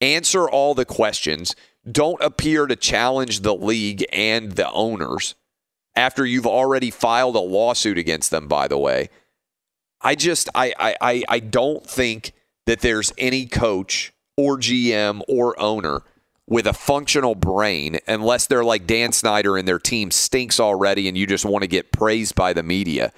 answer 0.00 0.48
all 0.48 0.74
the 0.74 0.84
questions, 0.84 1.54
don't 1.90 2.22
appear 2.22 2.66
to 2.66 2.76
challenge 2.76 3.40
the 3.40 3.54
league 3.54 4.04
and 4.12 4.52
the 4.52 4.70
owners 4.70 5.34
after 5.96 6.26
you've 6.26 6.46
already 6.46 6.90
filed 6.90 7.36
a 7.36 7.40
lawsuit 7.40 7.98
against 7.98 8.30
them, 8.30 8.48
by 8.48 8.68
the 8.68 8.78
way. 8.78 9.10
I 10.00 10.14
just 10.14 10.48
I 10.54 10.96
I 11.00 11.24
I, 11.28 11.40
don't 11.40 11.86
think 11.86 12.32
that 12.66 12.80
there's 12.80 13.12
any 13.16 13.46
coach 13.46 14.12
or 14.36 14.58
GM 14.58 15.22
or 15.28 15.58
owner 15.60 16.02
with 16.46 16.66
a 16.66 16.74
functional 16.74 17.34
brain 17.34 17.98
unless 18.06 18.46
they're 18.46 18.64
like 18.64 18.86
Dan 18.86 19.12
Snyder 19.12 19.56
and 19.56 19.66
their 19.66 19.78
team 19.78 20.10
stinks 20.10 20.60
already 20.60 21.08
and 21.08 21.16
you 21.16 21.26
just 21.26 21.46
want 21.46 21.62
to 21.62 21.68
get 21.68 21.90
praised 21.90 22.34
by 22.34 22.52
the 22.52 22.62
media 22.62 23.12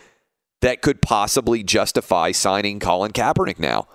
that 0.60 0.80
could 0.80 1.02
possibly 1.02 1.62
justify 1.64 2.30
signing 2.30 2.78
Colin 2.78 3.12
Kaepernick 3.12 3.58
now. 3.58 3.88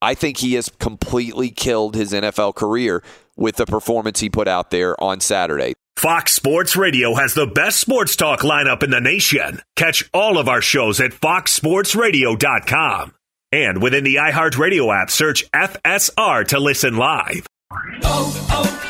I 0.00 0.14
think 0.14 0.38
he 0.38 0.54
has 0.54 0.68
completely 0.78 1.50
killed 1.50 1.94
his 1.94 2.12
NFL 2.12 2.54
career 2.54 3.02
with 3.36 3.56
the 3.56 3.66
performance 3.66 4.20
he 4.20 4.30
put 4.30 4.48
out 4.48 4.70
there 4.70 5.00
on 5.02 5.20
Saturday. 5.20 5.74
Fox 5.96 6.32
Sports 6.32 6.76
Radio 6.76 7.14
has 7.14 7.34
the 7.34 7.46
best 7.46 7.78
sports 7.78 8.16
talk 8.16 8.40
lineup 8.40 8.82
in 8.82 8.90
the 8.90 9.00
nation. 9.00 9.60
Catch 9.76 10.08
all 10.14 10.38
of 10.38 10.48
our 10.48 10.62
shows 10.62 11.00
at 11.00 11.12
foxsportsradio.com. 11.12 13.14
And 13.52 13.82
within 13.82 14.04
the 14.04 14.14
iHeartRadio 14.14 15.02
app, 15.02 15.10
search 15.10 15.50
FSR 15.50 16.46
to 16.48 16.60
listen 16.60 16.96
live. 16.96 17.46
Oh, 18.02 18.46
oh. 18.50 18.89